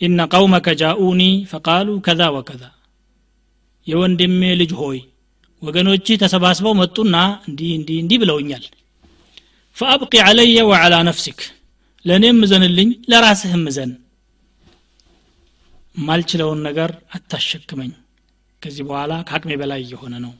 ኢነ 0.00 0.20
ቀውመከ 0.32 0.68
ጃኡኒ 0.80 1.22
ፈቃሉ 1.50 1.88
ከዛ 2.06 2.22
ወከዛ። 2.34 2.64
የወንድሜ 3.86 4.42
ልጅ 4.60 4.72
ሆይ 4.80 4.98
ወገኖች 5.62 6.08
ተሰባስበው 6.22 6.74
መጡና 6.80 7.16
እንዲህ 7.48 7.70
እንዲህ 7.78 7.96
እንዲህ 8.02 8.18
ብለውኛል። 8.22 8.64
ፈአብቂ 9.76 10.12
አለየ 10.26 10.58
ወዓላ 10.70 10.94
ነፍሲክ 11.08 11.40
ለእኔም 12.04 12.38
እዘንልኝ 12.46 12.90
ለራስህም 13.10 13.64
እዘን። 13.70 13.90
ማልችለውን 16.00 16.60
ነገር 16.66 16.90
አታሸክመኝ 17.16 17.90
ከዚህ 18.62 18.84
በኋላ 18.88 19.12
ከአቅሜ 19.28 19.52
በላይ 19.60 19.80
እየሆነ 19.84 20.14
ነው 20.24 20.32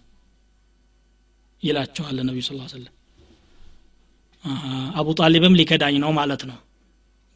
ይላቸዋል 1.62 2.16
ነቢዩ 2.28 2.42
ስ 2.46 2.72
ሰለም 2.74 2.94
አቡ 4.98 5.08
ጣሊብም 5.20 5.56
ሊከዳኝ 5.60 5.94
ነው 6.04 6.10
ማለት 6.18 6.42
ነው። 6.50 6.58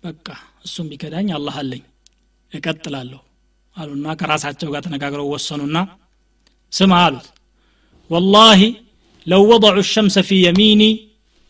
በቃ 0.03 0.26
እሱም 0.66 0.87
ቢከዳኝ 0.93 1.28
አላህ 1.37 1.57
አለኝ 1.62 1.83
እቀጥላለሁ 2.53 3.20
አሉና 3.76 4.07
ከራሳቸው 4.20 4.70
ጋር 4.74 4.83
ተነጋግረው 4.87 5.28
ወሰኑና 5.33 5.76
ስማ 6.72 6.93
አሉት 7.07 7.26
والله 8.11 8.59
لو 9.28 9.41
وضعوا 9.51 9.84
الشمس 9.86 10.15
في 10.19 10.36
يميني 10.47 10.91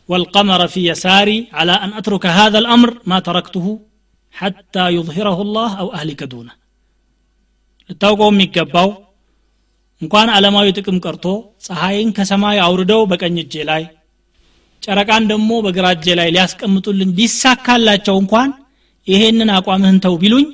والقمر 0.08 0.60
في 0.72 0.80
يساري 0.90 1.38
على 1.58 1.74
أن 1.84 1.90
أترك 2.00 2.24
هذا 2.38 2.58
الأمر 2.58 2.90
ما 3.10 3.18
تركته 3.28 3.66
حتى 4.34 4.84
يظهره 4.98 5.38
الله 5.46 5.70
أو 5.82 5.88
أهلك 5.98 6.22
دونه 6.32 6.54
ልታውቀው 7.90 8.28
የሚገባው 8.32 8.88
እንኳን 10.02 10.28
ዓለማዊ 10.36 10.66
ጥቅም 10.78 10.96
ቀርቶ 11.04 11.26
ፀሐይን 11.66 12.10
ከሰማይ 12.16 12.58
አውርደው 12.64 13.00
በቀኝ 13.10 13.36
እጄ 13.42 13.54
ላይ 13.70 13.82
ጨረቃን 14.82 15.24
ደግሞ 15.30 15.50
በግራ 15.66 15.86
እጄ 15.96 16.06
ላይ 16.18 16.28
ሊያስቀምጡልኝ 16.34 17.10
ቢሳካላቸው 17.18 18.16
እንኳን 18.22 18.50
ይሄንን 19.06 19.50
አቋምህን 19.58 19.98
ተው 20.04 20.14
ቢሉኝ 20.22 20.46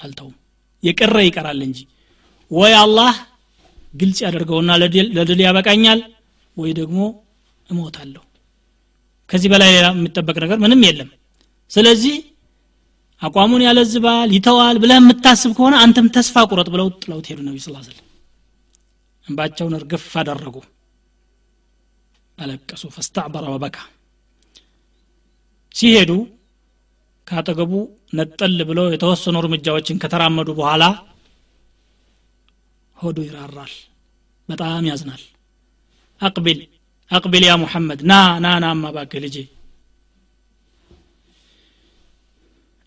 አልተውም 0.00 0.34
የቀረ 0.82 1.16
ይቀራል 1.28 1.60
እንጂ 1.68 1.78
ወይ 2.50 2.74
አላህ 2.84 3.14
ግልጽ 3.95 4.19
ያደርገውና 4.25 4.71
ለድል 5.17 5.41
ያበቃኛል 5.45 5.99
ወይ 6.57 6.71
ደግሞ 6.79 6.99
እሞታለሁ። 7.69 8.23
ከዚህ 9.29 9.49
በላይ 9.53 9.69
ሌላ 9.75 9.87
የሚጠበቅ 9.93 10.35
ነገር 10.43 10.57
ምንም 10.63 10.81
የለም። 10.87 11.09
ስለዚህ 11.71 12.15
አቋሙን 13.21 13.61
ያለዝባል 13.65 14.29
ይተዋል 14.37 14.77
ብለህ 14.81 14.97
የምታስብ 14.99 15.51
ከሆነ 15.57 15.75
አንተም 15.83 16.07
ተስፋ 16.15 16.43
ቁረጥ 16.49 16.67
ብለው 16.73 16.87
ጥለውት 17.01 17.27
ሄዱ 17.31 17.39
ነቢ 17.47 17.57
ስላ 17.65 17.75
ስለም 17.87 18.05
እንባቸውን 19.27 19.75
እርግፍ 19.77 20.05
አደረጉ። 20.21 20.55
አለቀሱ። 22.37 22.83
ፈስተዕበረ 22.95 23.45
ወበካ 23.53 23.77
ሲሄዱ 25.75 26.11
ካጠገቡ 27.27 27.71
ነጠል 28.13 28.57
ብለው 28.69 28.85
የተወሰኑ 28.93 29.35
እርምጃዎችን 29.41 29.99
ከተራመዱ 30.03 30.49
በኋላ 30.59 30.83
ሆዱ 32.96 33.18
ይራራል 33.26 33.72
በጣም 34.48 34.84
ያዝናል 34.90 35.22
አቅቢል 36.20 36.60
አቅቢል 37.10 37.44
ያ 37.50 37.54
ሙሐመድ 37.62 38.00
ና 38.10 38.14
ና 38.44 38.46
ና 38.62 38.66
አማባክህ 38.74 39.22
ልጄ 39.26 39.36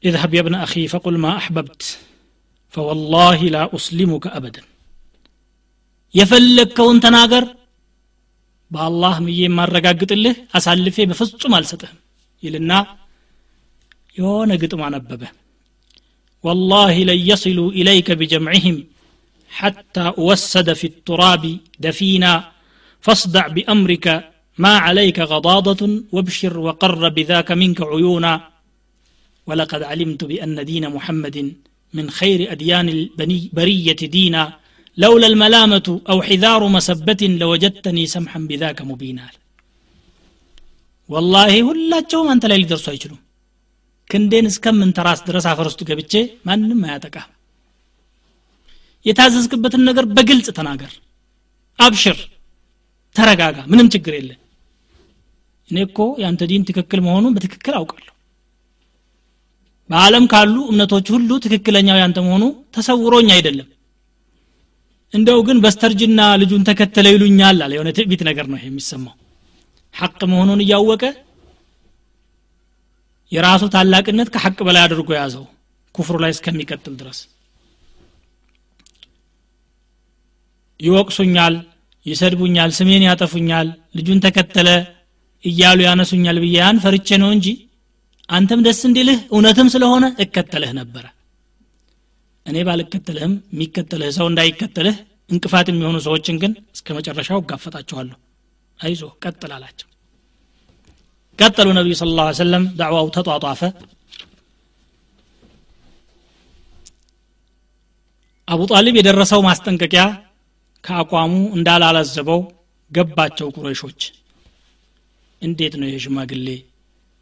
اذهب 0.04 0.32
يا 0.34 0.41
ابن 0.46 0.56
أخي 0.66 0.84
فقل 0.94 1.16
ما 1.18 1.32
أحببت 1.39 1.82
فوالله 2.74 3.39
لا 3.56 3.64
أسلمك 3.76 4.26
أبدا 4.38 4.64
يفلك 6.16 6.70
كون 6.78 6.96
تناغر 7.04 7.46
በአላህ 8.72 9.16
ምዬ 9.26 9.39
የማረጋግጥልህ 9.46 10.36
አሳልፌ 10.58 10.98
በፍጹም 11.10 11.54
አልሰጥህም 11.58 12.00
ይልና 12.44 12.72
የሆነ 14.18 14.52
ግጥም 14.64 14.82
አነበበ 14.88 15.24
والله 16.44 16.96
لن 17.10 17.20
يصلوا 17.32 17.70
إليك 17.80 18.08
بجمعهم 18.20 18.76
حتى 19.52 20.06
أوسد 20.22 20.68
في 20.80 20.88
التراب 20.88 21.44
دفينا 21.86 22.34
فاصدع 23.04 23.46
بأمرك 23.48 24.06
ما 24.58 24.74
عليك 24.86 25.18
غضاضة 25.32 25.82
وابشر 26.16 26.56
وقر 26.68 27.02
بذاك 27.10 27.50
منك 27.52 27.80
عيونا 27.91 28.34
ولقد 29.48 29.82
علمت 29.84 30.22
بأن 30.24 30.58
دين 30.66 30.86
محمد 30.89 31.38
من 31.94 32.06
خير 32.20 32.39
أديان 32.52 32.88
البرية 32.89 34.02
دينا 34.16 34.44
لولا 34.98 35.28
الملامة 35.28 35.88
أو 36.10 36.18
حذار 36.28 36.62
مسبة 36.78 37.22
لوجدتني 37.41 38.04
سمحا 38.14 38.39
بذاك 38.50 38.80
مبينا 38.91 39.26
والله 41.10 41.54
ሁላቸውም 41.70 42.28
አንተ 42.34 42.44
ላይ 42.52 42.58
ሊደርሱ 42.62 42.86
አይችሉም 42.91 43.20
ክንዴን 44.12 44.46
እስከምንተራስ 44.52 45.20
ድረስ 45.28 45.46
አፈር 45.52 45.68
ውስጥ 45.70 45.82
ገብቼ 45.89 46.14
ማንም 46.48 46.82
አያጠቃ 46.88 47.16
የታዘዝክበትን 49.07 49.83
ነገር 49.89 50.05
በግልጽ 50.17 50.49
ተናገር። 50.57 50.93
አብሽር 51.79 52.19
ተረጋጋ 53.17 53.59
ምንም 53.71 53.89
ችግር 53.95 54.15
የለ 54.17 54.31
እኔ 55.71 55.79
እኮ 55.87 56.01
የአንተ 56.21 56.43
ዲን 56.51 56.63
ትክክል 56.69 57.01
መሆኑን 57.07 57.35
በትክክል 57.37 57.75
አውቃለሁ። 57.79 58.15
በዓለም 59.91 60.25
ካሉ 60.33 60.57
እምነቶች 60.71 61.07
ሁሉ 61.15 61.31
ትክክለኛው 61.45 61.99
ያንተ 62.01 62.19
መሆኑ 62.27 62.45
ተሰውሮኝ 62.75 63.29
አይደለም። 63.37 63.69
እንደው 65.13 65.39
ግን 65.47 65.59
በስተርጅና 65.65 66.21
ልጁን 66.41 66.67
ተከተለ 66.69 67.07
ይሉኛል 67.15 67.59
አለ። 67.65 67.73
የሆነ 67.77 67.91
ትዕቢት 67.99 68.23
ነገር 68.29 68.47
ነው 68.53 68.59
የሚሰማው። 68.63 69.15
ሐቅ 69.95 70.19
መሆኑን 70.33 70.61
እያወቀ 70.65 71.05
የራሱ 73.33 73.65
ታላቅነት 73.73 74.29
ከሐቅ 74.35 74.59
በላይ 74.67 74.83
አድርጎ 74.87 75.11
ያዘው 75.17 75.45
ኩፍሩ 75.95 76.17
ላይ 76.25 76.33
እስከሚቀጥል 76.35 76.95
ድረስ 77.01 77.19
ይወቅሱኛል 80.81 81.55
ይሰድቡኛል 82.07 82.70
ስሜን 82.79 83.03
ያጠፉኛል 83.07 83.68
ልጁን 83.97 84.22
ተከተለ 84.24 84.68
እያሉ 85.45 85.79
ያነሱኛል 85.87 86.37
ብዬ 86.45 86.55
ያን 86.59 86.76
ፈርቼ 86.85 87.09
ነው 87.22 87.31
እንጂ 87.37 87.49
አንተም 88.29 88.61
ደስ 88.66 88.81
እንዲልህ 88.89 89.18
እውነትም 89.33 89.68
ስለሆነ 89.74 90.05
እከተልህ 90.24 90.72
ነበረ። 90.79 91.05
እኔ 92.47 92.57
ባልከተልህም 92.66 93.35
የሚከተልህ 93.53 94.11
ሰው 94.18 94.26
እንዳይከተልህ 94.31 94.97
እንቅፋት 95.31 95.66
የሚሆኑ 95.70 95.97
ሰዎችን 96.07 96.37
ግን 96.43 96.53
እስከ 96.74 96.95
መጨረሻው 96.99 97.41
እጋፈጣቸዋለሁ 97.43 98.16
አይዞ 98.79 99.03
ቀጥል 99.24 99.53
አላቸው። 99.57 99.89
ቀጠሉ 101.39 101.68
ነቢዩ 101.79 101.95
ስለ 102.01 102.11
ላ 102.18 102.24
ሰለም 102.41 102.64
ዳዕዋው 102.79 103.09
ተጧጧፈ። 103.16 103.61
አቡ 108.49 108.62
ጣሊብ 108.70 108.95
የደረሰው 108.99 109.41
ማስጠንቀቂያ 109.47 110.05
ከአቋሙ 110.85 111.33
እንዳላላዘበው 111.57 112.41
ገባቸው 112.91 113.49
ቁረይሾች 113.57 114.01
እንዴት 115.43 115.74
ነው 115.81 115.87
ይህ 115.89 116.01
ሽማግሌ? 116.05 116.47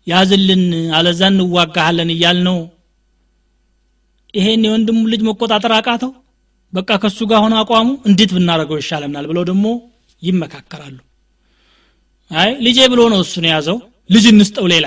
ያዝልን 0.07 0.63
አለዛ 0.99 1.21
እንዋጋሃለን 1.33 2.11
እያል 2.15 2.39
ነው። 2.49 2.59
ይሄን 4.35 4.63
የወንድሙ 4.67 5.01
ልጅ 5.13 5.21
መቆጣጠር 5.29 5.73
አቃተው? 5.77 6.13
በቃ 6.73 6.91
ከሱ 7.03 7.19
ጋር 7.31 7.41
ሆነ 7.45 7.55
አቋሙ 7.63 7.89
እንዴት 8.09 8.31
ብናደረገው 8.37 8.79
ይሻለናል 8.81 9.27
ብለው 9.31 9.45
ደግሞ 9.51 9.67
ይመካከራሉ። 10.23 10.97
አይ 12.31 12.51
ልጄ 12.67 12.79
ብሎ 12.93 13.01
ነው 13.13 13.21
እሱን 13.25 13.45
የያዘው። 13.49 13.79
ልጅ 14.11 14.25
እንስጠው 14.33 14.67
ሌላ። 14.73 14.87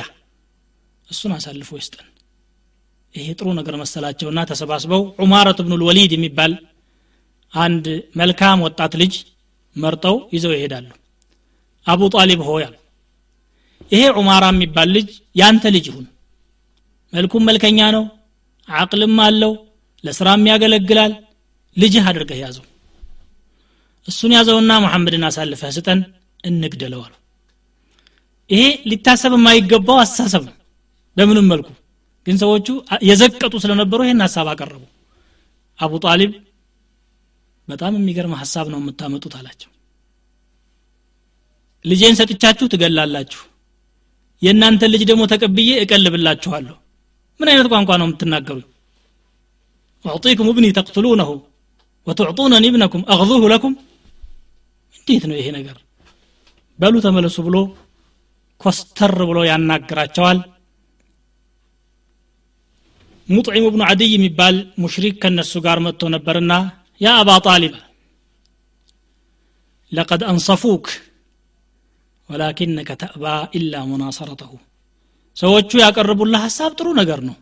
እሱን 1.08 1.32
አሳልፎ 1.38 1.70
ይስጠን። 1.80 2.08
ይሄ 3.14 3.28
ጥሩ 3.40 3.48
ነገር 3.60 3.76
መሰላቸውና 3.82 4.40
ተሰባስበው 4.50 5.04
ዑማረት 5.24 5.60
ብኑ 5.66 5.74
ልወሊድ 5.82 6.12
የሚባል 6.16 6.52
አንድ 7.54 7.86
መልካም 8.20 8.64
ወጣት 8.66 8.94
ልጅ 9.02 9.14
መርጠው 9.76 10.16
ይዘው 10.36 10.54
ይሄዳሉ። 10.56 10.88
አቡ 11.86 12.02
ጣሊብ 12.16 12.42
ሆይ 12.48 12.64
አሉ። 12.68 12.76
ይሄ 13.92 14.02
ዑማራ 14.20 14.46
የሚባል 14.54 14.90
ልጅ 14.98 15.10
ያንተ 15.36 15.66
ልጅ 15.76 15.86
ይሁን። 15.90 16.06
መልኩም 17.14 17.44
መልከኛ 17.50 17.80
ነው 17.96 18.04
አቅልም 18.68 19.18
አለው 19.26 19.54
ለስራም 20.04 20.44
ያገለግላል። 20.52 21.14
ልጅህ 21.78 22.04
አድርገህ 22.10 22.40
ያዘው። 22.44 22.66
እሱን 24.08 24.32
ያዘውና 24.36 24.72
መሐመድን 24.84 25.24
አሳልፈህ 25.28 25.72
ስጠን 25.76 26.00
እንግደለው 26.44 27.02
አሉ። 27.06 27.14
ይሄ 28.50 28.62
ሊታሰብ 28.92 29.34
የማይገባው 29.38 29.98
አስተሳሰብ 30.04 30.44
ነው 30.50 30.56
በምንም 31.18 31.48
መልኩ። 31.52 31.68
ግን 32.28 32.38
ሰዎቹ 32.42 32.68
የዘቀጡ 33.10 33.54
ስለነበሩ 33.64 34.00
ይህን 34.06 34.22
ሀሳብ 34.26 34.48
አቀረቡ። 34.54 34.84
አቡ 35.80 35.94
ጣሊብ 36.06 36.32
በጣም 37.69 37.93
የሚገርም 37.99 38.35
ሀሳብ 38.41 38.67
ነው 38.73 38.79
የምታመጡት 38.83 39.35
አላቸው 39.39 39.71
ልጄን 41.85 42.19
ሰጥቻችሁ 42.21 42.67
ትገላላችሁ 42.73 43.43
የእናንተን 44.43 44.93
ልጅ 44.95 45.03
ደግሞ 45.11 45.23
ተቀብዬ 45.33 45.71
እቀልብላችኋለሁ 45.85 46.77
ምን 47.41 47.49
አይነት 47.53 47.69
ቋንቋ 47.73 47.91
ነው 48.01 48.09
የምትናገሩኝ 48.09 48.67
أعطيكم 50.05 50.47
ابني 50.53 50.71
تقتلونه 50.79 51.29
وتعطونني 52.07 52.69
ابنكم 52.73 53.01
أغضوه 53.15 53.45
لكم 53.55 53.73
እንዴት 54.99 55.25
ነው 55.31 55.37
ይሄ 55.41 55.47
ነገር 55.59 55.77
በሉ 56.79 56.95
ተመለሱ 57.07 57.37
ብሎ 57.47 57.57
ኮስተር 58.61 59.13
ብሎ 59.31 59.39
ያናግራቸዋል 59.51 60.39
ሙጥዒም 63.29 63.67
ብኑ 63.75 63.83
አድይ 63.91 64.11
የሚባል 64.15 64.57
ሙሽሪክ 64.83 65.15
ከነሱ 65.23 65.53
ጋር 65.67 65.79
መጥቶ 65.87 66.03
ነበርና 66.15 66.53
ያ 67.02 67.10
አባ 67.20 67.30
ጣሊብ 67.46 67.76
ለቀድ 69.92 70.22
አንሰፉክ 70.32 70.86
ወላኪነከ 72.30 72.90
ተእባ 73.02 73.24
ኢላ 73.58 73.74
ሙናሰረተሁ። 73.90 74.52
ሰዎቹ 75.38 75.72
ያቀረቡልህ 75.82 76.42
ሀሳብ 76.46 76.72
ጥሩ 76.80 76.88
ነገር 77.00 77.20
ነው። 77.30 77.36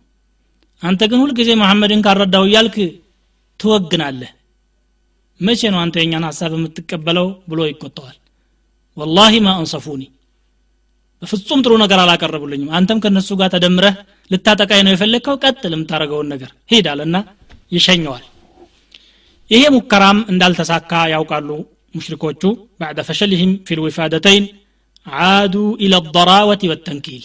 አንተ 0.81 1.01
ግን 1.11 1.19
ሁልጊዜ 1.23 1.49
መሐመድን 1.61 2.03
ካልረዳው 2.05 2.43
እያልክ 2.47 2.75
ትወግናለህ። 3.59 4.31
መቼ 5.39 5.61
ነው 5.73 5.79
አንተ 5.83 5.95
የኛን 6.01 6.27
ሀሳብ 6.29 6.51
የምትቀበለው 6.57 7.27
ብሎ 7.49 7.59
ይቆጠዋል 7.69 8.15
ወላሂ 8.97 9.33
ማ 9.45 9.57
አንሰፉኒ 9.59 10.03
በፍጹም 11.21 11.59
ጥሩ 11.65 11.73
ነገር 11.83 11.99
አላቀረቡልኝም። 12.03 12.71
አንተም 12.77 13.01
ከነሱ 13.03 13.29
ጋር 13.39 13.49
ተደምረህ 13.55 13.95
ልታጠቃይ 14.31 14.81
ነው 14.85 14.91
የፈለግከው? 14.93 15.35
ቀጥል 15.43 15.71
የምታደረገውን 15.75 16.27
ነገር። 16.33 16.51
ሂድ 16.71 16.87
አለና 16.93 17.17
ይሸኘዋል 17.71 18.25
ይሄ 19.51 19.63
ሙከራም 19.75 20.17
እንዳልተሳካ 20.31 20.91
ያውቃሉ 21.13 21.49
ሙሽሪኮቹ 21.95 22.41
ባዕደ 22.79 22.99
ፈሸልህም 23.07 23.51
ፊ 23.67 23.77
ልዊፋደተይን 23.77 24.45
አዱ 25.27 25.53
ኢለ 25.85 25.95
ضራወት 26.15 26.63
ወተንኪል 26.71 27.23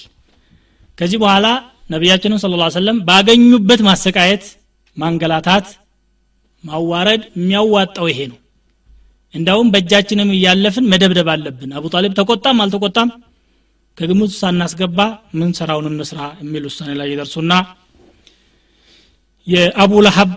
ከዚህ 0.99 1.18
በኋላ 1.23 1.47
ነቢያችንን 1.91 2.41
ስለ 2.43 2.68
ሰለም 2.77 2.99
ባገኙበት 3.09 3.81
ማሰቃየት 3.89 4.45
ማንገላታት 4.97 5.66
ማዋረድ 6.64 7.23
የሚያዋጣው 7.37 8.07
ይሄ 8.11 8.20
ነው። 8.31 8.39
እንዳውም 9.35 9.68
በእጃችንም 9.75 10.31
እያለፍን 10.37 10.89
መደብደብ 10.93 11.29
አለብን። 11.35 11.70
አቡ 11.77 11.85
ጣሊብ 11.95 12.12
ተቆጣም 12.18 12.59
አልተቆጣም? 12.62 13.09
ከግምቱ 13.99 14.33
ሳናስገባ 14.41 14.99
ምን 15.39 15.51
ስራውን 15.59 15.87
እንስራ 15.91 16.18
የሚል 16.43 16.64
ውሳኔ 16.68 16.91
ላይ 17.01 17.09
ይደርሱና 17.12 17.53
የአቡ 19.47 19.93
ለሀብ 20.07 20.31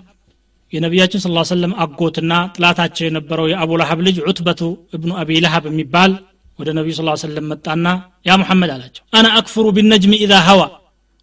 የነቢያችን 0.72 1.20
ስ 1.24 1.48
ሰለም 1.50 1.72
አጎትና 1.82 2.32
ጥላታቸው 2.54 3.04
የነበረው 3.06 3.46
የአቡ 3.50 3.70
ለሀብ 3.80 4.00
ልጅ 4.06 4.16
ዑትበቱ 4.24 4.60
እብኑ 4.96 5.10
አቢ 5.20 5.38
ለሀብ 5.44 5.64
የሚባል 5.70 6.12
ወደ 6.58 6.70
ነቢዩ 6.78 6.94
ስ 6.98 7.22
ሰለም 7.24 7.46
መጣና 7.52 7.86
ያ 8.26 8.36
ሙሐመድ 8.42 8.70
አላቸው 8.74 9.02
አና 9.18 9.26
አክፍሩ 9.38 9.66
ቢነጅሚ 9.76 10.14
ኢዛ 10.24 10.34
ሀዋ 10.46 10.60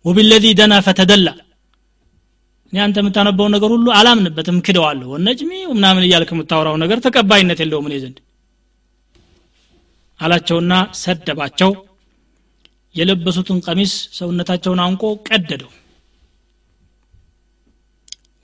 ወቢለዚ 0.05 0.45
ደና 0.59 0.73
ፈተደላ። 0.85 1.27
እኔ 2.73 2.77
አንተ 2.85 2.97
የምታነበው 3.01 3.47
ነገር 3.53 3.69
ሁሉ 3.75 3.87
አላምንበትም 3.97 4.57
ክደዋለሁ። 4.65 5.07
ወነጅሚ 5.13 5.51
ምናምን 5.73 6.05
እያልክ 6.07 6.29
የምታወራው 6.33 6.75
ነገር 6.83 6.99
ተቀባይነት 7.05 7.59
የለውም 7.63 7.87
እኔ 7.89 7.95
ዘንድ 8.03 8.17
አላቸውና 10.19 10.73
ሰደባቸው። 11.01 11.71
የለበሱትን 12.95 13.59
ቀሚስ 13.67 13.93
ሰውነታቸውን 14.17 14.81
አንቆ 14.85 15.03
ቀደደው 15.27 15.71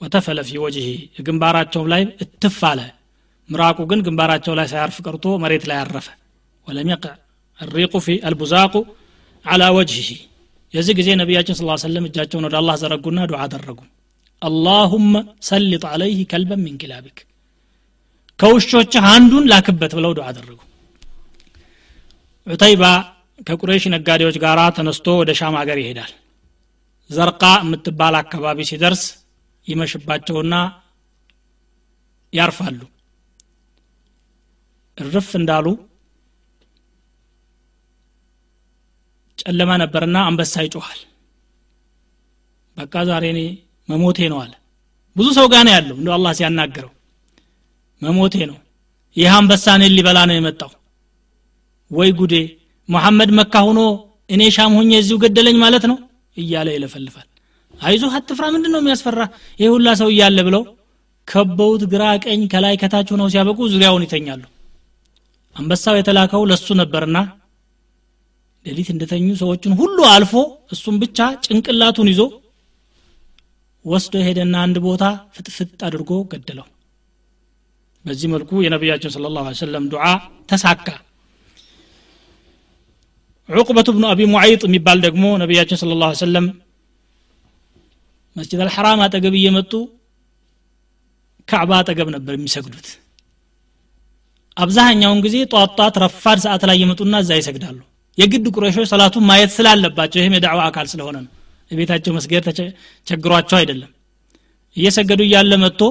ወተፈለ 0.01 0.39
ፊ 0.47 0.57
ወጅህ 0.63 0.87
ግንባራቸው 1.27 1.83
ላይ 1.93 2.01
እትፍ 2.23 2.59
አለ 2.71 2.81
ምራቁ 3.49 3.79
ግን 3.91 3.99
ግንባራቸው 4.07 4.53
ላይ 4.59 4.67
ሳያርፍ 4.71 4.97
ቀርቶ 5.05 5.25
መሬት 5.43 5.65
ላይ 5.71 5.79
አረፈ 5.83 6.07
ወለም 6.67 6.89
የቅዕ 6.93 7.13
الريق 7.59 7.93
في 7.97 8.13
البزاق 8.27 8.73
على 9.45 9.67
وجهه 9.77 10.09
የዚህ 10.73 10.93
ጊዜ 10.99 11.09
ነቢያችን 11.21 11.55
ስ 11.57 11.63
ሰለም 11.83 12.05
እጃቸውን 12.07 12.45
ወደ 12.47 12.55
አላህ 12.59 12.75
ዘረጉና 12.81 13.19
ዱዓ 13.29 13.39
አደረጉ 13.45 13.79
አላሁመ 14.41 15.13
ሰሊጥ 15.49 15.83
አለይህ 15.91 16.19
ከልበን 16.31 16.61
ሚን 16.65 16.75
ኪላቢክ 16.81 17.17
ከውሾችህ 18.39 19.03
አንዱን 19.13 19.45
ላክበት 19.51 19.91
ብለው 19.97 20.11
ዱዓ 20.17 20.25
አደረጉ 20.31 20.59
ዑተይባ 22.47 22.83
ከቁረይሽ 23.47 23.85
ነጋዴዎች 23.95 24.35
ጋር 24.43 24.59
ተነስቶ 24.77 25.07
ወደ 25.21 25.31
ሻም 25.39 25.55
ሀገር 25.61 25.77
ይሄዳል 25.83 26.11
ዘርቃ 27.09 27.43
የምትባል 27.63 28.15
አካባቢ 28.23 28.59
ሲደርስ 28.71 29.03
ይመሽባቸውና 29.70 30.54
ያርፋሉ። 32.32 32.80
እርፍ 34.98 35.28
እንዳሉ 35.38 35.66
ጨለማ 39.38 39.70
ነበርና 39.82 40.16
አንበሳ 40.28 40.54
ይጮኋል 40.64 41.00
በቃ 42.76 42.94
ዛሬ 43.08 43.24
እኔ 43.34 43.40
መሞቴ 43.88 44.18
ነው 44.32 44.38
አለ። 44.42 44.52
ብዙ 45.16 45.28
ሰው 45.38 45.46
ጋር 45.52 45.62
ነው 45.66 45.72
ያለው 45.76 45.96
እንደ 46.00 46.10
አላህ 46.16 46.32
ሲያናግረው። 46.38 46.92
መሞቴ 48.02 48.34
ነው። 48.50 48.58
ይህ 49.16 49.32
አንበሳ 49.38 49.64
እኔን 49.78 49.94
ሊበላ 49.96 50.18
ነው 50.28 50.36
የመጣው። 50.36 50.70
ወይ 51.90 52.10
ጉዴ! 52.18 52.34
መሐመድ 52.88 53.30
መካ 53.38 53.54
ሆኖ 53.66 53.80
እኔ 54.30 54.42
ሻም 54.56 54.72
ሆኜ 54.78 54.90
እዚሁ 55.00 55.16
ገደለኝ 55.22 55.56
ማለት 55.64 55.84
ነው? 55.90 55.96
እያለ 56.36 56.68
ይለፈልፋል 56.76 57.26
አይዞ 57.80 58.04
አትፍራ 58.16 58.44
ምንድን 58.54 58.72
ነው 58.74 58.80
የሚያስፈራ? 58.82 59.20
ይህ 59.60 59.68
ሁላ 59.74 59.88
ሰው 60.00 60.08
እያለ 60.12 60.38
ብለው 60.48 60.62
ከበውት 61.28 61.82
ግራ 61.92 62.04
ቀኝ 62.24 62.40
ከላይ 62.52 62.74
ከታች 62.82 63.08
ሆነው 63.14 63.28
ሲያበቁ 63.32 63.58
ዙሪያውን 63.72 64.04
ይተኛሉ። 64.06 64.42
አንበሳው 65.56 65.94
የተላከው 65.98 66.42
ለሱ 66.50 66.68
ነበርና 66.80 67.18
ሌሊት 68.64 68.88
እንደተኙ 68.94 69.26
ሰዎችን 69.42 69.72
ሁሉ 69.80 69.98
አልፎ 70.14 70.32
እሱም 70.74 70.96
ብቻ 71.02 71.18
ጭንቅላቱን 71.46 72.08
ይዞ 72.12 72.22
ወስዶ 73.84 74.14
ሄደና 74.26 74.54
አንድ 74.64 74.76
ቦታ 74.86 75.04
ፍጥፍጥ 75.36 75.78
አድርጎ 75.88 76.10
ገደለው። 76.32 76.66
በዚህ 78.04 78.28
መልኩ 78.34 78.50
የነቢያችን 78.64 79.12
ስለ 79.14 79.28
ላሁ 79.36 79.46
ሰለም 79.60 79.84
ዱዓ 79.92 80.04
ተሳካ። 80.50 80.86
ዑቅበቱ 83.48 83.88
ብኑ 83.96 84.04
አቢ 84.12 84.20
ሙዓይጥ 84.32 84.62
የሚባል 84.68 84.98
ደግሞ 85.06 85.24
ነቢያችን 85.42 85.80
ስለ 85.82 85.94
ላሁ 86.02 86.12
ሰለም 86.22 86.46
መስጅድ 88.36 88.60
አልሐራም 88.64 89.00
አጠገብ 89.04 89.34
እየመጡ 89.38 89.72
ካዕባ 91.48 91.70
አጠገብ 91.80 92.08
ነበር 92.14 92.32
የሚሰግዱት። 92.36 92.88
አብዛኛውን 94.56 95.20
ጊዜ 95.24 95.36
ጧት 95.52 95.70
ጧት 95.78 95.94
ረፋድ 96.02 96.38
ሰዓት 96.44 96.62
ላይ 96.70 96.76
የመጡና 96.82 97.16
እዛ 97.22 97.30
ይሰግዳሉ። 97.40 97.78
የግድ 98.18 98.46
ቁረሾች 98.54 98.88
ሰላቱን 98.92 99.24
ማየት 99.28 99.50
ስላለባቸው 99.56 100.20
ይህም 100.20 100.34
የዳዕዋ 100.36 100.60
አካል 100.68 100.86
ስለሆነ 100.92 101.16
ነው። 101.24 101.30
የቤታቸው 101.70 102.12
መስገድ 102.16 102.46
ቸግሯቸው 103.06 103.56
አይደለም። 103.60 103.90
እየሰገዱ 104.76 105.20
እያለ 105.26 105.52
መጥቶ 105.62 105.82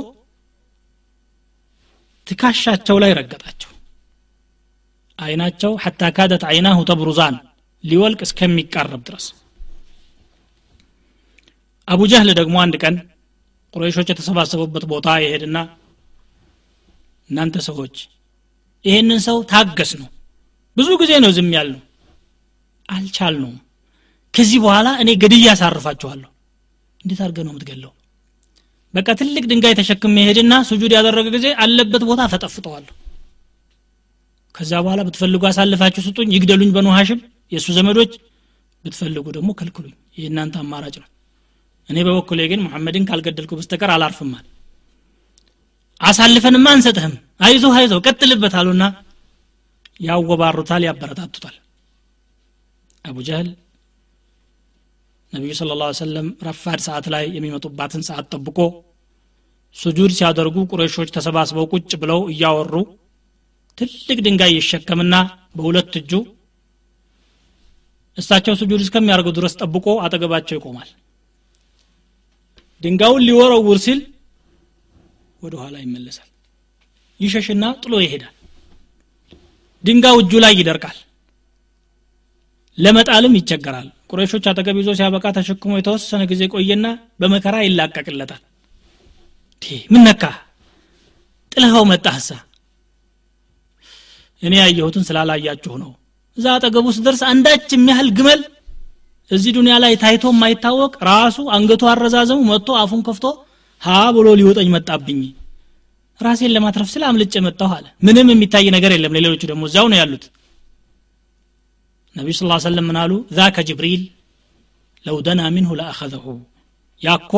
ትካሻቸው 2.27 2.97
ላይ 3.03 3.11
ረገጣቸው። 3.19 3.71
አይናቸው 5.19 5.71
ሐታ 5.83 6.01
ካደት 6.17 6.43
አይናሁ 6.49 6.79
ተብሩዛን 6.89 7.35
ሊወልቅ 7.83 8.19
እስከሚቃረብ 8.27 9.01
ድረስ 9.07 9.25
አቡ 11.89 12.01
ጀህል 12.11 12.29
ደግሞ 12.39 12.55
አንድ 12.63 12.75
ቀን 12.83 12.95
ቁረይሾች 13.73 14.07
የተሰባሰቡበት 14.11 14.83
ቦታ 14.91 15.07
ይሄድና 15.23 15.57
እናንተ 17.29 17.57
ሰዎች 17.67 17.95
ይሄንን 18.85 19.19
ሰው 19.27 19.37
ታገስ 19.51 19.91
ነው 20.01 20.09
ብዙ 20.77 20.89
ጊዜ 21.01 21.11
ነው 21.23 21.31
ዝም 21.37 21.49
ያልነው 21.55 21.81
አልቻልነውም። 22.89 23.57
ከዚህ 24.33 24.59
በኋላ 24.63 24.87
እኔ 25.01 25.09
ገድያ 25.23 25.45
ያሳርፋችኋለሁ 25.47 26.29
እንዴት 27.03 27.19
አድርገ 27.25 27.39
ነው 27.45 27.51
የምትገለው 27.53 27.91
በቃ 28.93 29.07
ትልቅ 29.19 29.43
ድንጋይ 29.51 29.73
ተሸክሜ 29.79 30.15
ሄድና 30.27 30.53
ሱጁድ 30.69 30.91
ያደረገ 30.97 31.27
ጊዜ 31.35 31.47
አለበት 31.63 32.03
ቦታ 32.09 32.21
ፈጠፍጠዋለሁ 32.31 32.93
ከዛ 34.55 34.71
በኋላ 34.85 35.01
ብትፈልጉ 35.07 35.43
አሳልፋችሁ 35.49 36.03
ስጡኝ 36.07 36.29
ይግደሉኝ 36.35 36.71
በኑ 36.75 36.87
ሀሽም 36.95 37.19
የእሱ 37.51 37.67
ዘመዶች 37.77 38.13
ብትፈልጉ 38.83 39.25
ደግሞ 39.37 39.49
ከልክሉኝ። 39.59 39.93
ይህ 40.17 40.25
እናንተ 40.31 40.55
አማራጭ 40.63 40.95
ነው 41.03 41.07
እኔ 41.89 41.97
በበኩሌ 42.07 42.41
ግን 42.51 42.63
መሐመድን 42.65 43.07
ካልገደልኩ 43.09 43.51
በስተቀር 43.59 43.91
አላርፍማል 43.93 44.45
አሳልፈንማ 46.01 46.67
አንሰጥህም። 46.75 47.13
አይዞ 47.45 47.65
አይዞ 47.77 47.93
ቀጥልበት 48.05 48.53
አሉና 48.59 48.83
ያወባሩታል 49.99 50.83
ያበረታቱታል። 50.87 51.55
አቡ 53.05 53.17
ጀህል 53.27 53.49
ነቢዩ 55.31 55.51
ስለ 55.59 55.73
ላ 55.79 55.87
ሰለም 55.99 56.27
ረፋድ 56.45 56.79
ሰዓት 56.85 57.05
ላይ 57.13 57.25
የሚመጡባትን 57.35 58.03
ሰዓት 58.07 58.27
ጠብቆ 58.33 58.59
ሱጁድ 59.75 60.11
ሲያደርጉ 60.17 60.57
ቁረሾች 60.71 61.09
ተሰባስበው 61.15 61.65
ቁጭ 61.73 61.91
ብለው 62.01 62.21
እያወሩ 62.31 62.73
ትልቅ 63.77 64.17
ድንጋይ 64.25 64.53
ይሸከምና 64.57 65.15
በሁለት 65.57 65.93
እጁ 65.99 66.11
እሳቸው 68.17 68.55
ሱጁድ 68.61 68.81
እስከሚያደርጉ 68.85 69.29
ድረስ 69.37 69.53
ጠብቆ 69.61 69.87
አጠገባቸው 70.05 70.57
ይቆማል 70.57 70.89
ድንጋዩን 72.81 73.23
ሊወረውር 73.27 73.79
ሲል 73.85 73.99
ወደ 75.41 75.53
ኋላ 75.61 75.75
ይመለሳል። 75.83 76.29
ይሸሽና 77.19 77.63
ጥሎ 77.81 77.93
ይሄዳል። 78.03 78.35
ድንጋዩ 79.83 80.17
እጁ 80.23 80.31
ላይ 80.43 80.53
ይደርቃል። 80.59 80.97
ለመጣልም 82.77 83.33
ይቸገራል። 83.39 83.87
ቁረሾች 84.11 84.45
አጠገብ 84.49 84.77
ይዞ 84.81 84.89
ሲያበቃ 84.99 85.25
ተሸክሞ 85.37 85.71
የተወሰነ 85.77 86.21
ጊዜ 86.31 86.43
ቆየና 86.53 86.85
በመከራ 87.21 87.55
ይላቀቅለታል። 87.65 88.41
ምን 89.91 90.01
ነካ? 90.07 90.23
ጥለኸው 91.51 91.83
መጣህሳ? 91.91 92.29
እኔ 94.41 94.53
ያየሁትን 94.61 95.03
ስላላያችሁ 95.07 95.73
ነው። 95.83 95.91
እዛ 96.37 96.45
አጠገቡ 96.55 96.85
ስደርስ 96.97 97.21
አንዳች 97.29 97.67
የሚያህል 97.75 98.09
ግመል 98.17 98.41
እዚህ 99.31 99.51
ዱኒያ 99.55 99.75
ላይ 99.83 99.93
ታይቶ 100.01 100.25
የማይታወቅ 100.33 100.93
ራሱ 101.09 101.37
አንገቱ 101.55 101.83
አረዛዘሙ 101.91 102.39
መጥቶ 102.51 102.69
አፉን 102.79 103.01
ከፍቶ 103.07 103.25
ሀ 103.81 103.97
ብሎ 104.15 104.27
ሊወጠኝ 104.39 104.69
መጣብኝ። 104.75 105.19
ራሴን 106.19 106.53
ለማትረፍ 106.55 106.89
ስለ 106.93 107.03
አምልጭ 107.09 107.33
መጣሁ 107.45 107.69
አለ። 107.77 107.85
ምንም 108.05 108.29
የሚታይ 108.31 108.65
ነገር 108.75 108.91
የለም። 108.95 109.13
ለሌሎቹ 109.15 109.41
ደግሞ 109.51 109.63
እዚያው 109.69 109.87
ነው 109.91 109.97
ያሉት። 110.01 110.23
ነቢዩ 112.15 112.33
ስ 112.37 112.63
ሰለም 112.65 112.85
ምን 112.89 112.97
አሉ? 113.01 113.11
ዛከ 113.37 113.57
ጅብሪል 113.69 114.01
ለው 115.05 115.17
ደና 115.27 115.41
ሚንሁ 115.55 115.71
ለአኸዘሁ። 115.79 116.25
ያኮ 117.01 117.33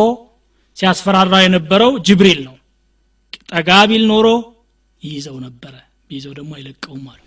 ሲያስፈራራ 0.77 1.35
የነበረው 1.43 1.91
ጅብሪል 2.07 2.39
ነው። 2.47 2.55
ጠጋ 3.51 3.69
ቢል 3.89 4.03
ኖሮ 4.11 4.27
ይይዘው 5.01 5.37
ነበረ። 5.45 5.73
ቢይዘው 6.09 6.33
ደግሞ 6.39 6.51
አይለቀውም 6.57 7.05
አሉ 7.11 7.21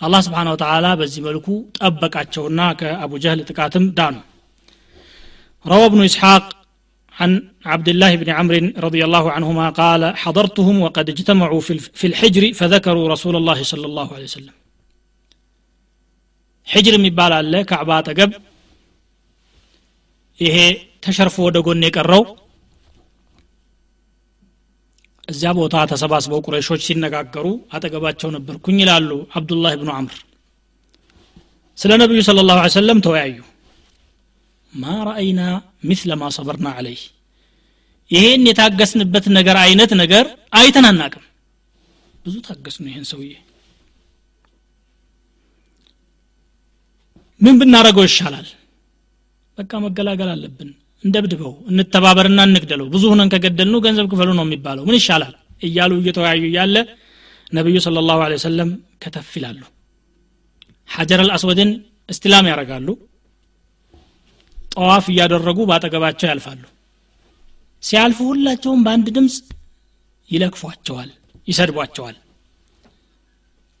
አላህ 0.00 0.20
ስብሓን 0.26 0.48
ወተላ 0.54 0.86
በዚህ 1.00 1.22
መልኩ 1.28 1.46
ጠበቃቸውና 1.78 2.60
ከአቡ 2.80 3.12
ጀህል 3.24 3.42
ጥቃትም 3.50 3.86
ዳኑ 4.00 4.16
روى 5.64 5.86
ابن 5.90 6.00
إسحاق 6.10 6.44
عن 7.16 7.30
عبد 7.72 7.88
الله 7.92 8.12
بن 8.16 8.28
عمرو 8.38 8.58
رضي 8.86 9.02
الله 9.06 9.24
عنهما 9.36 9.66
قال 9.80 10.02
حضرتهم 10.22 10.76
وقد 10.84 11.06
اجتمعوا 11.14 11.60
في 12.00 12.06
الحجر 12.10 12.44
فذكروا 12.58 13.06
رسول 13.14 13.34
الله 13.40 13.58
صلى 13.72 13.86
الله 13.90 14.08
عليه 14.16 14.28
وسلم 14.30 14.54
حجر 16.68 16.92
የሚባል 16.98 17.32
አለ 17.38 17.54
ካዕባ 17.70 17.90
አጠገብ 18.00 18.30
ይሄ 20.40 20.56
ተሸርፎ 21.04 21.36
ወደ 21.46 21.56
ጎን 21.66 21.82
የቀረው 21.88 22.22
እዚያ 25.27 25.51
ቦታ 25.57 25.75
ተሰባስበው 25.91 26.39
ቁረሾች 26.45 26.81
ሲነጋገሩ 26.87 27.45
አጠገባቸው 27.75 28.29
ነበርኩኝ 28.35 28.77
ይላሉ 28.83 29.09
አብዱላህ 29.37 29.73
ብኑ 29.81 29.89
አምር 29.95 30.17
ስለ 31.77 31.91
ነቢዩ 32.01 32.19
ስለ 32.27 32.43
ላሁ 32.49 32.67
ሰለም 32.75 32.99
ተወያዩ። 33.05 33.37
ማ 34.73 34.93
ረአይና 35.07 35.41
ምስለ 35.89 36.11
ማ 36.21 36.29
ሰበርና 36.35 36.67
አለይህ 36.77 37.01
ይሄን 38.11 38.43
የታገስንበት 38.49 39.25
ነገር 39.37 39.57
አይነት 39.63 39.91
ነገር 40.01 40.25
አይተን 40.59 40.85
አናቅም። 40.89 41.25
ብዙ 42.25 42.35
ታገስ 42.47 42.75
ነው 42.81 42.89
ይህን 42.91 43.05
ሰውዬ። 43.11 43.31
ምን 47.41 47.55
ብናረገው 47.59 48.03
ይሻላል? 48.07 48.47
በቃ 49.57 49.71
መገላገል 49.85 50.29
አለብን 50.33 50.69
እንደብድበው 51.05 51.53
እንተባበርና 51.71 52.39
እንግደለው 52.47 52.87
ብዙ 52.93 53.03
ሁነን 53.11 53.29
ከገደልኑ 53.33 53.75
ገንዘብ 53.85 54.05
ክፈሉ 54.11 54.29
ነው 54.37 54.45
የሚባለው። 54.47 54.83
ምን 54.87 54.97
ይሻላል? 54.99 55.33
እያሉ 55.61 55.91
እየተወያዩ 55.99 56.43
እያለ 56.49 56.75
ነቢዩ 57.51 57.77
ስለ 57.85 57.99
ላሁ 58.07 58.19
ሰለም 58.45 58.69
ከተፍ 59.03 59.29
ይላሉ። 59.37 59.61
ሐጀር 60.89 61.19
አልአስወድን 61.23 61.69
እስትላም 62.09 62.47
ያደርጋሉ። 62.51 62.87
ጠዋፍ 64.75 65.05
እያደረጉ 65.11 65.59
በአጠገባቸው 65.69 66.27
ያልፋሉ። 66.31 66.63
ሲያልፉ 67.83 68.19
ሁላቸውም 68.31 68.81
በአንድ 68.85 69.07
ድምፅ 69.15 69.35
ይለክፏቸዋል 70.29 71.09
ይሰድቧቸዋል። 71.47 72.15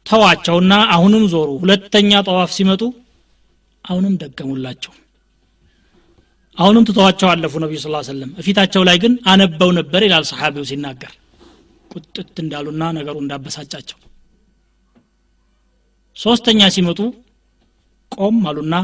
ተዋቸውና 0.05 0.73
አሁንም 0.95 1.23
ዞሩ። 1.33 1.49
ሁለተኛ 1.63 2.11
ጠዋፍ 2.27 2.51
ሲመጡ 2.57 2.81
አሁንም 3.85 4.13
ደገሙላቸው 4.21 4.93
አሁንም 6.57 6.83
ትተዋቸው 6.87 7.27
አለፉ 7.31 7.53
ነቢዩ 7.63 7.77
ስ 7.81 8.09
ሰለም 8.09 8.31
እፊታቸው 8.41 8.81
ላይ 8.87 8.97
ግን 9.03 9.13
አነበው 9.31 9.69
ነበር 9.79 10.01
ይላል 10.05 10.25
ሰሓቢው 10.29 10.65
ሲናገር። 10.69 11.13
ቁጥት 11.91 12.37
እንዳሉና 12.43 12.83
ነገሩ 12.97 13.15
እንዳበሳጫቸው። 13.23 13.97
ሶስተኛ 16.17 16.61
ሲመጡ 16.75 16.99
ቆም 18.11 18.37
አሉና 18.49 18.75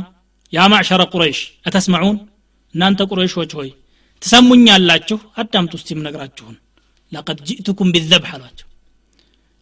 ያ 0.54 0.66
ማዕሸረ 0.72 1.02
ቁረይሽ 1.14 1.40
አተስማዑን 1.68 2.18
እናንተ 2.74 3.02
ቁረይሾች 3.12 3.52
ሆይ 3.60 3.70
ትሰሙኛላችሁ 4.22 5.20
አዳምጡ 5.42 5.74
እስቲ 5.80 5.90
የምነግራችሁን። 5.94 6.58
ለቀድ 7.12 7.40
ጅእቱኩም 7.48 7.90
ቢዘብሕ 7.96 8.32
አሏቸው። 8.36 8.68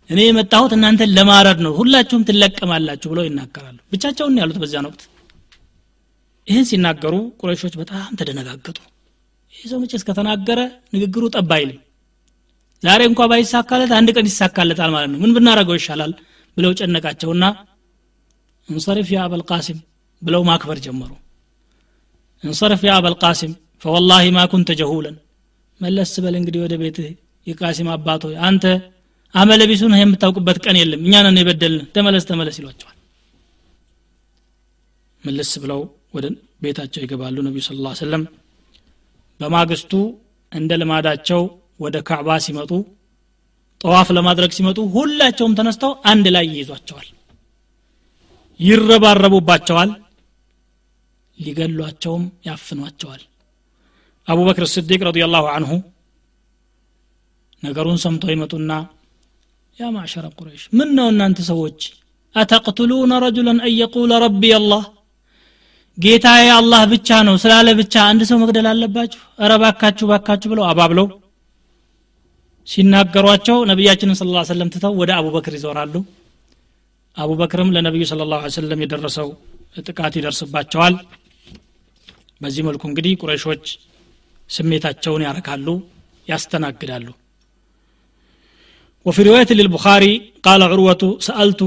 እኔ 0.10 0.20
የመጣሁት 0.26 0.72
እናንተን 0.78 1.14
ለማረድ 1.18 1.60
ነው 1.66 1.74
ሁላችሁም 1.80 2.26
ትለቀማላችሁ 2.30 3.10
ብለው 3.14 3.26
ይናገራሉ። 3.28 3.78
ብቻቸውን 3.94 4.38
ያሉት 4.42 4.58
በዚያን 4.64 4.88
ወቅት 4.90 5.04
ይህን 6.50 6.66
ሲናገሩ 6.70 7.16
ቁረይሾች 7.40 7.74
በጣም 7.82 8.10
ተደነጋገጡ። 8.20 8.78
ይህ 9.54 9.66
ሰው 9.72 9.80
መቼ 9.82 9.94
እስከተናገረ 10.00 10.60
ንግግሩ 10.96 11.24
ጠብ 11.36 11.52
ዛሬ 12.84 13.02
እንኳ 13.10 13.22
ባይሳካለት 13.32 13.92
አንድ 13.96 14.10
ቀን 14.16 14.28
ይሳካለታል 14.30 14.90
ማለት 14.96 15.10
ነው። 15.14 15.20
ምን 15.24 15.32
ብናረገው 15.36 15.76
ይሻላል? 15.80 16.12
ብለው 16.58 16.72
ጨነቃቸውና 16.80 17.44
እንሰሪፍ 18.68 19.08
ያ 19.14 19.20
አበልቃሲም 19.26 19.80
ብለው 20.22 20.42
ማክበር 20.50 20.78
ጀመሩ። 20.86 21.12
እንሰሪፍ 22.44 22.82
ያ 22.88 22.94
አበልቃሲም 22.98 23.52
ፈወላሂ 23.84 24.26
ማ 24.36 24.46
ኩንተ 24.52 24.70
ጀሁለን 24.80 25.16
መለስ 25.80 26.14
በል 26.24 26.36
እንግዲህ 26.40 26.62
ወደ 26.64 26.74
ቤትህ 26.82 27.10
የቃሲም 27.48 27.90
አባቶ 27.94 28.24
አንተ 28.48 28.64
አመለ 29.36 29.62
ቢሱን 29.70 29.94
የምታውቅበት 30.00 30.58
ቀን 30.64 30.78
የለም 30.80 31.02
እኛ 31.06 31.22
ነን 31.26 31.40
የበደልን 31.42 31.86
ተመለስ 31.96 32.24
ተመለስ 32.30 32.56
ይሏቸዋል። 32.62 32.96
መለስ 35.24 35.52
ብለው 35.64 35.82
ወደ 36.14 36.26
ቤታቸው 36.64 37.02
ይገባሉ። 37.04 37.38
ነቢዩ 37.48 37.62
ስለ 37.68 37.78
ላ 37.86 37.92
ሰለም 38.00 38.24
በማግስቱ 39.40 39.92
እንደ 40.52 40.72
ልማዳቸው 40.82 41.42
ወደ 41.80 41.98
ካዕባ 42.08 42.30
ሲመጡ 42.46 42.72
ጠዋፍ 43.82 44.08
ለማድረግ 44.18 44.52
ሲመጡ 44.58 44.80
ሁላቸውም 44.96 45.54
ተነስተው 45.60 45.92
አንድ 46.12 46.26
ላይ 46.36 46.46
ይይዟቸዋል 46.52 47.08
ይረባረቡባቸዋል 48.60 49.90
ሊገሏቸውም 51.38 52.24
ያፍኗቸዋል። 52.48 53.22
አቡበክር 54.28 54.66
ስዲቅ 54.74 55.00
ረዲ 55.08 55.20
ላሁ 55.34 55.46
አንሁ 55.54 55.72
ነገሩን 57.64 57.98
ሰምተው 58.04 58.32
ይመጡና 58.34 58.72
ያ 59.78 59.90
ማዕሸረ 59.96 60.26
ቁረይሽ 60.38 60.64
ምን 60.78 60.90
ነው 60.98 61.08
እናንተ 61.14 61.40
ሰዎች 61.50 61.80
አተቅትሉነ 62.36 63.14
ረጁለን 63.24 63.60
አን 63.60 63.74
የቁለ 63.74 64.12
ረቢ 64.24 64.44
አላህ 64.58 64.84
ጌታዬ 65.99 66.47
አላህ 66.59 66.83
ብቻ 66.93 67.19
ነው 67.29 67.35
ስላለ 67.43 67.69
ብቻ 67.81 67.95
አንድ 68.11 68.23
ሰው 68.31 68.39
መግደል 68.43 68.67
አለባችሁ 68.71 69.21
እረ 69.45 69.53
ባካችሁ 69.63 70.07
ባካችሁ 70.13 70.49
ብለው 70.53 70.65
አባብለው 70.71 71.07
ሲናገሯቸው 72.69 73.59
ነቢያችንን 73.71 74.17
ስለ 74.21 74.29
ላ 74.37 74.43
ሰለም 74.51 74.71
ትተው 74.75 74.93
ወደ 75.01 75.11
አቡበክር 75.19 75.55
ይዞራሉ 75.59 75.95
አቡበክርም 77.17 77.73
ለነቢዩ 77.75 78.05
ስለ 78.11 78.23
ላሁ 78.31 78.49
ሰለም 78.57 78.81
የደረሰው 78.85 79.29
ጥቃት 79.85 80.15
ይደርስባቸዋል 80.19 80.95
በዚህ 82.41 82.63
መልኩ 82.69 82.83
እንግዲህ 82.91 83.13
ቁረይሾች 83.23 83.67
ስሜታቸውን 84.51 85.25
ያረካሉ 85.29 85.69
ያስተናግዳሉ 86.29 87.07
وفي 89.07 89.21
رواية 89.23 89.51
للبخاري 89.51 90.13
قال 90.47 90.61
عروة 90.63 91.03
سألت 91.21 91.61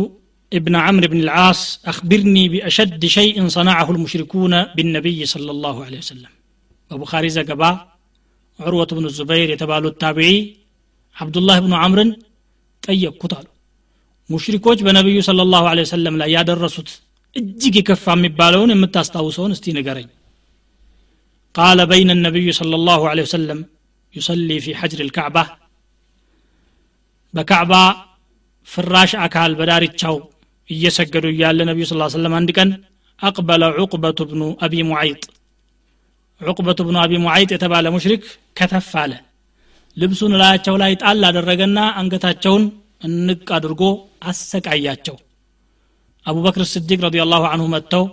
ابن 0.51 0.73
عمرو 0.85 1.07
بن 1.07 1.19
العاص 1.25 1.61
أخبرني 1.91 2.43
بأشد 2.53 3.03
شيء 3.17 3.37
صنعه 3.57 3.87
المشركون 3.95 4.53
بالنبي 4.75 5.19
صلى 5.33 5.51
الله 5.55 5.75
عليه 5.85 5.99
وسلم 6.03 6.31
وبخاري 6.91 7.29
زقبا 7.37 7.71
عروة 8.59 8.89
بن 8.97 9.05
الزبير 9.11 9.47
يتبالو 9.49 9.87
التابعي 9.93 10.37
عبد 11.15 11.35
الله 11.37 11.55
بن 11.65 11.73
عمرو 11.81 12.05
طيب 12.83 13.13
كتالو 13.23 13.51
ሙሽሪኮች 14.29 14.79
በነቢዩ 14.85 15.17
ስለ 15.27 15.41
ላሁ 15.51 15.65
ለ 15.77 15.81
ወሰለም 15.85 16.15
ላይ 16.21 16.29
ያደረሱት 16.37 16.89
እጅግ 17.39 17.75
የከፋ 17.79 18.05
የሚባለውን 18.15 18.71
የምታስታውሰውን 18.73 19.53
እስቲ 19.55 19.73
ንገረኝ 19.77 20.07
ቃለ 21.55 21.79
በይነ 21.91 22.09
ነቢዩ 22.27 22.47
صلى 22.59 22.75
الله 22.79 23.01
عليه 23.11 23.23
وسلم 23.27 23.59
يصلي 24.13 24.57
في 24.65 24.71
حجر 24.79 24.99
الكعبة 25.07 25.43
በካዕባ 27.33 27.73
ፍራሽ 28.67 29.11
አካል 29.25 29.51
በዳርቻው 29.59 30.15
እየሰገዱ 30.68 31.24
እያለ 31.32 31.60
ነቢዩ 31.70 31.84
ስ 31.88 31.94
ሰለም 32.16 32.34
አንድ 32.38 32.50
ቀን 32.56 32.70
አቅበለ 33.20 33.62
ዑቅበቱ 33.80 34.20
ብኑ 34.30 34.42
አቢ 34.64 34.74
ሙዓይጥ 34.88 35.22
ዑቅበቱ 36.40 36.78
ብኑ 36.86 36.96
አቢ 37.02 37.12
ሙዓይጥ 37.24 37.50
የተባለ 37.54 37.86
ሙሽሪክ 37.94 38.22
ከተፍ 38.58 38.90
አለ። 39.02 39.12
ልብሱን 39.96 40.32
ላያቸው 40.40 40.74
ላይ 40.82 40.92
ጣል 41.02 41.22
አደረገና 41.28 41.78
አንገታቸውን 42.00 42.64
እንቅ 43.06 43.46
አድርጎ 43.56 43.82
አሰቃያቸው። 44.30 45.16
አቡበክር 46.26 46.62
ስዲቅ 46.72 46.98
ረዲ 47.04 47.16
ላሁ 47.32 47.44
አንሁ 47.52 47.66
መጥተው 47.74 48.04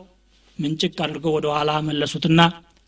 ምንጭቅ 0.60 0.96
አድርገው 1.06 1.34
ወደ 1.38 1.48
ኋላ 1.56 1.72
መለሱትና 1.88 2.40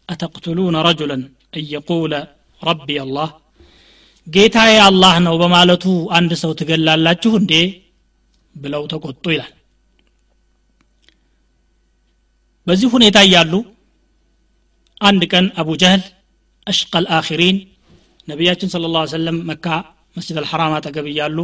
አተቅትሉነ 0.09 0.77
ረጁለን 0.87 1.21
እየቁለ 1.55 2.13
ረቢ 2.61 2.97
አላህ 3.03 3.29
ጌታዬ 4.27 4.73
አላህ 4.87 5.13
ነው 5.25 5.35
በማለቱ 5.41 5.85
አንድ 6.17 6.31
ሰው 6.41 6.51
ትገላላችሁ 6.59 7.31
እንዴ 7.39 7.53
ብለው 8.55 8.83
ተቆጡ 8.91 9.23
ይላል። 9.33 9.53
በዚህ 12.67 12.89
ሁኔታ 12.95 13.17
እያሉ 13.27 13.53
አንድ 15.01 15.21
ቀን 15.31 15.45
አቡ 15.61 15.69
ጀህል 15.81 16.01
አሽቀል 16.67 17.05
አኺሪን 17.17 17.57
ነቢያችን 18.27 18.71
ስለ 18.73 18.89
ላ 18.93 18.99
ሰለም 19.13 19.37
መካ 19.49 19.65
መስጅድ 20.15 20.37
አልሐራም 20.41 20.73
አጠገብ 20.77 21.05
እያሉ 21.11 21.37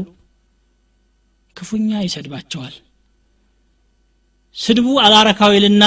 ክፉኛ 1.55 1.89
ይሰድባቸዋል። 2.05 2.76
ስድቡ 4.55 4.88
አላረካዊልና 5.03 5.84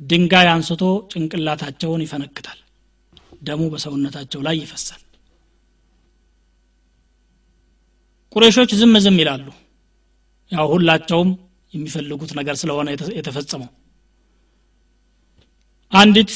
ድንጋይ 0.00 0.48
አንስቶ 0.52 0.82
ጭንቅላታቸውን 1.12 2.04
ይፈነክታል። 2.04 2.58
ደሙ 3.42 3.62
በሰውነታቸው 3.72 4.40
ላይ 4.46 4.56
ይፈሳል። 4.62 5.02
ቁሬሾች 8.36 8.70
ዝም 8.80 8.94
ዝም 9.04 9.16
ይላሉ 9.22 9.46
ያው 10.52 10.66
ሁላቸውም 10.72 11.30
የሚፈልጉት 11.72 12.30
ነገር 12.38 12.54
ስለሆነ 12.60 12.88
የተፈጸመው። 13.18 13.70
አንዲት 15.92 16.32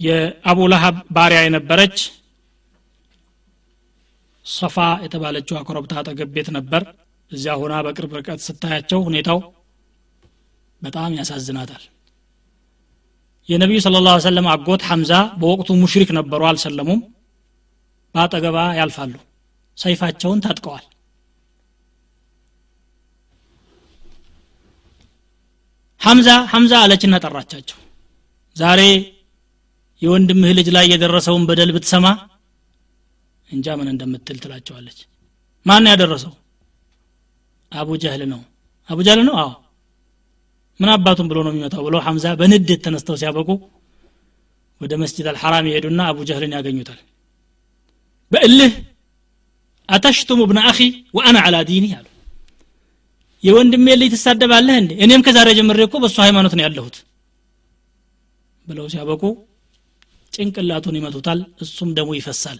የአቡ 0.00 0.58
ለሀብ 0.72 0.96
ባሪያ 1.16 1.40
የነበረች 1.44 1.96
ሰፋ 4.46 4.76
የተባለችው 5.04 5.56
አኮረብታ 5.58 5.94
አጠገብ 6.00 6.28
ቤት 6.36 6.48
ነበር። 6.56 6.82
እዚያ 7.30 7.52
ሆና 7.60 7.74
በቅርብ 7.86 8.12
ርቀት 8.18 8.40
ስታያቸው 8.46 9.00
ሁኔታው 9.08 9.38
በጣም 10.82 11.16
ያሳዝናታል። 11.18 11.82
የነቢዩ 13.48 13.78
ስለ 13.84 13.98
ላ 14.06 14.10
ሰለም 14.24 14.46
አጎት 14.52 14.82
ሐምዛ 14.88 15.12
በወቅቱ 15.40 15.70
ሙሽሪክ 15.82 16.10
ነበሩ 16.18 16.40
አልሰለሙም። 16.48 17.00
በአጠገባ 18.14 18.58
ያልፋሉ። 18.78 19.14
ሰይፋቸውን 19.78 20.42
ታጥቀዋል 20.44 20.84
ሐምዛ 26.00 26.28
ሐምዛ 26.52 26.72
አለችና 26.82 27.14
ጠራቻቸው። 27.24 27.78
ዛሬ 28.56 28.80
የወንድምህ 30.02 30.52
ልጅ 30.58 30.68
ላይ 30.76 30.84
የደረሰውን 30.92 31.42
በደል 31.48 31.70
ብትሰማ 31.76 32.06
እንጃ 33.48 33.66
ምን 33.78 33.88
እንደምትል 33.92 34.36
ትላቸዋለች። 34.42 34.98
ማን 35.66 35.88
ያደረሰው? 35.90 36.32
አቡ 37.72 37.88
ጀህል 38.02 38.22
ነው። 38.32 38.40
አቡ 38.88 38.98
ጀህል 39.06 39.20
ነው? 39.28 39.34
አዎ። 39.42 39.50
ምን 40.80 40.90
አባቱን 40.94 41.26
ብሎ 41.30 41.38
ነው 41.46 41.52
የሚመጣው 41.52 41.82
ብሎ 41.86 41.96
ሐምዛ 42.06 42.26
በንዴት 42.40 42.80
ተነስተው 42.84 43.16
ሲያበቁ 43.20 43.48
ወደ 44.80 44.92
መስጅድ 45.02 45.26
አልሐራም 45.32 45.66
ይሄዱና 45.70 46.00
አቡ 46.10 46.18
ጀህልን 46.28 46.54
ያገኙታል። 46.56 47.00
በእልህ 48.32 48.72
አተሽቱሙ 49.88 50.40
ብነ 50.50 50.58
አኺ 50.70 50.78
ወአና 51.16 51.38
አላ 51.46 51.56
ዲኒ 51.68 51.86
አሉ 51.98 52.06
የወንድሜ 53.44 53.86
ልጅ 54.00 54.10
ትሳደባለህ 54.14 54.74
እንዴ? 54.80 54.90
እኔም 55.04 55.20
ከዛሬ 55.26 55.48
ጀምሬ 55.58 55.80
እኮ 55.86 55.94
በእሱ 56.02 56.16
ሃይማኖት 56.24 56.54
ነው 56.56 56.64
ያለሁት 56.66 56.96
ብለው 58.66 58.86
ሲያበቁ 58.92 59.22
ጭንቅላቱን 60.32 60.96
ይመቱታል 60.98 61.38
እሱም 61.64 61.88
ደሙ 61.96 62.08
ይፈሳል። 62.18 62.58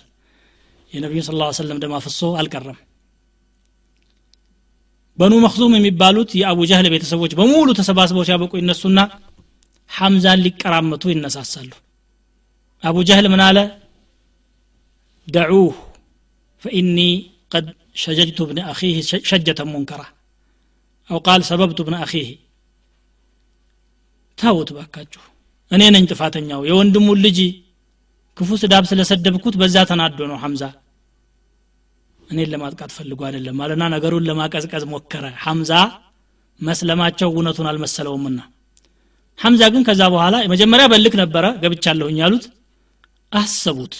የነቢዩ 0.92 1.20
ስ 1.26 1.34
ላ 1.40 1.48
ሰለም 1.58 1.78
ደም 1.82 1.92
አፍሶ 1.98 2.20
አልቀረም። 2.40 2.78
በኑ 5.18 5.34
መክዙም 5.44 5.72
የሚባሉት 5.76 6.30
የአቡ 6.40 6.60
ጃህል 6.70 6.86
ቤተሰቦች 6.94 7.32
በሙሉ 7.38 7.68
ተሰባስበው 7.78 8.24
ሲያበቁ 8.28 8.52
ይነሱና 8.60 9.00
ሐምዛን 9.90 10.42
ሊቀራመቱ 10.44 11.04
ይነሳሳሉ። 11.12 11.70
አቡ 12.82 12.96
ጃህል 13.08 13.26
ምን 13.32 13.42
አለ? 13.46 13.58
ደዑህ 15.28 15.74
ፈኢኒ 16.62 16.98
ቀድ 17.52 17.66
ሸጀጅቱ 18.02 18.40
ብን 18.48 18.58
አኺህ 18.70 18.96
ሸጀተ 19.30 19.60
ሙንከራ 19.70 20.02
አው 21.10 21.18
ቃል 21.26 21.40
ሰበብቱ 21.48 21.78
ብን 21.86 21.96
አኺህ። 21.98 22.28
ታውት 24.38 24.68
ባካችሁ 24.76 25.22
እኔ 25.70 25.82
ነኝ 25.94 26.04
ጥፋተኛው። 26.10 26.60
የወንድሙን 26.68 27.18
ልጅ 27.24 27.38
ክፉ 28.36 28.50
ስዳብ 28.62 28.84
ስለሰደብኩት 28.90 29.54
በዛ 29.60 29.76
ተናዶ 29.90 30.18
ነው 30.30 30.38
ሐምዛ። 30.42 30.62
እኔን 32.28 32.48
ለማጥቃት 32.52 32.90
ፈልጎ 32.96 33.20
አይደለም 33.28 33.56
ማለና 33.60 33.82
ነገሩን 33.94 34.26
ለማቀዝቀዝ 34.28 34.84
ሞከረ። 34.92 35.24
ሐምዛ 35.44 35.72
መስለማቸው 36.60 37.28
እውነቱን 37.32 37.68
አልመሰለውምና። 37.70 38.40
ሐምዛ 39.38 39.62
ግን 39.74 39.82
ከዛ 39.88 40.02
በኋላ 40.14 40.36
የመጀመሪያ 40.44 40.86
በልክ 40.92 41.14
ነበረ 41.22 41.44
ገብቻለሁኝ 41.62 42.16
ያሉት። 42.22 42.44
አሰቡት። 43.32 43.94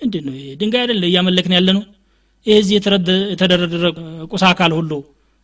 ምንድን 0.00 0.24
ነው 0.26 0.34
ድንጋይ 0.60 0.82
አይደለ 0.84 1.02
እያመለክን 1.08 1.54
ያለ 1.56 1.68
ነው 1.76 1.82
ይህ 2.46 2.68
የተደረደረ 2.74 3.86
ቁሳ 4.32 4.44
አካል 4.52 4.72
ሁሉ 4.78 4.92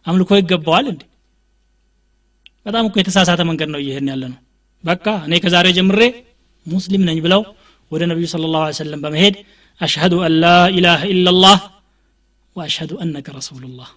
አምልኮ 0.06 0.30
ይገባዋል 0.38 0.86
እንዴ? 0.92 1.02
በጣም 2.66 2.84
እኮ 2.88 2.96
የተሳሳተ 3.00 3.40
መንገድ 3.48 3.68
ነው 3.74 3.80
እየሄድን 3.82 4.08
ያለ 4.12 4.24
ነው። 4.32 4.38
በቃ 4.84 5.06
እኔ 5.26 5.34
ከዛሬ 5.44 5.66
ጀምሬ 5.76 6.00
ሙስሊም 6.66 7.02
ነኝ 7.08 7.18
ብለው 7.24 7.42
ወደ 7.90 8.02
ነቢዩ 8.10 8.26
ስለ 8.32 8.44
ላሁ 8.54 8.64
ሰለም 8.78 9.00
በመሄድ 9.04 9.34
አሽሀዱ 9.80 10.14
አን 10.26 10.34
ላ 10.42 10.46
ኢላሃ 10.72 11.00
ኢላላህ 11.12 11.58
ወአሽሀዱ 12.56 12.92
አነከ 13.02 13.26
ረሱሉላህ። 13.38 13.88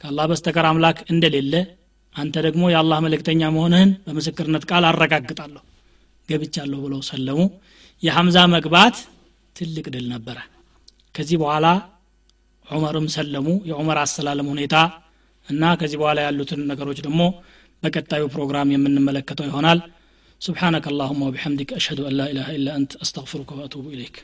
ከአላህ 0.00 0.24
በስተቀር 0.30 0.66
አምላክ 0.70 0.98
እንደሌለ 1.12 1.54
አንተ 2.14 2.36
ደግሞ 2.46 2.62
የአላህ 2.72 2.98
መልእክተኛ 3.06 3.42
መሆንህን 3.56 3.90
በምስክርነት 4.06 4.64
ቃል 4.70 4.84
አረጋግጣለሁ 4.88 5.62
ገብቻለሁ 6.28 6.78
ብለው 6.84 7.00
ሰለሙ። 7.10 7.38
የሐምዛ 8.02 8.38
መግባት 8.54 8.96
ትልቅ 9.56 9.86
ድል 9.94 10.06
ነበረ። 10.12 10.38
ከዚህ 11.14 11.36
በኋላ 11.42 11.66
ዑመርም 12.64 13.06
ሰለሙ። 13.14 13.46
የዑመር 13.70 13.98
አሰላለም 14.02 14.48
ሁኔታ 14.52 14.74
እና 15.49 15.63
ከዚህ 15.79 15.97
በኋላ 16.01 16.19
ያሉትን 16.27 16.61
ነገሮች 16.71 16.99
ደግሞ 17.07 17.21
በቀጣዩ 17.83 18.23
ፕሮግራም 18.35 18.73
የምንመለከተው 18.75 19.47
ይሆናል 19.51 19.81
سبحانك 20.41 20.85
اللهم 20.91 21.21
وبحمدك 21.27 21.69
أشهد 21.73 21.99
أن 21.99 22.13
لا 22.19 22.25
إله 22.31 22.47
إلا 22.57 22.71
أنت 22.79 22.91
أستغفرك 22.95 23.49
وأتوب 23.51 23.85
إليك 23.95 24.15